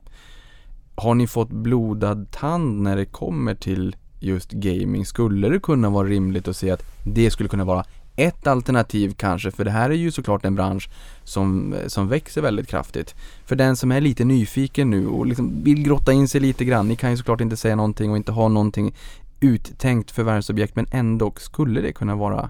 Har 0.99 1.15
ni 1.15 1.27
fått 1.27 1.49
blodad 1.49 2.31
tand 2.31 2.81
när 2.81 2.95
det 2.95 3.05
kommer 3.05 3.55
till 3.55 3.95
just 4.19 4.51
gaming? 4.51 5.05
Skulle 5.05 5.49
det 5.49 5.59
kunna 5.59 5.89
vara 5.89 6.07
rimligt 6.07 6.47
att 6.47 6.57
se 6.57 6.71
att 6.71 6.83
det 7.03 7.31
skulle 7.31 7.49
kunna 7.49 7.65
vara 7.65 7.85
ett 8.15 8.47
alternativ 8.47 9.13
kanske, 9.17 9.51
för 9.51 9.65
det 9.65 9.71
här 9.71 9.89
är 9.89 9.93
ju 9.93 10.11
såklart 10.11 10.45
en 10.45 10.55
bransch 10.55 10.89
som, 11.23 11.75
som 11.87 12.07
växer 12.07 12.41
väldigt 12.41 12.67
kraftigt. 12.67 13.15
För 13.45 13.55
den 13.55 13.75
som 13.75 13.91
är 13.91 14.01
lite 14.01 14.25
nyfiken 14.25 14.89
nu 14.89 15.07
och 15.07 15.25
liksom 15.25 15.63
vill 15.63 15.83
grotta 15.83 16.13
in 16.13 16.27
sig 16.27 16.41
lite 16.41 16.65
grann, 16.65 16.87
ni 16.87 16.95
kan 16.95 17.11
ju 17.11 17.17
såklart 17.17 17.41
inte 17.41 17.57
säga 17.57 17.75
någonting 17.75 18.11
och 18.11 18.17
inte 18.17 18.31
ha 18.31 18.47
någonting 18.47 18.95
uttänkt 19.39 20.11
förvärvsobjekt 20.11 20.75
men 20.75 20.87
ändå 20.91 21.33
skulle 21.37 21.81
det 21.81 21.93
kunna 21.93 22.15
vara 22.15 22.49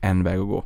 en 0.00 0.24
väg 0.24 0.40
att 0.40 0.48
gå. 0.48 0.64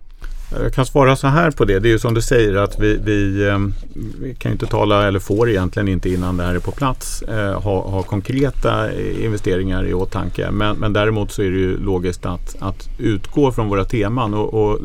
Jag 0.51 0.73
kan 0.73 0.87
svara 0.87 1.17
så 1.17 1.27
här 1.27 1.51
på 1.51 1.65
det. 1.65 1.79
Det 1.79 1.89
är 1.89 1.91
ju 1.91 1.99
som 1.99 2.15
du 2.15 2.23
säger 2.23 2.55
att 2.55 2.79
vi, 2.79 2.99
vi, 3.05 3.49
ehm, 3.49 3.75
vi 4.21 4.35
kan 4.35 4.53
inte 4.53 4.67
tala, 4.67 5.09
eller 5.09 5.19
får 5.19 5.51
egentligen 5.51 5.89
inte 5.89 6.11
innan 6.11 6.37
det 6.37 6.45
här 6.45 6.55
är 6.55 6.59
på 6.59 6.71
plats, 6.71 7.23
eh, 7.23 7.63
ha, 7.63 7.91
ha 7.91 8.03
konkreta 8.03 8.93
eh, 8.93 9.25
investeringar 9.25 9.87
i 9.87 9.95
åtanke. 9.95 10.51
Men, 10.51 10.77
men 10.77 10.93
däremot 10.93 11.33
så 11.33 11.43
är 11.43 11.51
det 11.51 11.59
ju 11.59 11.79
logiskt 11.79 12.27
att, 12.27 12.57
att 12.59 12.89
utgå 12.99 13.53
från 13.53 13.69
våra 13.69 13.85
teman. 13.85 14.35
och, 14.35 14.55
och 14.55 14.79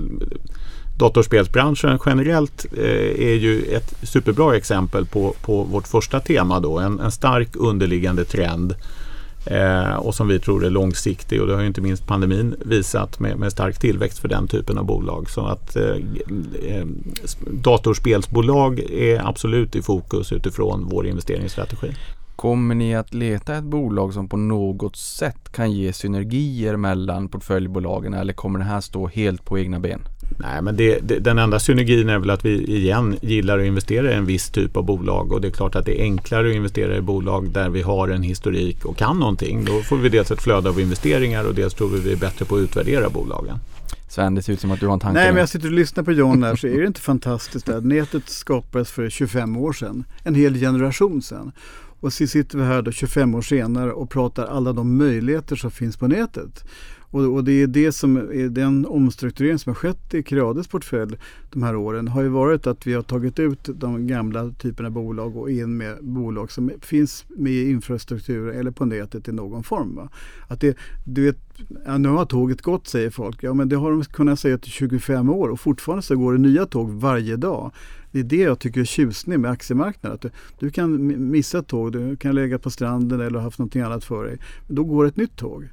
Datorspelsbranschen 0.98 2.00
generellt 2.06 2.66
eh, 2.78 3.30
är 3.30 3.36
ju 3.36 3.62
ett 3.62 3.94
superbra 4.04 4.56
exempel 4.56 5.06
på, 5.06 5.36
på 5.42 5.64
vårt 5.64 5.88
första 5.88 6.20
tema 6.20 6.60
då. 6.60 6.80
En, 6.80 7.00
en 7.00 7.12
stark 7.12 7.50
underliggande 7.54 8.26
trend 8.26 8.76
Eh, 9.46 9.96
och 9.96 10.16
som 10.16 10.28
vi 10.28 10.40
tror 10.40 10.66
är 10.66 10.70
långsiktig 10.70 11.42
och 11.42 11.48
det 11.48 11.54
har 11.54 11.62
ju 11.62 11.68
inte 11.68 11.82
minst 11.82 12.08
pandemin 12.08 12.56
visat 12.66 13.20
med, 13.20 13.38
med 13.38 13.52
stark 13.52 13.80
tillväxt 13.80 14.20
för 14.20 14.28
den 14.28 14.48
typen 14.48 14.78
av 14.78 14.86
bolag. 14.86 15.30
Så 15.30 15.46
att 15.46 15.76
eh, 15.76 15.96
eh, 16.66 16.86
datorspelsbolag 17.48 18.80
är 18.80 19.28
absolut 19.28 19.76
i 19.76 19.82
fokus 19.82 20.32
utifrån 20.32 20.88
vår 20.92 21.08
investeringsstrategi. 21.08 21.92
Kommer 22.36 22.76
ni 22.76 22.96
att 22.96 23.14
leta 23.14 23.56
ett 23.56 23.64
bolag 23.64 24.14
som 24.14 24.30
på 24.30 24.38
något 24.38 24.96
sätt 24.96 25.52
kan 25.52 25.72
ge 25.72 25.94
synergier 25.94 26.76
mellan 26.76 27.28
portföljbolagen 27.28 28.14
eller 28.14 28.34
kommer 28.34 28.60
det 28.60 28.66
här 28.66 28.82
stå 28.82 29.08
helt 29.08 29.46
på 29.46 29.60
egna 29.60 29.80
ben? 29.80 30.02
Nej, 30.42 30.62
men 30.62 30.78
det, 30.78 31.00
det, 31.00 31.20
den 31.20 31.40
enda 31.40 31.60
synergin 31.60 32.10
är 32.10 32.20
väl 32.20 32.30
att 32.30 32.46
vi 32.46 32.78
igen 32.78 33.18
gillar 33.22 33.60
att 33.60 33.66
investera 33.66 34.12
i 34.12 34.14
en 34.14 34.26
viss 34.26 34.50
typ 34.50 34.78
av 34.78 34.86
bolag 34.86 35.32
och 35.32 35.42
det 35.42 35.48
är 35.48 35.52
klart 35.52 35.76
att 35.76 35.86
det 35.86 36.02
är 36.02 36.04
enklare 36.04 36.50
att 36.50 36.56
investera 36.56 36.98
i 36.98 37.02
bolag 37.02 37.50
där 37.50 37.70
vi 37.70 37.82
har 37.82 38.08
en 38.08 38.24
historik 38.24 38.86
och 38.86 38.98
kan 38.98 39.20
någonting. 39.20 39.66
Då 39.66 39.82
får 39.82 39.98
vi 39.98 40.10
dels 40.10 40.32
ett 40.32 40.42
flöde 40.42 40.70
av 40.70 40.80
investeringar 40.80 41.48
och 41.48 41.56
dels 41.56 41.74
tror 41.74 41.90
vi 41.90 42.00
vi 42.00 42.12
är 42.12 42.18
bättre 42.18 42.46
på 42.46 42.56
att 42.56 42.62
utvärdera 42.62 43.10
bolagen. 43.10 43.58
Sven, 44.10 44.36
det 44.36 44.42
ser 44.42 44.54
ut 44.54 44.60
som 44.60 44.72
att 44.72 44.80
du 44.80 44.86
har 44.86 44.94
en 44.94 45.00
tanke. 45.00 45.20
Nej, 45.20 45.32
men 45.32 45.40
jag 45.40 45.50
sitter 45.50 45.68
och 45.68 45.74
lyssnar 45.74 46.04
på 46.04 46.12
John 46.12 46.44
här 46.44 46.56
så 46.56 46.68
är 46.68 46.82
det 46.82 46.88
inte 46.88 47.02
fantastiskt 47.02 47.70
att 47.70 47.86
nätet 47.86 48.30
skapades 48.30 48.92
för 48.92 49.10
25 49.10 49.58
år 49.58 49.74
sedan. 49.74 50.04
En 50.24 50.36
hel 50.36 50.56
generation 50.56 51.22
sedan. 51.22 51.52
Och 52.00 52.14
så 52.14 52.28
sitter 52.28 52.58
vi 52.58 52.64
här 52.64 52.82
då 52.82 52.92
25 52.92 53.36
år 53.36 53.42
senare 53.42 53.92
och 53.92 54.10
pratar 54.10 54.46
alla 54.46 54.74
de 54.74 54.98
möjligheter 54.98 55.56
som 55.56 55.72
finns 55.72 55.98
på 55.98 56.08
nätet. 56.08 56.64
Och, 57.12 57.34
och, 57.34 57.44
det 57.44 57.62
är 57.62 57.68
det 57.68 57.92
som 57.92 58.18
är 58.18 58.50
den 58.50 58.86
omstrukturering 58.86 59.60
som 59.60 59.70
har 59.70 59.76
skett 59.76 60.14
i 60.14 60.24
Creades 60.24 60.68
portfölj 60.68 61.18
de 61.52 61.64
här 61.64 61.76
åren 61.76 62.08
har 62.08 62.22
ju 62.22 62.28
varit 62.28 62.68
att 62.68 62.88
vi 62.88 62.94
har 62.94 63.02
tagit 63.02 63.40
ut 63.40 63.70
de 63.74 64.08
gamla 64.08 64.52
typerna 64.52 64.88
av 64.88 64.94
bolag 64.94 65.38
och 65.38 65.52
in 65.52 65.78
med 65.78 65.98
bolag 66.02 66.52
som 66.52 66.72
finns 66.82 67.26
med 67.30 67.54
i 67.54 67.70
infrastruktur 67.70 68.50
eller 68.50 68.72
på 68.72 68.86
nätet 68.86 69.28
i 69.28 69.32
någon 69.32 69.64
form. 69.64 69.96
Va? 69.96 70.10
Att 70.48 70.62
det, 70.62 70.78
du 71.06 71.26
vet, 71.26 71.38
ja, 71.86 71.98
nu 71.98 72.10
har 72.10 72.26
tåget 72.26 72.62
gått 72.62 72.88
säger 72.88 73.10
folk. 73.10 73.44
Ja 73.44 73.54
men 73.54 73.70
det 73.70 73.76
har 73.76 73.92
de 73.92 74.04
kunnat 74.04 74.40
säga 74.40 74.58
till 74.58 74.72
25 74.72 75.30
år 75.30 75.50
och 75.50 75.60
fortfarande 75.60 76.02
så 76.02 76.16
går 76.16 76.34
det 76.34 76.40
nya 76.40 76.66
tåg 76.66 76.90
varje 76.90 77.36
dag. 77.36 77.72
Det 78.12 78.20
är 78.20 78.24
det 78.24 78.38
jag 78.42 78.60
tycker 78.60 78.82
är 78.82 78.86
tjusning 78.86 79.42
med 79.42 79.52
aktiemarknaden. 79.52 80.16
Att 80.16 80.22
du, 80.22 80.30
du 80.60 80.70
kan 80.70 81.32
missa 81.32 81.60
ett 81.60 81.68
tåg, 81.68 81.92
du 81.92 82.16
kan 82.16 82.36
lägga 82.36 82.60
på 82.60 82.70
stranden 82.70 83.22
eller 83.22 83.40
haft 83.40 83.60
någonting 83.60 83.82
annat 83.82 84.04
för 84.04 84.26
dig. 84.26 84.38
Då 84.68 84.84
går 84.84 85.06
ett 85.06 85.18
nytt 85.18 85.36
tåg. 85.36 85.70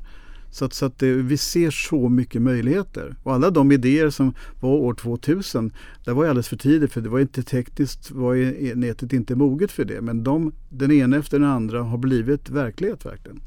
Så 0.50 0.64
att, 0.64 0.74
så 0.74 0.86
att 0.86 0.98
det, 0.98 1.12
vi 1.12 1.36
ser 1.36 1.70
så 1.70 2.08
mycket 2.08 2.42
möjligheter. 2.42 3.16
Och 3.22 3.34
alla 3.34 3.50
de 3.50 3.72
idéer 3.72 4.10
som 4.10 4.34
var 4.60 4.70
år 4.70 4.94
2000, 4.94 5.72
det 6.04 6.12
var 6.12 6.24
alldeles 6.24 6.48
för 6.48 6.56
tidigt 6.56 6.92
för 6.92 7.00
det 7.00 7.08
var 7.08 7.20
inte 7.20 7.42
tekniskt, 7.42 8.10
var 8.10 8.74
nätet 8.74 9.12
inte 9.12 9.34
moget 9.34 9.72
för 9.72 9.84
det. 9.84 10.00
Men 10.00 10.24
de, 10.24 10.52
den 10.68 10.92
ena 10.92 11.16
efter 11.16 11.38
den 11.38 11.48
andra 11.48 11.82
har 11.82 11.98
blivit 11.98 12.50
verklighet 12.50 13.06
verkligen. 13.06 13.40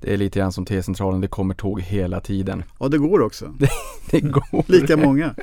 Det 0.00 0.12
är 0.12 0.16
lite 0.16 0.38
grann 0.38 0.52
som 0.52 0.64
T-centralen, 0.64 1.20
det 1.20 1.28
kommer 1.28 1.54
tåg 1.54 1.80
hela 1.80 2.20
tiden. 2.20 2.62
Ja, 2.78 2.88
det 2.88 2.98
går 2.98 3.20
också. 3.20 3.54
Det, 3.58 3.70
det 4.10 4.20
går. 4.20 4.64
lika 4.72 4.96
många. 4.96 5.34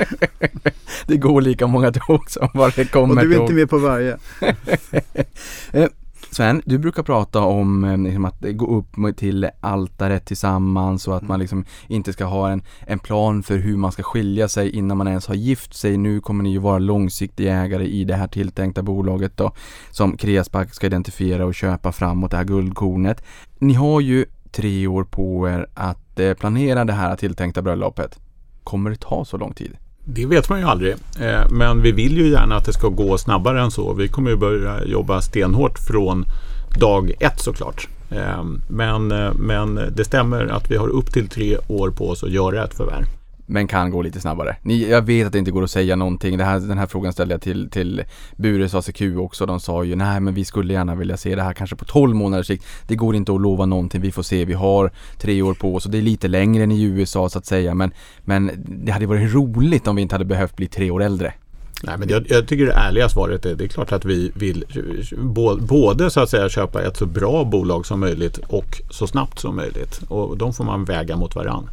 det 1.08 1.18
går 1.18 1.42
lika 1.42 1.68
många 1.68 1.92
tåg 1.92 2.32
som 2.32 2.50
vad 2.54 2.76
det 2.76 2.86
kommer 2.86 3.16
Och 3.16 3.22
du 3.22 3.34
är 3.34 3.38
tåg. 3.38 3.44
inte 3.44 3.54
med 3.54 3.70
på 3.70 3.78
varje. 3.78 4.18
Sven, 6.38 6.62
du 6.66 6.78
brukar 6.78 7.04
prata 7.04 7.40
om 7.40 7.84
eh, 7.84 7.98
liksom, 7.98 8.26
att 8.26 8.42
gå 8.42 8.78
upp 8.78 9.18
till 9.18 9.50
altaret 9.62 10.26
tillsammans 10.26 11.08
och 11.08 11.18
att 11.18 11.28
man 11.28 11.40
liksom 11.40 11.66
inte 11.88 12.14
ska 12.14 12.26
ha 12.26 12.50
en, 12.50 12.62
en 12.80 13.00
plan 13.00 13.44
för 13.44 13.58
hur 13.58 13.78
man 13.78 13.92
ska 13.92 14.04
skilja 14.04 14.48
sig 14.48 14.70
innan 14.70 14.98
man 14.98 15.08
ens 15.08 15.28
har 15.28 15.36
gift 15.36 15.74
sig. 15.74 15.98
Nu 15.98 16.22
kommer 16.22 16.44
ni 16.44 16.52
ju 16.52 16.58
vara 16.58 16.80
långsiktiga 16.80 17.56
ägare 17.56 17.86
i 17.86 18.04
det 18.04 18.16
här 18.16 18.28
tilltänkta 18.28 18.84
bolaget 18.84 19.38
då 19.38 19.52
som 19.92 20.18
Kreaspark 20.18 20.74
ska 20.74 20.86
identifiera 20.88 21.46
och 21.46 21.56
köpa 21.56 21.92
framåt 21.92 22.32
det 22.32 22.38
här 22.38 22.44
guldkornet. 22.44 23.24
Ni 23.60 23.74
har 23.74 24.02
ju 24.02 24.26
tre 24.52 24.88
år 24.88 25.04
på 25.04 25.50
er 25.50 25.68
att 25.74 26.20
eh, 26.20 26.34
planera 26.34 26.86
det 26.86 26.94
här 26.94 27.16
tilltänkta 27.16 27.62
bröllopet. 27.62 28.20
Kommer 28.64 28.90
det 28.90 29.00
ta 29.00 29.26
så 29.26 29.38
lång 29.38 29.54
tid? 29.54 29.78
Det 30.10 30.26
vet 30.26 30.50
man 30.50 30.60
ju 30.60 30.66
aldrig. 30.66 30.96
Eh, 31.20 31.50
men 31.50 31.82
vi 31.82 31.92
vill 31.92 32.18
ju 32.18 32.30
gärna 32.30 32.56
att 32.56 32.66
det 32.66 32.74
ska 32.74 32.88
gå 32.88 33.18
snabbare 33.18 33.62
än 33.62 33.72
så. 33.72 33.94
Vi 33.94 34.08
kommer 34.08 34.30
ju 34.30 34.38
börja 34.38 34.84
jobba 34.84 35.22
stenhårt 35.22 35.80
från 35.80 36.26
dag 36.80 37.12
ett 37.20 37.40
såklart. 37.40 37.88
Eh, 38.12 38.44
men, 38.70 39.12
eh, 39.12 39.34
men 39.34 39.76
det 39.96 40.06
stämmer 40.06 40.46
att 40.46 40.72
vi 40.72 40.78
har 40.78 40.88
upp 40.88 41.14
till 41.14 41.30
tre 41.30 41.58
år 41.68 41.90
på 41.90 42.10
oss 42.10 42.24
att 42.24 42.32
göra 42.32 42.64
ett 42.64 42.74
förvärv 42.74 43.06
men 43.50 43.68
kan 43.68 43.92
gå 43.92 44.02
lite 44.02 44.20
snabbare. 44.20 44.56
Ni, 44.62 44.90
jag 44.90 45.02
vet 45.02 45.28
att 45.28 45.34
det 45.34 45.40
inte 45.40 45.52
går 45.52 45.64
att 45.64 45.72
säga 45.72 45.96
någonting. 45.96 46.38
Det 46.38 46.44
här, 46.44 46.60
den 46.60 46.78
här 46.78 46.86
frågan 46.86 47.14
ställde 47.14 47.34
jag 47.34 47.42
till, 47.42 47.70
till 47.70 48.04
Bures 48.36 48.76
ACQ 48.76 49.02
också. 49.18 49.46
De 49.46 49.60
sa 49.60 49.84
ju 49.84 49.96
nej 49.96 50.20
men 50.20 50.34
vi 50.34 50.46
skulle 50.46 50.74
gärna 50.74 50.96
vilja 50.96 51.18
se 51.18 51.36
det 51.36 51.44
här 51.44 51.54
kanske 51.54 51.76
på 51.76 51.86
12 51.86 52.16
månaders 52.16 52.48
sikt. 52.48 52.66
Det 52.88 52.96
går 52.96 53.16
inte 53.16 53.34
att 53.34 53.42
lova 53.42 53.66
någonting. 53.66 54.02
Vi 54.02 54.12
får 54.12 54.24
se. 54.24 54.46
Vi 54.46 54.54
har 54.54 54.92
tre 55.18 55.42
år 55.42 55.54
på 55.54 55.76
oss 55.76 55.86
och 55.86 55.92
det 55.92 55.98
är 55.98 56.02
lite 56.02 56.28
längre 56.28 56.64
än 56.64 56.72
i 56.72 56.84
USA 56.84 57.30
så 57.30 57.40
att 57.40 57.46
säga. 57.46 57.74
Men, 57.74 57.92
men 58.22 58.52
det 58.86 58.92
hade 58.92 59.06
varit 59.06 59.34
roligt 59.34 59.88
om 59.88 59.96
vi 59.96 60.02
inte 60.02 60.16
hade 60.16 60.26
behövt 60.26 60.56
bli 60.56 60.68
tre 60.68 60.92
år 60.92 61.04
äldre. 61.04 61.34
Nej, 61.84 61.98
men 61.98 62.10
jag, 62.10 62.26
jag, 62.30 62.48
tycker 62.48 62.66
det 62.66 62.74
ärliga 62.74 63.10
svaret 63.10 63.46
är 63.46 63.56
det 63.56 63.64
är 63.64 63.68
klart 63.68 63.92
att 63.92 64.06
vi 64.06 64.32
vill 64.36 64.66
både 65.60 66.10
så 66.10 66.20
att 66.20 66.30
säga 66.30 66.50
köpa 66.50 66.84
ett 66.84 66.98
så 66.98 67.06
bra 67.06 67.44
bolag 67.44 67.86
som 67.86 68.00
möjligt 68.00 68.38
och 68.38 68.82
så 68.90 69.08
snabbt 69.08 69.40
som 69.40 69.56
möjligt. 69.56 70.02
Och 70.08 70.38
de 70.38 70.54
får 70.54 70.64
man 70.64 70.86
väga 70.86 71.16
mot 71.16 71.36
varandra. 71.36 71.72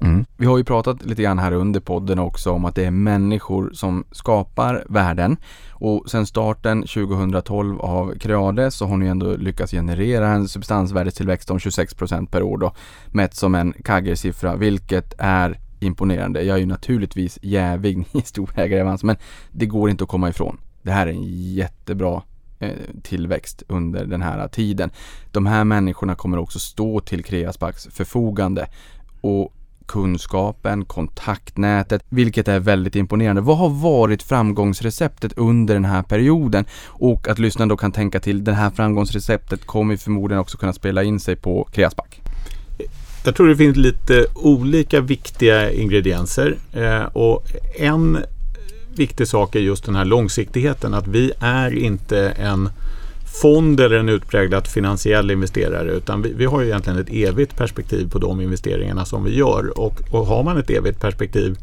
Mm. 0.00 0.24
Vi 0.36 0.46
har 0.46 0.58
ju 0.58 0.64
pratat 0.64 1.06
lite 1.06 1.22
grann 1.22 1.38
här 1.38 1.52
under 1.52 1.80
podden 1.80 2.18
också 2.18 2.50
om 2.50 2.64
att 2.64 2.74
det 2.74 2.84
är 2.84 2.90
människor 2.90 3.70
som 3.72 4.04
skapar 4.12 4.84
värden 4.88 5.36
och 5.70 6.10
sen 6.10 6.26
starten 6.26 6.82
2012 6.82 7.80
av 7.80 8.14
Creade 8.18 8.70
så 8.70 8.86
har 8.86 8.96
ni 8.96 9.06
ändå 9.06 9.36
lyckats 9.36 9.72
generera 9.72 10.28
en 10.28 10.48
substansvärdestillväxt 10.48 11.50
om 11.50 11.58
26% 11.58 12.26
per 12.26 12.42
år 12.42 12.58
då 12.58 12.72
mätt 13.06 13.34
som 13.34 13.54
en 13.54 13.72
CAGR-siffra, 13.72 14.56
vilket 14.56 15.14
är 15.18 15.58
imponerande. 15.80 16.42
Jag 16.42 16.56
är 16.56 16.60
ju 16.60 16.66
naturligtvis 16.66 17.38
jävig, 17.42 17.98
ni 18.12 18.20
är 18.20 18.26
storägare 18.26 18.98
men 19.02 19.16
det 19.52 19.66
går 19.66 19.90
inte 19.90 20.04
att 20.04 20.10
komma 20.10 20.28
ifrån. 20.28 20.58
Det 20.82 20.90
här 20.90 21.06
är 21.06 21.10
en 21.10 21.52
jättebra 21.54 22.22
eh, 22.58 22.72
tillväxt 23.02 23.62
under 23.68 24.04
den 24.06 24.22
här 24.22 24.48
tiden. 24.48 24.90
De 25.32 25.46
här 25.46 25.64
människorna 25.64 26.14
kommer 26.14 26.38
också 26.38 26.58
stå 26.58 27.00
till 27.00 27.24
Kreasparks 27.24 27.88
förfogande 27.90 28.66
och 29.20 29.54
kunskapen, 29.88 30.84
kontaktnätet, 30.84 32.02
vilket 32.08 32.48
är 32.48 32.58
väldigt 32.58 32.96
imponerande. 32.96 33.40
Vad 33.40 33.58
har 33.58 33.68
varit 33.68 34.22
framgångsreceptet 34.22 35.32
under 35.36 35.74
den 35.74 35.84
här 35.84 36.02
perioden? 36.02 36.64
Och 36.86 37.28
att 37.28 37.38
lyssnaren 37.38 37.68
då 37.68 37.76
kan 37.76 37.92
tänka 37.92 38.20
till, 38.20 38.44
det 38.44 38.52
här 38.52 38.70
framgångsreceptet 38.70 39.66
kommer 39.66 39.96
förmodligen 39.96 40.40
också 40.40 40.58
kunna 40.58 40.72
spela 40.72 41.02
in 41.02 41.20
sig 41.20 41.36
på 41.36 41.68
Kreasback. 41.72 42.20
Jag 43.24 43.34
tror 43.34 43.48
det 43.48 43.56
finns 43.56 43.76
lite 43.76 44.26
olika 44.34 45.00
viktiga 45.00 45.70
ingredienser 45.72 46.56
eh, 46.72 47.02
och 47.02 47.44
en 47.78 48.18
viktig 48.96 49.28
sak 49.28 49.54
är 49.54 49.60
just 49.60 49.84
den 49.84 49.94
här 49.94 50.04
långsiktigheten. 50.04 50.94
Att 50.94 51.06
vi 51.06 51.32
är 51.40 51.74
inte 51.74 52.30
en 52.30 52.70
fond 53.42 53.80
eller 53.80 53.96
en 53.96 54.08
utpräglat 54.08 54.68
finansiell 54.68 55.30
investerare 55.30 55.92
utan 55.92 56.22
vi, 56.22 56.32
vi 56.32 56.44
har 56.44 56.60
ju 56.60 56.66
egentligen 56.66 56.98
ett 56.98 57.12
evigt 57.12 57.56
perspektiv 57.56 58.10
på 58.10 58.18
de 58.18 58.40
investeringarna 58.40 59.04
som 59.04 59.24
vi 59.24 59.36
gör 59.36 59.78
och, 59.78 60.00
och 60.10 60.26
har 60.26 60.42
man 60.42 60.58
ett 60.58 60.70
evigt 60.70 61.00
perspektiv 61.00 61.56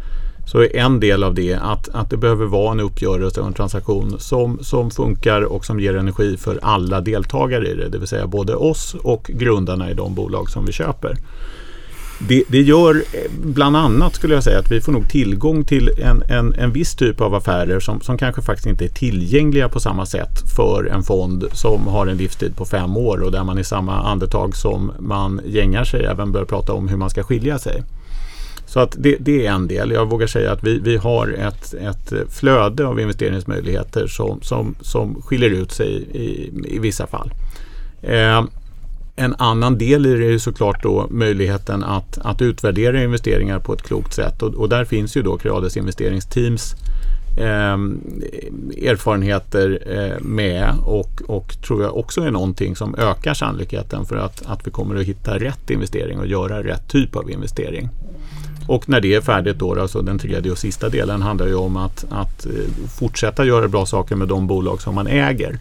så 0.46 0.62
är 0.62 0.76
en 0.76 1.00
del 1.00 1.24
av 1.24 1.34
det 1.34 1.54
att, 1.54 1.90
att 1.90 2.10
det 2.10 2.18
behöver 2.18 2.46
vara 2.46 2.72
en 2.72 2.80
uppgörelse 2.80 3.42
och 3.42 3.48
en 3.48 3.54
transaktion 3.54 4.20
som, 4.20 4.60
som 4.62 4.92
funkar 4.92 5.42
och 5.42 5.66
som 5.66 5.80
ger 5.80 5.96
energi 5.96 6.38
för 6.38 6.60
alla 6.62 7.02
deltagare 7.02 7.68
i 7.68 7.74
det. 7.74 7.90
Det 7.90 7.98
vill 7.98 8.08
säga 8.08 8.28
både 8.28 8.56
oss 8.56 8.96
och 9.04 9.32
grundarna 9.34 9.92
i 9.92 9.94
de 9.94 10.16
bolag 10.16 10.50
som 10.50 10.66
vi 10.66 10.72
köper. 10.72 11.18
Det, 12.20 12.44
det, 12.48 12.62
gör 12.62 12.96
eh, 12.96 13.32
bland 13.44 13.78
annat 13.78 14.16
skulle 14.16 14.34
jag 14.34 14.44
säga 14.44 14.60
att 14.60 14.72
vi 14.72 14.82
får 14.82 14.92
nog 14.92 15.10
tillgång 15.10 15.66
till 15.66 15.90
en, 15.98 16.24
en, 16.30 16.54
en 16.54 16.72
viss 16.72 16.96
typ 16.96 17.22
av 17.22 17.36
affärer 17.36 17.80
som, 17.80 18.02
som 18.02 18.18
kanske 18.18 18.42
faktiskt 18.42 18.68
inte 18.68 18.86
är 18.86 18.90
tillgängliga 18.90 19.70
på 19.70 19.80
samma 19.80 20.06
sätt 20.06 20.56
för 20.56 20.86
en 20.86 21.04
fond 21.04 21.46
som 21.52 21.88
har 21.88 22.08
en 22.08 22.18
livstid 22.18 22.56
på 22.56 22.66
fem 22.66 22.98
år 22.98 23.24
och 23.24 23.32
där 23.32 23.44
man 23.44 23.60
i 23.60 23.64
samma 23.64 24.04
andetag 24.04 24.56
som 24.56 24.92
man 25.00 25.42
gängar 25.46 25.84
sig 25.84 26.06
även 26.06 26.32
bör 26.32 26.46
prata 26.46 26.74
om 26.74 26.88
hur 26.88 26.98
man 26.98 27.10
ska 27.10 27.24
skilja 27.24 27.60
sig. 27.60 27.84
Så 28.68 28.80
att 28.80 28.96
det, 29.00 29.18
det, 29.20 29.46
är 29.46 29.52
en 29.52 29.68
del. 29.68 29.92
Jag 29.92 30.10
vågar 30.10 30.28
säga 30.28 30.52
att 30.52 30.64
vi, 30.64 30.80
vi 30.80 30.98
har 30.98 31.28
ett, 31.28 31.74
ett 31.74 32.14
flöde 32.30 32.86
av 32.86 33.00
investeringsmöjligheter 33.00 34.08
som, 34.08 34.42
som, 34.42 34.76
som 34.82 35.22
skiljer 35.22 35.50
ut 35.50 35.72
sig 35.72 35.94
i, 36.12 36.52
i 36.76 36.80
vissa 36.80 37.08
fall. 37.08 37.32
Eh, 38.02 38.44
en 39.16 39.36
annan 39.38 39.78
del 39.78 40.06
i 40.06 40.16
det 40.16 40.34
är 40.34 40.38
såklart 40.38 40.84
då 40.84 41.08
möjligheten 41.10 41.84
att, 41.84 42.18
att 42.18 42.42
utvärdera 42.42 43.04
investeringar 43.04 43.60
på 43.60 43.74
ett 43.74 43.82
klokt 43.82 44.14
sätt 44.14 44.42
och, 44.42 44.54
och 44.54 44.70
där 44.70 44.86
finns 44.86 45.18
ju 45.18 45.22
då 45.22 45.38
Creades 45.38 45.78
investeringsteams 45.78 46.76
eh, 47.38 47.78
erfarenheter 48.90 49.80
eh, 49.86 50.24
med 50.24 50.74
och, 50.86 51.22
och 51.28 51.56
tror 51.68 51.84
jag 51.84 51.98
också 51.98 52.22
är 52.22 52.32
någonting 52.32 52.76
som 52.76 52.96
ökar 52.96 53.34
sannolikheten 53.34 54.06
för 54.06 54.16
att, 54.16 54.46
att 54.46 54.68
vi 54.68 54.72
kommer 54.72 54.96
att 54.96 55.06
hitta 55.06 55.38
rätt 55.40 55.70
investering 55.70 56.20
och 56.20 56.28
göra 56.28 56.64
rätt 56.64 56.88
typ 56.88 57.16
av 57.16 57.32
investering. 57.32 57.90
Och 58.68 58.90
när 58.90 59.02
det 59.02 59.16
är 59.16 59.22
färdigt 59.22 59.60
då, 59.60 59.82
alltså 59.82 60.02
den 60.02 60.20
tredje 60.20 60.52
och 60.52 60.58
sista 60.58 60.90
delen 60.90 61.22
handlar 61.22 61.48
ju 61.48 61.56
om 61.56 61.78
att, 61.78 62.06
att 62.10 62.46
eh, 62.46 62.52
fortsätta 63.00 63.46
göra 63.46 63.68
bra 63.68 63.86
saker 63.86 64.16
med 64.16 64.28
de 64.28 64.48
bolag 64.48 64.82
som 64.82 64.96
man 64.96 65.08
äger. 65.08 65.60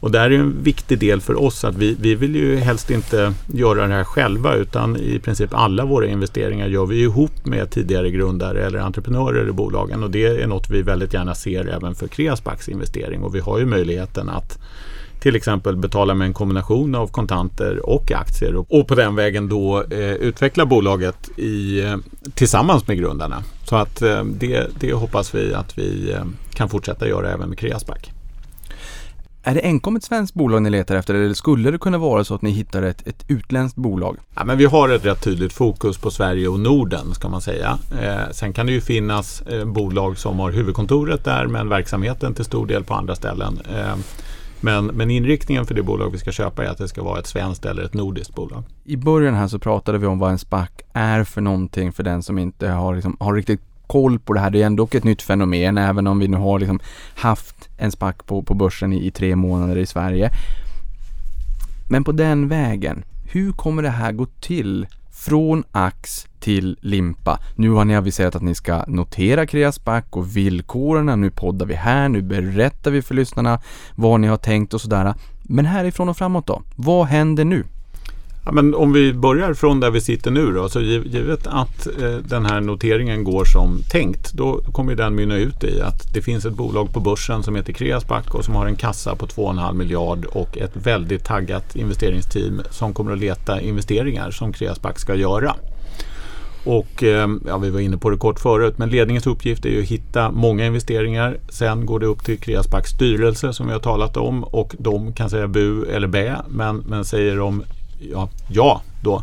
Och 0.00 0.10
där 0.10 0.30
är 0.30 0.38
en 0.38 0.62
viktig 0.62 0.98
del 0.98 1.20
för 1.20 1.40
oss 1.40 1.64
att 1.64 1.74
vi, 1.74 1.96
vi 2.00 2.14
vill 2.14 2.36
ju 2.36 2.56
helst 2.56 2.90
inte 2.90 3.34
göra 3.46 3.86
det 3.86 3.94
här 3.94 4.04
själva 4.04 4.54
utan 4.54 4.96
i 4.96 5.18
princip 5.18 5.54
alla 5.54 5.84
våra 5.84 6.06
investeringar 6.06 6.68
gör 6.68 6.86
vi 6.86 7.02
ihop 7.02 7.46
med 7.46 7.70
tidigare 7.70 8.10
grundare 8.10 8.66
eller 8.66 8.78
entreprenörer 8.78 9.48
i 9.48 9.52
bolagen 9.52 10.02
och 10.02 10.10
det 10.10 10.26
är 10.26 10.46
något 10.46 10.70
vi 10.70 10.82
väldigt 10.82 11.14
gärna 11.14 11.34
ser 11.34 11.66
även 11.66 11.94
för 11.94 12.08
Kreasbacks 12.08 12.68
investering 12.68 13.22
och 13.22 13.34
vi 13.34 13.40
har 13.40 13.58
ju 13.58 13.66
möjligheten 13.66 14.28
att 14.28 14.58
till 15.20 15.36
exempel 15.36 15.76
betala 15.76 16.14
med 16.14 16.26
en 16.26 16.34
kombination 16.34 16.94
av 16.94 17.06
kontanter 17.06 17.86
och 17.86 18.12
aktier 18.12 18.56
och, 18.56 18.88
på 18.88 18.94
den 18.94 19.14
vägen 19.14 19.48
då 19.48 19.84
eh, 19.90 20.14
utveckla 20.14 20.66
bolaget 20.66 21.38
i, 21.38 21.80
eh, 21.80 21.96
tillsammans 22.34 22.88
med 22.88 22.98
grundarna. 22.98 23.42
Så 23.64 23.76
att 23.76 24.02
eh, 24.02 24.24
det, 24.24 24.66
det 24.80 24.92
hoppas 24.92 25.34
vi 25.34 25.54
att 25.54 25.78
vi 25.78 26.12
eh, 26.12 26.24
kan 26.54 26.68
fortsätta 26.68 27.08
göra 27.08 27.32
även 27.32 27.48
med 27.48 27.58
Kreasback. 27.58 28.12
Är 29.42 29.54
det 29.54 29.60
enkom 29.60 29.96
ett 29.96 30.04
svenskt 30.04 30.34
bolag 30.34 30.62
ni 30.62 30.70
letar 30.70 30.96
efter 30.96 31.14
eller 31.14 31.34
skulle 31.34 31.70
det 31.70 31.78
kunna 31.78 31.98
vara 31.98 32.24
så 32.24 32.34
att 32.34 32.42
ni 32.42 32.50
hittar 32.50 32.82
ett, 32.82 33.06
ett 33.06 33.24
utländskt 33.28 33.76
bolag? 33.76 34.16
Ja, 34.34 34.44
men 34.44 34.58
vi 34.58 34.64
har 34.64 34.88
ett 34.88 35.04
rätt 35.04 35.24
tydligt 35.24 35.52
fokus 35.52 35.98
på 35.98 36.10
Sverige 36.10 36.48
och 36.48 36.60
Norden 36.60 37.14
ska 37.14 37.28
man 37.28 37.40
säga. 37.40 37.78
Eh, 38.02 38.30
sen 38.32 38.52
kan 38.52 38.66
det 38.66 38.72
ju 38.72 38.80
finnas 38.80 39.42
eh, 39.42 39.64
bolag 39.64 40.18
som 40.18 40.38
har 40.38 40.50
huvudkontoret 40.50 41.24
där 41.24 41.46
men 41.46 41.68
verksamheten 41.68 42.34
till 42.34 42.44
stor 42.44 42.66
del 42.66 42.84
på 42.84 42.94
andra 42.94 43.14
ställen. 43.14 43.60
Eh, 43.76 43.96
men, 44.60 44.86
men 44.86 45.10
inriktningen 45.10 45.66
för 45.66 45.74
det 45.74 45.82
bolag 45.82 46.10
vi 46.10 46.18
ska 46.18 46.32
köpa 46.32 46.64
är 46.64 46.68
att 46.68 46.78
det 46.78 46.88
ska 46.88 47.02
vara 47.02 47.18
ett 47.18 47.26
svenskt 47.26 47.64
eller 47.64 47.82
ett 47.82 47.94
nordiskt 47.94 48.34
bolag. 48.34 48.62
I 48.84 48.96
början 48.96 49.34
här 49.34 49.48
så 49.48 49.58
pratade 49.58 49.98
vi 49.98 50.06
om 50.06 50.18
vad 50.18 50.30
en 50.30 50.38
SPAC 50.38 50.68
är 50.92 51.24
för 51.24 51.40
någonting 51.40 51.92
för 51.92 52.02
den 52.02 52.22
som 52.22 52.38
inte 52.38 52.68
har, 52.68 52.94
liksom, 52.94 53.16
har 53.20 53.34
riktigt 53.34 53.69
koll 53.90 54.18
på 54.18 54.32
det 54.32 54.40
här. 54.40 54.50
Det 54.50 54.62
är 54.62 54.66
ändå 54.66 54.88
ett 54.90 55.04
nytt 55.04 55.22
fenomen 55.22 55.78
även 55.78 56.06
om 56.06 56.18
vi 56.18 56.28
nu 56.28 56.36
har 56.36 56.58
liksom 56.58 56.80
haft 57.14 57.68
en 57.76 57.92
SPAC 57.92 58.14
på, 58.26 58.42
på 58.42 58.54
börsen 58.54 58.92
i, 58.92 59.06
i 59.06 59.10
tre 59.10 59.36
månader 59.36 59.76
i 59.78 59.86
Sverige. 59.86 60.30
Men 61.88 62.04
på 62.04 62.12
den 62.12 62.48
vägen, 62.48 63.04
hur 63.32 63.52
kommer 63.52 63.82
det 63.82 63.90
här 63.90 64.12
gå 64.12 64.26
till 64.26 64.86
från 65.12 65.64
ax 65.72 66.26
till 66.40 66.78
limpa. 66.80 67.38
Nu 67.56 67.70
har 67.70 67.84
ni 67.84 67.96
aviserat 67.96 68.36
att 68.36 68.42
ni 68.42 68.54
ska 68.54 68.84
notera 68.86 69.46
Kreasback 69.46 70.16
och 70.16 70.36
villkoren. 70.36 71.20
Nu 71.20 71.30
poddar 71.30 71.66
vi 71.66 71.74
här, 71.74 72.08
nu 72.08 72.22
berättar 72.22 72.90
vi 72.90 73.02
för 73.02 73.14
lyssnarna 73.14 73.60
vad 73.94 74.20
ni 74.20 74.26
har 74.26 74.36
tänkt 74.36 74.74
och 74.74 74.80
sådär. 74.80 75.14
Men 75.42 75.66
härifrån 75.66 76.08
och 76.08 76.16
framåt 76.16 76.46
då? 76.46 76.62
Vad 76.76 77.06
händer 77.06 77.44
nu? 77.44 77.64
Ja, 78.50 78.54
men 78.54 78.74
om 78.74 78.92
vi 78.92 79.12
börjar 79.12 79.54
från 79.54 79.80
där 79.80 79.90
vi 79.90 80.00
sitter 80.00 80.30
nu 80.30 80.52
då, 80.52 80.68
så 80.68 80.80
givet 80.80 81.46
att 81.46 81.86
eh, 81.86 82.12
den 82.28 82.46
här 82.46 82.60
noteringen 82.60 83.24
går 83.24 83.44
som 83.44 83.82
tänkt, 83.90 84.32
då 84.32 84.60
kommer 84.72 84.94
den 84.94 85.14
mynna 85.14 85.36
ut 85.36 85.64
i 85.64 85.80
att 85.80 86.14
det 86.14 86.22
finns 86.22 86.44
ett 86.44 86.54
bolag 86.54 86.92
på 86.92 87.00
börsen 87.00 87.42
som 87.42 87.56
heter 87.56 87.72
Kreasback 87.72 88.34
och 88.34 88.44
som 88.44 88.54
har 88.54 88.66
en 88.66 88.76
kassa 88.76 89.14
på 89.14 89.26
2,5 89.26 89.74
miljard 89.74 90.24
och 90.24 90.58
ett 90.58 90.70
väldigt 90.74 91.24
taggat 91.24 91.76
investeringsteam 91.76 92.62
som 92.70 92.94
kommer 92.94 93.12
att 93.12 93.18
leta 93.18 93.60
investeringar 93.60 94.30
som 94.30 94.52
Kreasback 94.52 94.98
ska 94.98 95.14
göra. 95.14 95.54
Och 96.64 97.02
eh, 97.02 97.28
ja, 97.46 97.58
vi 97.58 97.70
var 97.70 97.80
inne 97.80 97.96
på 97.96 98.10
det 98.10 98.16
kort 98.16 98.40
förut, 98.40 98.78
men 98.78 98.90
ledningens 98.90 99.26
uppgift 99.26 99.64
är 99.64 99.70
ju 99.70 99.82
att 99.82 99.88
hitta 99.88 100.30
många 100.30 100.66
investeringar. 100.66 101.38
Sen 101.48 101.86
går 101.86 102.00
det 102.00 102.06
upp 102.06 102.24
till 102.24 102.38
Kreasbacks 102.38 102.90
styrelse 102.90 103.52
som 103.52 103.66
vi 103.66 103.72
har 103.72 103.80
talat 103.80 104.16
om 104.16 104.44
och 104.44 104.74
de 104.78 105.12
kan 105.12 105.30
säga 105.30 105.48
bu 105.48 105.84
eller 105.84 106.08
bä, 106.08 106.36
men, 106.48 106.76
men 106.76 107.04
säger 107.04 107.36
de 107.36 107.62
ja, 108.00 108.28
ja 108.48 108.82
då, 109.02 109.22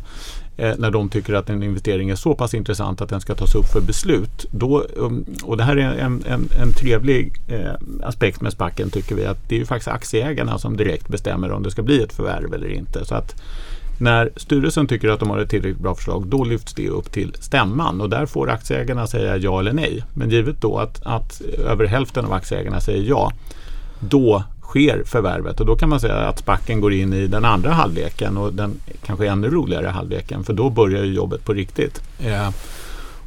eh, 0.57 0.73
när 0.77 0.91
de 0.91 1.09
tycker 1.09 1.33
att 1.33 1.49
en 1.49 1.63
investering 1.63 2.09
är 2.09 2.15
så 2.15 2.35
pass 2.35 2.53
intressant 2.53 3.01
att 3.01 3.09
den 3.09 3.21
ska 3.21 3.35
tas 3.35 3.55
upp 3.55 3.65
för 3.65 3.81
beslut. 3.81 4.45
Då, 4.51 4.83
um, 4.95 5.25
och 5.43 5.57
det 5.57 5.63
här 5.63 5.77
är 5.77 5.99
en, 5.99 6.23
en, 6.27 6.49
en 6.61 6.73
trevlig 6.73 7.33
eh, 7.47 7.73
aspekt 8.03 8.41
med 8.41 8.53
spacken 8.53 8.89
tycker 8.89 9.15
vi 9.15 9.25
att 9.25 9.49
det 9.49 9.55
är 9.55 9.59
ju 9.59 9.65
faktiskt 9.65 9.87
aktieägarna 9.87 10.57
som 10.57 10.77
direkt 10.77 11.07
bestämmer 11.07 11.51
om 11.51 11.63
det 11.63 11.71
ska 11.71 11.81
bli 11.81 12.03
ett 12.03 12.13
förvärv 12.13 12.53
eller 12.53 12.69
inte. 12.69 13.05
Så 13.05 13.15
att 13.15 13.41
när 13.99 14.31
styrelsen 14.35 14.87
tycker 14.87 15.09
att 15.09 15.19
de 15.19 15.29
har 15.29 15.39
ett 15.39 15.49
tillräckligt 15.49 15.81
bra 15.81 15.95
förslag 15.95 16.27
då 16.27 16.43
lyfts 16.43 16.73
det 16.73 16.89
upp 16.89 17.11
till 17.11 17.33
stämman 17.39 18.01
och 18.01 18.09
där 18.09 18.25
får 18.25 18.49
aktieägarna 18.49 19.07
säga 19.07 19.37
ja 19.37 19.59
eller 19.59 19.73
nej. 19.73 20.03
Men 20.13 20.29
givet 20.29 20.61
då 20.61 20.77
att, 20.77 21.01
att 21.05 21.41
över 21.41 21.85
hälften 21.85 22.25
av 22.25 22.33
aktieägarna 22.33 22.81
säger 22.81 23.03
ja 23.03 23.31
då 23.99 24.43
sker 24.67 25.03
förvärvet. 25.05 25.59
Och 25.59 25.65
då 25.65 25.75
kan 25.75 25.89
man 25.89 25.99
säga 25.99 26.15
att 26.15 26.39
spacken 26.39 26.81
går 26.81 26.93
in 26.93 27.13
i 27.13 27.27
den 27.27 27.45
andra 27.45 27.71
halvleken 27.71 28.37
och 28.37 28.53
den 28.53 28.79
kanske 29.05 29.27
ännu 29.27 29.49
roligare 29.49 29.87
halvleken 29.87 30.43
för 30.43 30.53
då 30.53 30.69
börjar 30.69 31.03
ju 31.03 31.13
jobbet 31.13 31.45
på 31.45 31.53
riktigt. 31.53 32.01
Eh, 32.19 32.49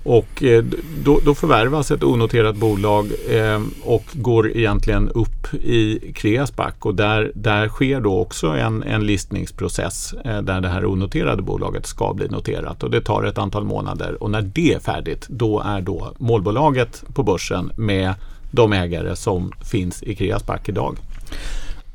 och 0.02 0.42
eh, 0.42 0.64
då, 1.04 1.20
då, 1.24 1.34
förvärvas 1.34 1.90
ett 1.90 2.02
onoterat 2.02 2.56
bolag 2.56 3.10
eh, 3.30 3.60
och 3.82 4.04
går 4.12 4.56
egentligen 4.56 5.08
upp 5.08 5.54
i 5.54 6.12
Kreasback 6.14 6.86
och 6.86 6.94
där, 6.94 7.32
där 7.34 7.68
sker 7.68 8.00
då 8.00 8.18
också 8.18 8.46
en, 8.46 8.82
en 8.82 9.06
listningsprocess 9.06 10.14
eh, 10.24 10.42
där 10.42 10.60
det 10.60 10.68
här 10.68 10.84
onoterade 10.84 11.42
bolaget 11.42 11.86
ska 11.86 12.14
bli 12.14 12.28
noterat. 12.28 12.82
Och 12.82 12.90
det 12.90 13.00
tar 13.00 13.24
ett 13.24 13.38
antal 13.38 13.64
månader. 13.64 14.22
Och 14.22 14.30
när 14.30 14.42
det 14.42 14.72
är 14.72 14.78
färdigt 14.78 15.26
då 15.28 15.60
är 15.60 15.80
då 15.80 16.12
målbolaget 16.18 17.04
på 17.14 17.22
börsen 17.22 17.72
med 17.76 18.14
de 18.50 18.72
ägare 18.72 19.16
som 19.16 19.52
finns 19.70 20.02
i 20.02 20.14
Kreasback 20.14 20.68
idag. 20.68 20.96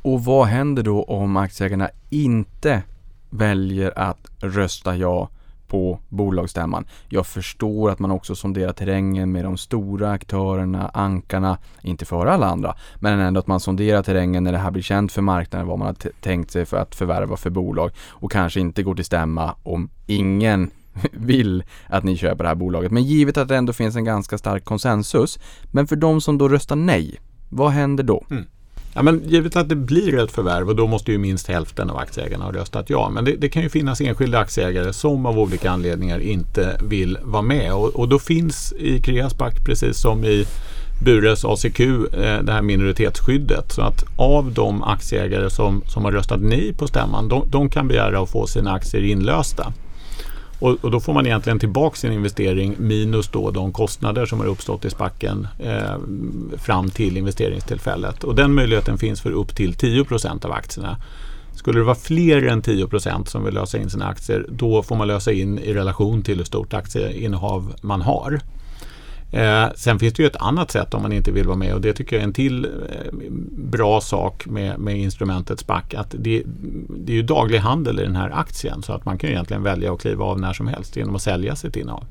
Och 0.02 0.24
vad 0.24 0.48
händer 0.48 0.84
då 0.84 1.04
om 1.04 1.38
aktieägarna 1.38 1.90
inte 2.10 2.84
väljer 3.30 4.00
att 4.00 4.28
rösta 4.40 4.96
ja 4.96 5.30
på 5.68 6.00
bolagsstämman. 6.10 6.86
Jag 7.10 7.28
förstår 7.28 7.92
att 7.92 8.00
man 8.00 8.12
också 8.12 8.36
sonderar 8.36 8.74
terrängen 8.74 9.32
med 9.32 9.46
de 9.46 9.58
stora 9.58 10.12
aktörerna, 10.12 10.92
ankarna, 10.94 11.58
inte 11.82 12.06
för 12.06 12.26
alla 12.26 12.48
andra, 12.48 12.76
men 12.96 13.20
ändå 13.20 13.40
att 13.40 13.48
man 13.48 13.60
sonderar 13.60 14.04
terrängen 14.04 14.44
när 14.44 14.52
det 14.52 14.58
här 14.58 14.72
blir 14.72 14.84
känt 14.84 15.12
för 15.12 15.22
marknaden, 15.22 15.68
vad 15.68 15.80
man 15.80 15.88
har 15.88 16.12
tänkt 16.22 16.52
sig 16.52 16.66
för 16.66 16.78
att 16.78 16.96
förvärva 16.96 17.38
för 17.38 17.50
bolag 17.50 17.92
och 18.10 18.32
kanske 18.32 18.60
inte 18.60 18.84
går 18.84 18.96
till 18.96 19.06
stämma 19.06 19.56
om 19.64 19.90
ingen 20.06 20.72
vill 21.12 21.64
att 21.88 22.04
ni 22.04 22.18
köper 22.18 22.44
det 22.44 22.48
här 22.48 22.56
bolaget. 22.56 22.92
Men 22.92 23.04
givet 23.04 23.38
att 23.38 23.48
det 23.48 23.58
ändå 23.58 23.74
finns 23.74 23.96
en 23.96 24.06
ganska 24.06 24.38
stark 24.38 24.66
konsensus, 24.66 25.40
men 25.72 25.88
för 25.88 25.96
de 25.96 26.22
som 26.22 26.38
då 26.38 26.50
röstar 26.50 26.76
nej, 26.76 27.20
vad 27.50 27.72
händer 27.72 28.04
då? 28.04 28.26
Mm. 28.30 28.46
Ja, 28.98 29.02
men 29.02 29.22
givet 29.26 29.56
att 29.56 29.70
det 29.70 29.76
blir 29.76 30.20
ett 30.20 30.32
förvärv 30.32 30.70
och 30.70 30.76
då 30.76 30.88
måste 30.88 31.12
ju 31.12 31.18
minst 31.18 31.48
hälften 31.48 31.90
av 31.90 31.98
aktieägarna 31.98 32.46
ha 32.46 32.52
röstat 32.52 32.90
ja. 32.90 33.10
Men 33.10 33.26
det, 33.26 33.36
det 33.36 33.50
kan 33.50 33.64
ju 33.64 33.70
finnas 33.70 34.02
enskilda 34.02 34.40
aktieägare 34.40 34.94
som 34.94 35.26
av 35.26 35.40
olika 35.40 35.72
anledningar 35.72 36.20
inte 36.20 36.80
vill 36.84 37.18
vara 37.24 37.42
med. 37.42 37.74
Och, 37.74 37.96
och 37.96 38.10
då 38.10 38.20
finns 38.20 38.74
i 38.74 39.02
Kreasback, 39.02 39.66
precis 39.66 39.98
som 39.98 40.26
i 40.26 40.46
Bures 41.04 41.46
ACQ, 41.46 41.80
eh, 41.80 42.44
det 42.44 42.52
här 42.52 42.62
minoritetsskyddet. 42.62 43.72
Så 43.72 43.82
att 43.82 44.04
av 44.18 44.52
de 44.52 44.84
aktieägare 44.84 45.50
som, 45.50 45.82
som 45.88 46.06
har 46.06 46.12
röstat 46.12 46.40
nej 46.42 46.74
på 46.74 46.88
stämman, 46.88 47.28
de, 47.28 47.44
de 47.52 47.70
kan 47.70 47.88
begära 47.88 48.20
att 48.20 48.30
få 48.30 48.48
sina 48.48 48.72
aktier 48.72 49.04
inlösta. 49.04 49.74
Och, 50.60 50.78
och, 50.82 50.92
då 50.92 51.00
får 51.00 51.14
man 51.14 51.26
egentligen 51.26 51.60
tillbaka 51.60 51.96
sin 51.96 52.12
investering 52.12 52.76
minus 52.78 53.28
då 53.28 53.52
de 53.52 53.74
kostnader 53.74 54.26
som 54.26 54.40
har 54.40 54.48
uppstått 54.48 54.86
i 54.86 54.90
spacken 54.90 55.48
eh, 55.60 55.98
fram 56.58 56.90
till 56.90 57.18
investeringstillfället. 57.18 58.24
Och 58.24 58.36
den 58.36 58.54
möjligheten 58.54 58.98
finns 58.98 59.22
för 59.22 59.32
upp 59.32 59.56
till 59.56 59.74
10% 59.74 60.46
av 60.46 60.52
aktierna. 60.52 60.98
Skulle 61.56 61.80
det 61.80 61.84
vara 61.84 61.96
fler 61.96 62.48
än 62.48 62.62
10% 62.62 63.26
som 63.26 63.44
vill 63.44 63.54
lösa 63.54 63.78
in 63.78 63.90
sina 63.90 64.08
aktier 64.08 64.46
då 64.50 64.84
får 64.84 64.96
man 64.96 65.08
lösa 65.08 65.32
in 65.32 65.60
i 65.60 65.74
relation 65.74 66.22
till 66.22 66.38
hur 66.38 66.46
stort 66.46 66.74
aktieinnehav 66.74 67.74
man 67.82 68.02
har. 68.02 68.40
Eh, 69.32 69.68
sen 69.76 70.00
finns 70.00 70.14
det 70.14 70.24
ju 70.24 70.28
ett 70.28 70.36
annat 70.36 70.72
sätt 70.72 70.94
om 70.94 71.02
man 71.02 71.12
inte 71.12 71.32
vill 71.32 71.48
vara 71.48 71.58
med 71.58 71.74
och 71.74 71.82
det 71.82 71.94
tycker 71.94 72.16
jag 72.16 72.22
är 72.22 72.28
en 72.28 72.34
till 72.34 72.66
eh, 72.66 72.72
bra 73.52 74.02
sak 74.02 74.46
med, 74.46 74.80
med 74.80 74.98
instrumentet 74.98 75.60
SPAC. 75.60 75.84
Att 75.96 76.16
det, 76.20 76.44
det 76.90 77.12
är 77.12 77.16
ju 77.16 77.24
daglig 77.24 77.60
handel 77.60 78.00
i 78.00 78.04
den 78.04 78.16
här 78.16 78.30
aktien 78.30 78.84
så 78.84 78.94
att 78.94 79.06
man 79.06 79.18
kan 79.18 79.30
egentligen 79.30 79.64
välja 79.64 79.94
att 79.94 80.02
kliva 80.02 80.26
av 80.26 80.40
när 80.40 80.54
som 80.54 80.68
helst 80.68 80.96
genom 80.96 81.16
att 81.16 81.22
sälja 81.22 81.56
sitt 81.56 81.76
innehav. 81.76 82.04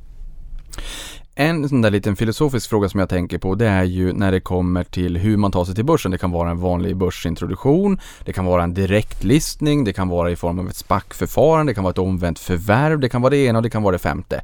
En 1.36 1.68
sån 1.68 1.82
där 1.82 1.90
liten 1.90 2.16
filosofisk 2.16 2.70
fråga 2.70 2.88
som 2.88 3.00
jag 3.00 3.08
tänker 3.08 3.38
på 3.38 3.54
det 3.54 3.66
är 3.66 3.84
ju 3.84 4.12
när 4.12 4.32
det 4.32 4.40
kommer 4.40 4.84
till 4.84 5.16
hur 5.16 5.36
man 5.36 5.52
tar 5.52 5.64
sig 5.64 5.74
till 5.74 5.84
börsen. 5.84 6.10
Det 6.10 6.18
kan 6.18 6.30
vara 6.30 6.50
en 6.50 6.60
vanlig 6.60 6.96
börsintroduktion, 6.96 8.00
det 8.24 8.32
kan 8.32 8.44
vara 8.44 8.62
en 8.62 8.74
direktlistning, 8.74 9.84
det 9.84 9.92
kan 9.92 10.08
vara 10.08 10.30
i 10.30 10.36
form 10.36 10.58
av 10.58 10.68
ett 10.68 10.76
SPAC-förfarande, 10.76 11.70
det 11.70 11.74
kan 11.74 11.84
vara 11.84 11.92
ett 11.92 11.98
omvänt 11.98 12.38
förvärv, 12.38 13.00
det 13.00 13.08
kan 13.08 13.22
vara 13.22 13.30
det 13.30 13.36
ena 13.36 13.58
och 13.58 13.62
det 13.62 13.70
kan 13.70 13.82
vara 13.82 13.92
det 13.92 13.98
femte 13.98 14.42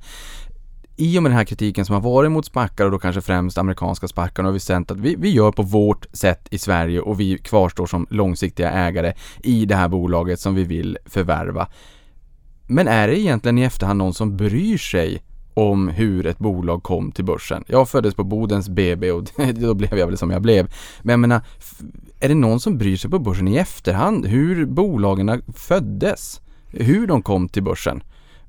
i 1.01 1.19
och 1.19 1.23
med 1.23 1.31
den 1.33 1.37
här 1.37 1.45
kritiken 1.45 1.85
som 1.85 1.95
har 1.95 2.03
varit 2.03 2.31
mot 2.31 2.47
spackar 2.47 2.85
och 2.85 2.91
då 2.91 2.99
kanske 2.99 3.21
främst 3.21 3.59
amerikanska 3.59 4.09
spackar 4.09 4.43
har 4.43 4.53
vi 4.53 4.61
sett 4.61 4.91
att 4.91 5.01
vi, 5.01 5.17
vi 5.19 5.31
gör 5.31 5.53
på 5.53 5.63
vårt 5.63 6.07
sätt 6.13 6.49
i 6.51 6.59
Sverige 6.59 7.01
och 7.01 7.21
vi 7.21 7.39
kvarstår 7.39 7.87
som 7.87 8.07
långsiktiga 8.11 8.71
ägare 8.71 9.13
i 9.43 9.67
det 9.67 9.75
här 9.75 9.89
bolaget 9.89 10.41
som 10.41 10.55
vi 10.55 10.65
vill 10.65 10.99
förvärva. 11.07 11.69
Men 12.67 12.89
är 12.89 13.09
det 13.09 13.19
egentligen 13.19 13.59
i 13.59 13.63
efterhand 13.63 13.99
någon 13.99 14.15
som 14.15 14.37
bryr 14.37 14.79
sig 14.79 15.23
om 15.55 15.89
hur 15.89 16.27
ett 16.27 16.39
bolag 16.39 16.83
kom 16.83 17.13
till 17.13 17.25
börsen? 17.25 17.65
Jag 17.67 17.89
föddes 17.89 18.15
på 18.15 18.25
Bodens 18.25 18.69
BB 18.69 19.11
och 19.11 19.25
då 19.55 19.75
blev 19.75 19.99
jag 19.99 20.07
väl 20.07 20.19
som 20.19 20.31
jag 20.31 20.43
blev. 20.43 20.73
Men 21.03 21.13
jag 21.13 21.21
menar, 21.21 21.41
är 22.21 22.29
det 22.29 22.35
någon 22.35 22.61
som 22.61 22.79
bryr 22.79 22.97
sig 22.97 23.11
på 23.11 23.19
börsen 23.19 23.49
i 23.49 23.57
efterhand 23.57 24.27
hur 24.27 24.67
bolagen 24.67 25.43
föddes? 25.57 26.41
Hur 26.67 27.07
de 27.07 27.23
kom 27.23 27.49
till 27.49 27.63
börsen? 27.63 28.03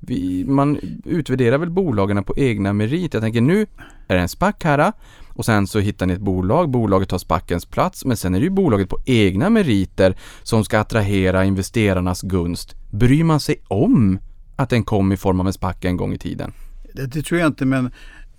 Vi, 0.06 0.44
man 0.44 0.78
utvärderar 1.04 1.58
väl 1.58 1.70
bolagen 1.70 2.24
på 2.24 2.34
egna 2.36 2.72
merit. 2.72 3.14
Jag 3.14 3.22
tänker 3.22 3.40
nu 3.40 3.66
är 4.08 4.14
det 4.14 4.20
en 4.20 4.28
SPAC 4.28 4.54
här 4.62 4.78
ah. 4.78 4.92
och 5.28 5.44
sen 5.44 5.66
så 5.66 5.78
hittar 5.78 6.06
ni 6.06 6.12
ett 6.12 6.20
bolag, 6.20 6.70
bolaget 6.70 7.08
tar 7.08 7.18
SPACens 7.18 7.66
plats 7.66 8.04
men 8.04 8.16
sen 8.16 8.34
är 8.34 8.38
det 8.38 8.44
ju 8.44 8.50
bolaget 8.50 8.88
på 8.88 8.98
egna 9.04 9.50
meriter 9.50 10.16
som 10.42 10.64
ska 10.64 10.78
attrahera 10.78 11.44
investerarnas 11.44 12.22
gunst. 12.22 12.74
Bryr 12.90 13.24
man 13.24 13.40
sig 13.40 13.56
om 13.68 14.18
att 14.56 14.70
den 14.70 14.84
kom 14.84 15.12
i 15.12 15.16
form 15.16 15.40
av 15.40 15.46
en 15.46 15.52
SPAC 15.52 15.76
en 15.80 15.96
gång 15.96 16.12
i 16.12 16.18
tiden? 16.18 16.52
Det, 16.92 17.06
det 17.06 17.22
tror 17.22 17.40
jag 17.40 17.46
inte 17.46 17.64
men 17.64 17.90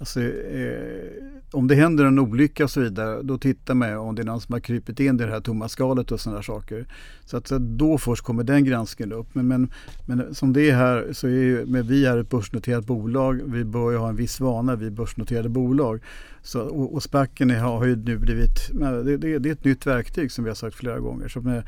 Alltså, 0.03 0.21
eh, 0.21 1.23
om 1.51 1.67
det 1.67 1.75
händer 1.75 2.05
en 2.05 2.19
olycka 2.19 2.63
och 2.63 2.69
så 2.69 2.81
vidare, 2.81 3.21
då 3.21 3.37
tittar 3.37 3.73
man 3.73 3.97
om 3.97 4.15
det 4.15 4.21
är 4.21 4.25
någon 4.25 4.41
som 4.41 4.53
har 4.53 4.59
krypit 4.59 4.99
in 4.99 5.15
i 5.15 5.17
det 5.17 5.31
här 5.31 5.39
tomma 5.39 5.69
skalet 5.69 6.11
och 6.11 6.19
sådana 6.19 6.43
saker. 6.43 6.85
Så 7.25 7.37
att 7.37 7.47
så 7.47 7.57
då 7.57 7.97
först 7.97 8.23
kommer 8.23 8.43
den 8.43 8.63
granskningen 8.63 9.13
upp. 9.13 9.35
Men, 9.35 9.47
men, 9.47 9.71
men 10.05 10.35
som 10.35 10.53
det 10.53 10.69
är 10.69 10.75
här 10.75 11.13
så 11.13 11.27
är 11.27 11.31
ju, 11.31 11.65
men 11.65 11.87
vi 11.87 12.05
är 12.05 12.17
ett 12.17 12.29
börsnoterat 12.29 12.85
bolag. 12.85 13.41
Vi 13.45 13.63
bör 13.63 13.91
ju 13.91 13.97
ha 13.97 14.09
en 14.09 14.15
viss 14.15 14.39
vana, 14.39 14.75
vi 14.75 14.91
börsnoterade 14.91 15.49
bolag. 15.49 16.01
Så, 16.41 16.61
och, 16.61 16.93
och 16.93 17.03
SPACen 17.03 17.49
har 17.49 17.85
ju 17.85 17.95
nu 17.95 18.17
blivit, 18.17 18.69
det, 18.73 19.17
det, 19.17 19.39
det, 19.39 19.49
är 19.49 19.53
ett 19.53 19.63
nytt 19.63 19.87
verktyg 19.87 20.31
som 20.31 20.43
vi 20.43 20.49
har 20.49 20.55
sagt 20.55 20.75
flera 20.75 20.99
gånger. 20.99 21.27
Så 21.27 21.41
men, 21.41 21.63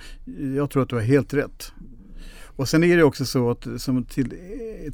jag 0.55 0.69
tror 0.69 0.83
att 0.83 0.89
du 0.89 0.95
har 0.95 1.03
helt 1.03 1.33
rätt. 1.33 1.73
Och 2.55 2.69
sen 2.69 2.83
är 2.83 2.97
det 2.97 3.03
också 3.03 3.25
så 3.25 3.51
att 3.51 3.67
som 3.77 4.03
till, 4.03 4.33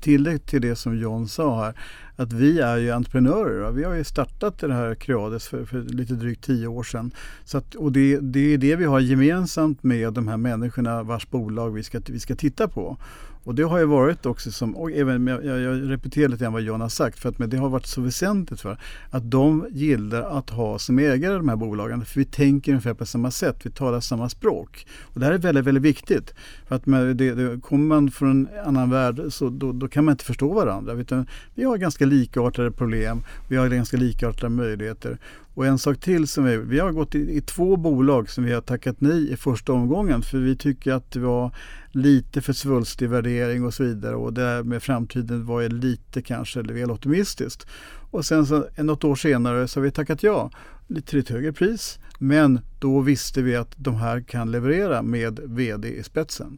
tillägg 0.01 0.45
till 0.45 0.61
det 0.61 0.75
som 0.75 0.97
John 0.97 1.27
sa 1.27 1.63
här 1.63 1.73
att 2.15 2.33
vi 2.33 2.59
är 2.59 2.77
ju 2.77 2.91
entreprenörer. 2.91 3.71
Vi 3.71 3.83
har 3.83 3.93
ju 3.93 4.03
startat 4.03 4.57
det 4.57 4.73
här 4.73 4.95
Creades 4.95 5.47
för, 5.47 5.65
för 5.65 5.81
lite 5.81 6.13
drygt 6.13 6.43
tio 6.43 6.67
år 6.67 6.83
sedan. 6.83 7.11
Så 7.43 7.57
att, 7.57 7.75
och 7.75 7.91
det, 7.91 8.19
det 8.19 8.53
är 8.53 8.57
det 8.57 8.75
vi 8.75 8.85
har 8.85 8.99
gemensamt 8.99 9.83
med 9.83 10.13
de 10.13 10.27
här 10.27 10.37
människorna 10.37 11.03
vars 11.03 11.29
bolag 11.29 11.71
vi 11.71 11.83
ska, 11.83 12.01
vi 12.05 12.19
ska 12.19 12.35
titta 12.35 12.67
på. 12.67 12.97
Och 13.43 13.55
det 13.55 13.63
har 13.63 13.79
ju 13.79 13.85
varit 13.85 14.25
också 14.25 14.51
som, 14.51 14.77
och 14.77 14.91
även, 14.91 15.27
jag, 15.27 15.45
jag 15.45 15.89
repeterar 15.91 16.29
lite 16.29 16.43
grann 16.43 16.53
vad 16.53 16.61
John 16.61 16.81
har 16.81 16.89
sagt, 16.89 17.19
för 17.19 17.29
att 17.29 17.39
men 17.39 17.49
det 17.49 17.57
har 17.57 17.69
varit 17.69 17.85
så 17.85 18.01
väsentligt 18.01 18.61
för 18.61 18.77
att 19.09 19.31
de 19.31 19.67
gillar 19.71 20.21
att 20.21 20.49
ha 20.49 20.79
som 20.79 20.99
ägare 20.99 21.33
de 21.33 21.49
här 21.49 21.55
bolagen. 21.55 22.05
För 22.05 22.19
vi 22.19 22.25
tänker 22.25 22.71
ungefär 22.71 22.93
på 22.93 23.05
samma 23.05 23.31
sätt, 23.31 23.57
vi 23.63 23.71
talar 23.71 23.99
samma 23.99 24.29
språk. 24.29 24.87
Och 25.01 25.19
det 25.19 25.25
här 25.25 25.33
är 25.33 25.37
väldigt, 25.37 25.65
väldigt 25.65 25.83
viktigt. 25.83 26.33
För 26.67 26.75
att 26.75 26.85
med 26.85 27.15
det, 27.17 27.33
det, 27.33 27.61
kommer 27.61 27.85
man 27.85 28.11
från 28.11 28.29
en 28.29 28.47
annan 28.65 28.89
värld 28.89 29.21
så 29.29 29.49
då, 29.49 29.71
då, 29.71 29.87
kan 29.87 30.05
man 30.05 30.11
inte 30.11 30.25
förstå 30.25 30.53
varandra. 30.53 30.93
Utan 30.93 31.27
vi 31.55 31.63
har 31.63 31.77
ganska 31.77 32.05
likartade 32.05 32.71
problem, 32.71 33.23
vi 33.49 33.55
har 33.55 33.67
ganska 33.67 33.97
likartade 33.97 34.49
möjligheter. 34.49 35.17
Och 35.53 35.65
en 35.65 35.77
sak 35.77 35.99
till 35.99 36.27
som 36.27 36.43
vi, 36.43 36.57
vi 36.57 36.79
har 36.79 36.91
gått 36.91 37.15
i, 37.15 37.37
i, 37.37 37.41
två 37.41 37.77
bolag 37.77 38.29
som 38.29 38.43
vi 38.43 38.53
har 38.53 38.61
tackat 38.61 39.01
nej 39.01 39.31
i 39.31 39.37
första 39.37 39.73
omgången 39.73 40.21
för 40.21 40.37
vi 40.37 40.55
tycker 40.55 40.93
att 40.93 41.11
det 41.11 41.19
var 41.19 41.55
lite 41.91 42.41
för 42.41 42.53
svulstig 42.53 43.09
värdering 43.09 43.65
och 43.65 43.73
så 43.73 43.83
vidare 43.83 44.15
och 44.15 44.33
det 44.33 44.41
där 44.41 44.63
med 44.63 44.83
framtiden 44.83 45.45
var 45.45 45.69
lite 45.69 46.21
kanske 46.21 46.61
väl 46.61 46.91
optimistiskt. 46.91 47.67
Och 48.11 48.25
sen 48.25 48.45
så 48.45 48.67
något 48.77 49.03
år 49.03 49.15
senare 49.15 49.67
så 49.67 49.79
har 49.79 49.83
vi 49.83 49.91
tackat 49.91 50.23
ja 50.23 50.51
lite 50.87 51.07
till 51.07 51.19
ett 51.19 51.29
högre 51.29 51.53
pris 51.53 51.99
men 52.19 52.59
då 52.79 52.99
visste 52.99 53.41
vi 53.41 53.55
att 53.55 53.73
de 53.75 53.95
här 53.95 54.21
kan 54.21 54.51
leverera 54.51 55.01
med 55.01 55.39
VD 55.43 55.87
i 55.87 56.03
spetsen. 56.03 56.57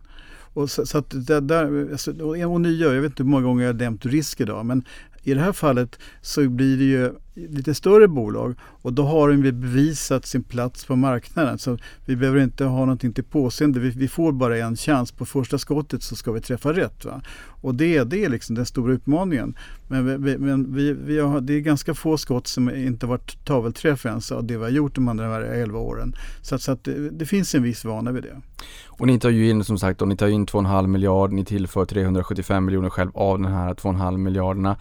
Och 0.53 0.69
så, 0.69 0.85
så 0.85 0.97
att 0.97 1.27
det 1.27 1.39
där, 1.39 1.91
alltså, 1.91 2.11
och 2.23 2.61
nya, 2.61 2.93
jag 2.93 3.01
vet 3.01 3.11
inte 3.11 3.23
hur 3.23 3.29
många 3.29 3.43
gånger 3.45 3.65
jag 3.65 3.73
har 3.73 3.79
nämnt 3.79 4.05
risk 4.05 4.41
idag, 4.41 4.65
men 4.65 4.83
i 5.23 5.33
det 5.33 5.39
här 5.39 5.51
fallet 5.51 5.99
så 6.21 6.49
blir 6.49 6.77
det 6.77 6.83
ju 6.83 7.13
lite 7.35 7.73
större 7.73 8.07
bolag 8.07 8.55
och 8.61 8.93
då 8.93 9.03
har 9.03 9.29
de 9.29 9.51
bevisat 9.51 10.25
sin 10.25 10.43
plats 10.43 10.85
på 10.85 10.95
marknaden. 10.95 11.59
Så 11.59 11.77
vi 12.05 12.15
behöver 12.15 12.39
inte 12.39 12.65
ha 12.65 12.79
någonting 12.79 13.13
till 13.13 13.23
påseende. 13.23 13.79
Vi, 13.79 13.89
vi 13.89 14.07
får 14.07 14.31
bara 14.31 14.57
en 14.57 14.75
chans. 14.75 15.11
På 15.11 15.25
första 15.25 15.57
skottet 15.57 16.03
så 16.03 16.15
ska 16.15 16.31
vi 16.31 16.41
träffa 16.41 16.73
rätt. 16.73 17.05
Va? 17.05 17.21
Och 17.61 17.75
det, 17.75 18.03
det 18.03 18.23
är 18.25 18.29
liksom 18.29 18.55
den 18.55 18.65
stora 18.65 18.93
utmaningen. 18.93 19.55
Men, 19.87 20.23
vi, 20.23 20.37
men 20.37 20.75
vi, 20.75 20.93
vi 20.93 21.19
har, 21.19 21.41
det 21.41 21.53
är 21.53 21.59
ganska 21.59 21.93
få 21.93 22.17
skott 22.17 22.47
som 22.47 22.75
inte 22.75 23.05
varit 23.05 23.45
tavelträff 23.45 24.05
ens 24.05 24.31
av 24.31 24.43
det 24.43 24.57
vi 24.57 24.63
har 24.63 24.69
gjort 24.69 24.95
de 24.95 25.07
andra 25.07 25.45
11 25.45 25.79
åren. 25.79 26.15
Så, 26.41 26.59
så 26.59 26.71
att 26.71 26.83
det, 26.83 27.09
det, 27.09 27.25
finns 27.25 27.55
en 27.55 27.63
viss 27.63 27.85
vana 27.85 28.11
vid 28.11 28.23
det. 28.23 28.41
Och 28.87 29.07
ni 29.07 29.19
tar 29.19 29.29
ju 29.29 29.49
in 29.49 29.63
som 29.63 29.77
sagt, 29.77 30.01
och 30.01 30.07
ni 30.07 30.17
tar 30.17 30.27
in 30.27 30.45
2,5 30.45 30.87
miljarder, 30.87 31.35
ni 31.35 31.45
tillför 31.45 31.85
375 31.85 32.65
miljoner 32.65 32.89
själv 32.89 33.11
av 33.13 33.39
den 33.39 33.51
här 33.51 33.73
2,5 33.73 34.17
miljarderna 34.17 34.77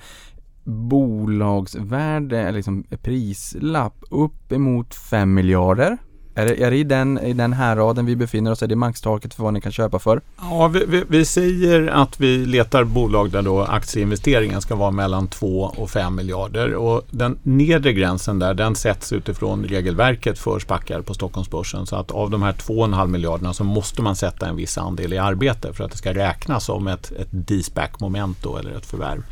bolagsvärde, 0.65 2.53
liksom 2.53 2.85
prislapp 3.03 4.05
uppemot 4.11 4.95
5 4.95 5.35
miljarder. 5.35 5.99
Är 6.35 6.47
det, 6.47 6.63
är 6.63 6.71
det 6.71 6.77
i, 6.77 6.85
den, 6.85 7.19
i 7.19 7.33
den 7.33 7.53
här 7.53 7.77
raden 7.77 8.07
vi 8.07 8.17
befinner 8.17 8.51
oss? 8.51 8.63
Är 8.63 8.67
det 8.67 8.77
maxtaket 8.77 9.35
för 9.35 9.43
vad 9.43 9.55
ni 9.55 9.61
kan 9.61 9.73
köpa 9.73 9.99
för? 9.99 10.21
Ja, 10.41 10.69
vi, 10.69 10.85
vi, 10.89 11.05
vi, 11.09 11.25
säger 11.25 11.87
att 11.87 12.21
vi 12.21 12.47
letar 12.47 12.85
bolag 12.85 13.31
där 13.31 13.43
då 13.43 13.63
aktieinvesteringen 13.63 14.61
ska 14.61 14.75
vara 14.75 14.91
mellan 14.91 15.29
2 15.29 15.63
och 15.77 15.91
5 15.91 16.15
miljarder. 16.15 16.75
Och 16.75 17.03
den 17.11 17.39
nedre 17.43 17.93
gränsen 17.93 18.39
där 18.39 18.55
den 18.55 18.75
sätts 18.75 19.13
utifrån 19.13 19.65
regelverket 19.65 20.39
för 20.39 20.59
spackar 20.59 21.01
på 21.01 21.15
Stockholmsbörsen. 21.15 21.87
Så 21.87 21.97
att 21.97 22.11
av 22.11 22.31
de 22.31 22.43
här 22.43 22.53
2,5 22.53 23.07
miljarderna 23.07 23.53
så 23.53 23.65
måste 23.65 24.03
man 24.03 24.17
sätta 24.17 24.49
en 24.49 24.57
viss 24.57 24.79
andel 24.79 25.13
i 25.13 25.19
arbete 25.19 25.73
för 25.73 25.85
att 25.85 25.91
det 25.91 25.99
ska 25.99 26.15
räknas 26.15 26.65
som 26.65 26.87
ett, 26.87 27.13
ett 27.13 27.29
D-SPAC-moment 27.31 28.43
då 28.43 28.57
eller 28.57 28.71
ett 28.77 28.87
förvärv. 28.87 29.23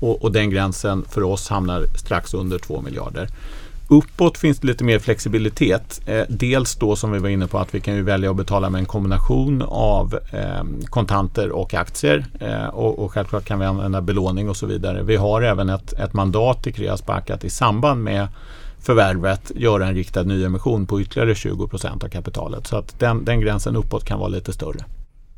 Och, 0.00 0.22
och, 0.22 0.32
den 0.32 0.50
gränsen 0.50 1.04
för 1.10 1.22
oss 1.22 1.48
hamnar 1.48 1.84
strax 1.96 2.34
under 2.34 2.58
2 2.58 2.80
miljarder. 2.80 3.28
Uppåt 3.88 4.38
finns 4.38 4.58
det 4.58 4.66
lite 4.66 4.84
mer 4.84 4.98
flexibilitet. 4.98 6.00
Eh, 6.06 6.24
dels 6.28 6.74
då 6.74 6.96
som 6.96 7.12
vi 7.12 7.18
var 7.18 7.28
inne 7.28 7.46
på 7.46 7.58
att 7.58 7.74
vi 7.74 7.80
kan 7.80 7.94
ju 7.94 8.02
välja 8.02 8.30
att 8.30 8.36
betala 8.36 8.70
med 8.70 8.78
en 8.78 8.86
kombination 8.86 9.62
av 9.68 10.18
eh, 10.32 10.64
kontanter 10.84 11.50
och 11.50 11.74
aktier. 11.74 12.26
Eh, 12.40 12.66
och, 12.66 12.98
och 12.98 13.12
självklart 13.12 13.44
kan 13.44 13.58
vi 13.58 13.66
använda 13.66 14.00
belåning 14.00 14.48
och 14.48 14.56
så 14.56 14.66
vidare. 14.66 15.02
Vi 15.02 15.16
har 15.16 15.42
även 15.42 15.68
ett, 15.68 15.92
ett 15.92 16.12
mandat 16.12 16.62
till 16.62 16.74
Kreas 16.74 17.06
Bank 17.06 17.30
att 17.30 17.44
i 17.44 17.50
samband 17.50 18.02
med 18.02 18.28
förvärvet 18.80 19.52
göra 19.54 19.86
en 19.86 19.94
riktad 19.94 20.22
nyemission 20.22 20.86
på 20.86 21.00
ytterligare 21.00 21.34
20 21.34 21.68
procent 21.68 22.04
av 22.04 22.08
kapitalet. 22.08 22.66
Så 22.66 22.76
att 22.76 22.98
den, 22.98 23.24
den 23.24 23.40
gränsen 23.40 23.76
uppåt 23.76 24.04
kan 24.04 24.18
vara 24.18 24.28
lite 24.28 24.52
större. 24.52 24.84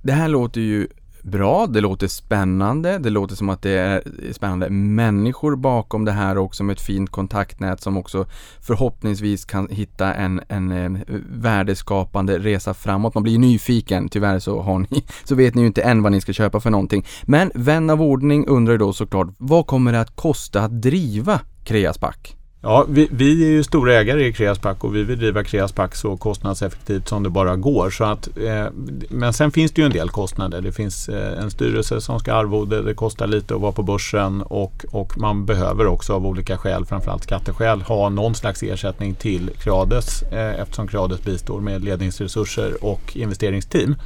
Det 0.02 0.12
här 0.12 0.28
låter 0.28 0.60
ju 0.60 0.88
bra, 1.30 1.66
det 1.66 1.80
låter 1.80 2.08
spännande, 2.08 2.98
det 2.98 3.10
låter 3.10 3.36
som 3.36 3.48
att 3.48 3.62
det 3.62 3.70
är 3.70 4.02
spännande 4.32 4.70
människor 4.70 5.56
bakom 5.56 6.04
det 6.04 6.12
här 6.12 6.38
också 6.38 6.64
med 6.64 6.72
ett 6.72 6.80
fint 6.80 7.10
kontaktnät 7.10 7.80
som 7.80 7.96
också 7.96 8.26
förhoppningsvis 8.60 9.44
kan 9.44 9.68
hitta 9.70 10.14
en, 10.14 10.40
en, 10.48 11.04
värdeskapande 11.30 12.38
resa 12.38 12.74
framåt. 12.74 13.14
Man 13.14 13.22
blir 13.22 13.38
nyfiken, 13.38 14.08
tyvärr 14.08 14.38
så 14.38 14.60
har 14.60 14.78
ni, 14.78 15.04
så 15.24 15.34
vet 15.34 15.54
ni 15.54 15.60
ju 15.60 15.66
inte 15.66 15.82
än 15.82 16.02
vad 16.02 16.12
ni 16.12 16.20
ska 16.20 16.32
köpa 16.32 16.60
för 16.60 16.70
någonting. 16.70 17.06
Men 17.22 17.50
vän 17.54 17.90
av 17.90 18.02
ordning 18.02 18.46
undrar 18.46 18.72
ju 18.72 18.78
då 18.78 18.92
såklart, 18.92 19.28
vad 19.38 19.66
kommer 19.66 19.92
det 19.92 20.00
att 20.00 20.16
kosta 20.16 20.62
att 20.62 20.82
driva 20.82 21.40
Kreasback? 21.64 22.37
Ja, 22.62 22.86
vi, 22.88 23.08
vi 23.10 23.44
är 23.44 23.48
ju 23.48 23.64
stora 23.64 23.94
ägare 23.94 24.26
i 24.26 24.32
Kreaspac 24.32 24.76
och 24.80 24.96
vi 24.96 25.04
vill 25.04 25.18
driva 25.18 25.44
Kreaspac 25.44 25.90
så 25.94 26.16
kostnadseffektivt 26.16 27.08
som 27.08 27.22
det 27.22 27.30
bara 27.30 27.56
går. 27.56 27.90
Så 27.90 28.04
att, 28.04 28.28
eh, 28.38 28.66
men 29.08 29.32
sen 29.32 29.50
finns 29.50 29.72
det 29.72 29.80
ju 29.80 29.86
en 29.86 29.92
del 29.92 30.08
kostnader. 30.08 30.60
Det 30.60 30.72
finns 30.72 31.08
eh, 31.08 31.42
en 31.42 31.50
styrelse 31.50 32.00
som 32.00 32.20
ska 32.20 32.34
arvode, 32.34 32.82
det 32.82 32.94
kostar 32.94 33.26
lite 33.26 33.54
att 33.54 33.60
vara 33.60 33.72
på 33.72 33.82
börsen 33.82 34.42
och, 34.42 34.84
och 34.90 35.18
man 35.18 35.46
behöver 35.46 35.86
också 35.86 36.12
av 36.12 36.26
olika 36.26 36.58
skäl, 36.58 36.86
framförallt 36.86 37.22
skatteskäl, 37.22 37.82
ha 37.82 38.08
någon 38.08 38.34
slags 38.34 38.62
ersättning 38.62 39.14
till 39.14 39.50
Creades 39.58 40.22
eh, 40.22 40.60
eftersom 40.60 40.88
Creades 40.88 41.24
bistår 41.24 41.60
med 41.60 41.84
ledningsresurser 41.84 42.84
och 42.84 43.16
investeringsteam. 43.16 43.96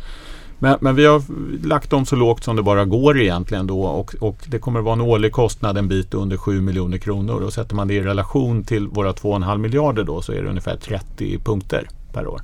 Men, 0.62 0.78
men, 0.80 0.94
vi 0.94 1.06
har 1.06 1.22
lagt 1.66 1.90
dem 1.90 2.06
så 2.06 2.16
lågt 2.16 2.44
som 2.44 2.56
det 2.56 2.62
bara 2.62 2.84
går 2.84 3.20
egentligen 3.20 3.66
då 3.66 3.82
och, 3.82 4.14
och 4.20 4.36
det 4.46 4.58
kommer 4.58 4.78
att 4.78 4.84
vara 4.84 4.94
en 4.94 5.00
årlig 5.00 5.32
kostnad 5.32 5.78
en 5.78 5.88
bit 5.88 6.14
under 6.14 6.36
7 6.36 6.60
miljoner 6.60 6.98
kronor 6.98 7.42
och 7.42 7.52
sätter 7.52 7.74
man 7.74 7.88
det 7.88 7.94
i 7.94 8.00
relation 8.00 8.64
till 8.64 8.88
våra 8.88 9.12
2,5 9.12 9.58
miljarder 9.58 10.04
då 10.04 10.22
så 10.22 10.32
är 10.32 10.42
det 10.42 10.48
ungefär 10.48 10.76
30 10.76 11.38
punkter 11.38 11.88
per 12.12 12.26
år. 12.26 12.42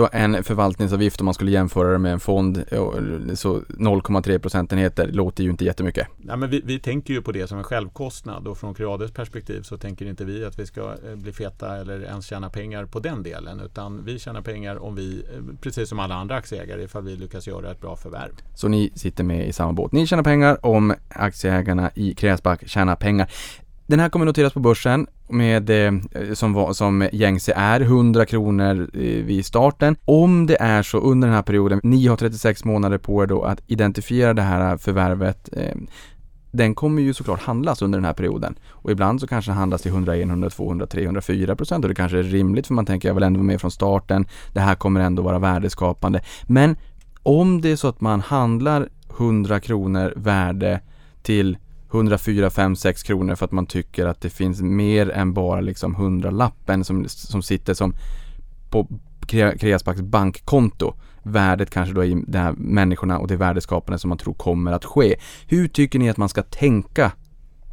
Så 0.00 0.08
en 0.12 0.44
förvaltningsavgift 0.44 1.20
om 1.20 1.24
man 1.24 1.34
skulle 1.34 1.50
jämföra 1.50 1.92
det 1.92 1.98
med 1.98 2.12
en 2.12 2.20
fond, 2.20 2.64
så 3.34 3.60
0,3 3.60 4.38
procentenheter 4.38 5.06
låter 5.12 5.44
ju 5.44 5.50
inte 5.50 5.64
jättemycket. 5.64 6.06
Ja, 6.28 6.36
men 6.36 6.50
vi, 6.50 6.60
vi 6.64 6.78
tänker 6.78 7.14
ju 7.14 7.22
på 7.22 7.32
det 7.32 7.46
som 7.46 7.58
en 7.58 7.64
självkostnad 7.64 8.48
och 8.48 8.58
från 8.58 8.74
Creades 8.74 9.12
perspektiv 9.12 9.62
så 9.62 9.76
tänker 9.76 10.06
inte 10.06 10.24
vi 10.24 10.44
att 10.44 10.58
vi 10.58 10.66
ska 10.66 10.80
eh, 10.80 11.16
bli 11.16 11.32
feta 11.32 11.76
eller 11.76 12.00
ens 12.00 12.26
tjäna 12.26 12.50
pengar 12.50 12.84
på 12.84 13.00
den 13.00 13.22
delen 13.22 13.60
utan 13.60 14.04
vi 14.04 14.18
tjänar 14.18 14.40
pengar 14.42 14.76
om 14.76 14.94
vi, 14.94 15.18
eh, 15.18 15.56
precis 15.60 15.88
som 15.88 15.98
alla 15.98 16.14
andra 16.14 16.34
aktieägare, 16.34 16.82
ifall 16.82 17.02
vi 17.02 17.16
lyckas 17.16 17.46
göra 17.46 17.70
ett 17.70 17.80
bra 17.80 17.96
förvärv. 17.96 18.32
Så 18.54 18.68
ni 18.68 18.92
sitter 18.94 19.24
med 19.24 19.48
i 19.48 19.52
samma 19.52 19.72
båt. 19.72 19.92
Ni 19.92 20.06
tjänar 20.06 20.22
pengar 20.22 20.66
om 20.66 20.94
aktieägarna 21.08 21.90
i 21.94 22.14
Kreasback 22.14 22.68
tjänar 22.68 22.96
pengar. 22.96 23.30
Den 23.90 24.00
här 24.00 24.08
kommer 24.08 24.26
noteras 24.26 24.52
på 24.52 24.60
börsen 24.60 25.06
med, 25.28 25.70
eh, 25.70 25.92
som, 26.34 26.74
som 26.74 27.08
gängse 27.12 27.52
är, 27.56 27.80
100 27.80 28.26
kronor 28.26 28.90
eh, 28.94 29.00
vid 29.00 29.46
starten. 29.46 29.96
Om 30.04 30.46
det 30.46 30.56
är 30.60 30.82
så 30.82 30.98
under 30.98 31.28
den 31.28 31.34
här 31.34 31.42
perioden, 31.42 31.80
ni 31.82 32.06
har 32.06 32.16
36 32.16 32.64
månader 32.64 32.98
på 32.98 33.22
er 33.22 33.26
då 33.26 33.42
att 33.42 33.62
identifiera 33.66 34.34
det 34.34 34.42
här 34.42 34.76
förvärvet 34.76 35.48
eh, 35.52 35.74
den 36.50 36.74
kommer 36.74 37.02
ju 37.02 37.14
såklart 37.14 37.40
handlas 37.42 37.82
under 37.82 37.98
den 37.98 38.04
här 38.04 38.12
perioden. 38.12 38.58
Och 38.68 38.90
ibland 38.90 39.20
så 39.20 39.26
kanske 39.26 39.50
den 39.50 39.58
handlas 39.58 39.82
till 39.82 39.92
101, 39.92 40.28
102, 40.28 40.68
103, 40.68 41.04
104 41.04 41.56
procent 41.56 41.84
och 41.84 41.88
det 41.88 41.94
kanske 41.94 42.18
är 42.18 42.22
rimligt 42.22 42.66
för 42.66 42.74
man 42.74 42.86
tänker 42.86 43.08
jag 43.08 43.14
vill 43.14 43.24
ändå 43.24 43.38
vara 43.38 43.46
med 43.46 43.60
från 43.60 43.70
starten. 43.70 44.26
Det 44.52 44.60
här 44.60 44.74
kommer 44.74 45.00
ändå 45.00 45.22
vara 45.22 45.38
värdeskapande. 45.38 46.20
Men 46.46 46.76
om 47.22 47.60
det 47.60 47.72
är 47.72 47.76
så 47.76 47.88
att 47.88 48.00
man 48.00 48.20
handlar 48.20 48.88
100 49.18 49.60
kronor 49.60 50.12
värde 50.16 50.80
till 51.22 51.58
104, 51.92 52.50
5, 52.50 52.76
6 52.76 53.02
kronor 53.02 53.34
för 53.34 53.44
att 53.44 53.52
man 53.52 53.66
tycker 53.66 54.06
att 54.06 54.20
det 54.20 54.30
finns 54.30 54.60
mer 54.60 55.10
än 55.10 55.32
bara 55.32 55.60
liksom 55.60 55.96
100-lappen 55.96 56.84
som, 56.84 57.04
som 57.08 57.42
sitter 57.42 57.74
som 57.74 57.94
på 58.70 58.88
Kreasbacks 59.58 60.00
bankkonto. 60.00 60.94
Värdet 61.22 61.70
kanske 61.70 61.94
då 61.94 62.04
i 62.04 62.24
de 62.26 62.38
här 62.38 62.52
människorna 62.52 63.18
och 63.18 63.28
det 63.28 63.36
värdeskapande 63.36 63.98
som 63.98 64.08
man 64.08 64.18
tror 64.18 64.34
kommer 64.34 64.72
att 64.72 64.84
ske. 64.84 65.16
Hur 65.46 65.68
tycker 65.68 65.98
ni 65.98 66.10
att 66.10 66.16
man 66.16 66.28
ska 66.28 66.42
tänka 66.42 67.12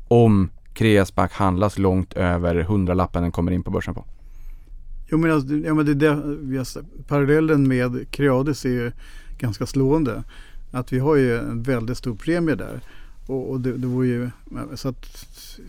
om 0.08 0.50
Kreasback 0.74 1.34
handlas 1.34 1.78
långt 1.78 2.14
över 2.14 2.64
100-lappen 2.64 3.22
den 3.22 3.32
kommer 3.32 3.52
in 3.52 3.64
på 3.64 3.72
börsen 3.72 3.94
på? 3.94 4.06
Jo 5.10 5.18
men, 5.18 5.32
alltså, 5.32 5.54
ja, 5.54 5.74
men 5.74 5.86
det, 5.86 5.94
det, 5.94 6.66
parallellen 7.08 7.68
med 7.68 8.12
Creades 8.12 8.66
är 8.66 8.70
ju 8.70 8.92
ganska 9.38 9.66
slående. 9.66 10.24
Att 10.72 10.94
vi 10.94 11.00
har 11.00 11.16
ju 11.16 11.38
en 11.38 11.64
väldigt 11.64 11.98
stor 11.98 12.16
premie 12.16 12.56
där. 12.56 12.82
Och, 13.28 13.52
och 13.52 13.62
det, 13.62 13.78
det 13.78 13.88
vore 13.88 14.08
ju, 14.08 14.30
så 14.76 14.90
att 14.90 15.60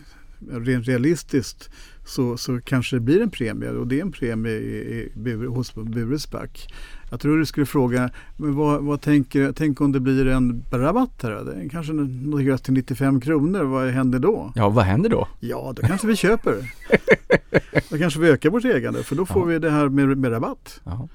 rent 0.49 0.87
realistiskt 0.87 1.69
så, 2.05 2.37
så 2.37 2.61
kanske 2.61 2.95
det 2.95 2.99
blir 2.99 3.21
en 3.21 3.29
premie 3.29 3.69
och 3.69 3.87
det 3.87 3.97
är 3.97 4.01
en 4.01 4.11
premie 4.11 4.51
i, 4.51 5.11
i, 5.25 5.45
hos 5.45 5.75
Buresback. 5.75 6.73
Jag 7.09 7.19
tror 7.19 7.37
du 7.37 7.45
skulle 7.45 7.65
fråga, 7.65 8.09
men 8.37 8.55
vad, 8.55 8.83
vad 8.83 9.01
tänker, 9.01 9.51
tänk 9.51 9.81
om 9.81 9.91
det 9.91 9.99
blir 9.99 10.27
en 10.27 10.63
rabatt 10.71 11.23
här? 11.23 11.31
Det 11.31 11.69
kanske 11.69 11.93
något 11.93 12.63
till 12.63 12.73
95 12.73 13.21
kronor, 13.21 13.63
vad 13.63 13.89
händer 13.89 14.19
då? 14.19 14.51
Ja, 14.55 14.69
vad 14.69 14.85
händer 14.85 15.09
då? 15.09 15.27
Ja, 15.39 15.73
då 15.75 15.87
kanske 15.87 16.07
vi 16.07 16.15
köper. 16.15 16.55
då 17.89 17.97
kanske 17.97 18.19
vi 18.19 18.29
ökar 18.29 18.49
vårt 18.49 18.65
ägande 18.65 19.03
för 19.03 19.15
då 19.15 19.25
får 19.25 19.41
ja. 19.41 19.45
vi 19.45 19.59
det 19.59 19.69
här 19.69 19.89
med, 19.89 20.17
med 20.17 20.31
rabatt. 20.31 20.81
Ja. 20.83 21.07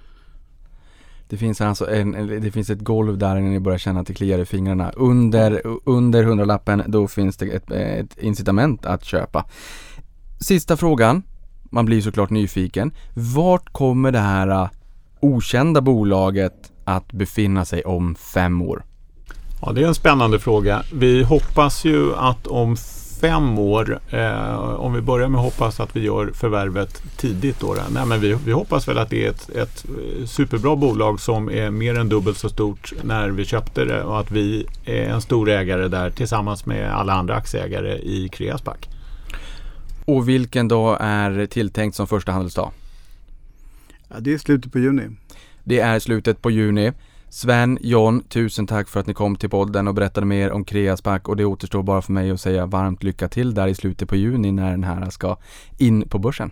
Det 1.29 1.37
finns 1.37 1.61
alltså 1.61 1.91
en, 1.91 2.12
det 2.43 2.51
finns 2.51 2.70
ett 2.70 2.81
golv 2.81 3.18
där 3.18 3.35
när 3.35 3.41
ni 3.41 3.61
börjar 3.61 3.79
känna 3.79 4.01
att 4.01 4.07
det 4.07 4.14
kliar 4.14 4.39
i 4.39 4.45
fingrarna. 4.45 4.91
Under, 4.91 5.62
under 5.85 6.25
hundralappen 6.25 6.83
då 6.87 7.09
finns 7.09 7.37
det 7.37 7.47
ett, 7.47 7.70
ett 7.70 8.18
incitament 8.18 8.87
att 8.87 9.05
köpa. 9.05 9.45
Sista 10.41 10.77
frågan. 10.77 11.22
Man 11.70 11.85
blir 11.85 12.01
såklart 12.01 12.31
nyfiken. 12.31 12.93
Vart 13.14 13.72
kommer 13.72 14.12
det 14.12 14.18
här 14.18 14.49
äh, 14.49 14.68
okända 15.20 15.81
bolaget 15.81 16.72
att 16.85 17.12
befinna 17.12 17.64
sig 17.64 17.85
om 17.85 18.14
fem 18.14 18.62
år? 18.62 18.85
Ja, 19.62 19.72
det 19.72 19.83
är 19.83 19.89
en 19.89 19.95
spännande 19.95 20.39
fråga. 20.39 20.83
Vi 20.93 21.22
hoppas 21.22 21.85
ju 21.85 22.14
att 22.14 22.47
om 22.47 22.77
fem 23.25 23.59
år, 23.59 24.01
eh, 24.11 24.59
om 24.59 24.93
vi 24.93 25.01
börjar 25.01 25.29
med 25.29 25.39
att 25.39 25.45
hoppas 25.45 25.81
att 25.81 25.97
vi 25.97 26.01
gör 26.01 26.31
förvärvet 26.35 27.03
tidigt 27.16 27.61
då. 27.61 27.77
Nej, 27.91 28.07
men 28.07 28.20
vi, 28.20 28.37
vi 28.45 28.53
hoppas 28.53 28.89
väl 28.89 28.99
att 28.99 29.11
det 29.11 29.27
är 29.27 29.31
ett, 29.31 29.51
ett 29.51 29.85
superbra 30.27 30.77
bolag 30.77 31.20
som 31.20 31.51
är 31.51 31.70
mer 31.70 31.99
än 31.99 32.09
dubbelt 32.09 32.39
så 32.39 32.49
stort 32.49 32.93
när 33.03 33.29
vi 33.29 33.45
köpte 33.45 33.85
det 33.85 34.03
och 34.03 34.20
att 34.20 34.31
vi 34.31 34.66
är 34.85 35.05
en 35.05 35.20
stor 35.20 35.49
ägare 35.49 35.89
där 35.89 36.11
tillsammans 36.11 36.66
med 36.66 36.95
alla 36.95 37.12
andra 37.12 37.35
aktieägare 37.35 37.99
i 37.99 38.29
Kreasback. 38.29 38.89
Och 40.05 40.29
vilken 40.29 40.68
dag 40.68 40.99
är 41.01 41.47
tilltänkt 41.47 41.97
som 41.97 42.07
första 42.07 42.33
handelsdag? 42.33 42.70
Ja, 44.09 44.16
det 44.20 44.35
är 44.35 44.39
slutet 44.39 44.72
på 44.72 44.79
juni. 44.79 45.09
Det 45.62 45.81
är 45.81 45.99
slutet 45.99 46.43
på 46.43 46.51
juni. 46.51 46.93
Sven, 47.35 47.78
John, 47.80 48.22
tusen 48.28 48.66
tack 48.66 48.89
för 48.89 49.01
att 49.01 49.07
ni 49.07 49.14
kom 49.14 49.37
till 49.37 49.51
podden 49.51 49.89
och 49.89 49.95
berättade 49.95 50.26
mer 50.26 50.53
om 50.53 50.64
Kreasback 50.64 51.28
och 51.28 51.37
det 51.37 51.45
återstår 51.45 51.82
bara 51.82 52.03
för 52.03 52.12
mig 52.12 52.30
att 52.30 52.41
säga 52.41 52.66
varmt 52.66 53.03
lycka 53.03 53.28
till 53.28 53.55
där 53.55 53.66
i 53.66 53.74
slutet 53.74 54.09
på 54.09 54.16
juni 54.16 54.53
när 54.53 54.70
den 54.70 54.85
här 54.85 55.11
ska 55.11 55.37
in 55.78 56.09
på 56.09 56.18
börsen. 56.18 56.51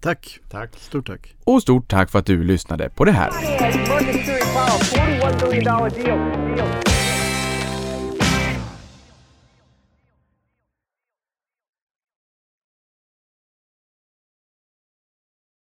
Tack. 0.00 0.38
Tack. 0.50 0.70
Stort 0.76 1.06
tack. 1.06 1.34
Och 1.44 1.62
stort 1.62 1.88
tack 1.88 2.10
för 2.10 2.18
att 2.18 2.26
du 2.26 2.44
lyssnade 2.44 2.90
på 2.90 3.04
det 3.04 3.12
här. 3.12 3.30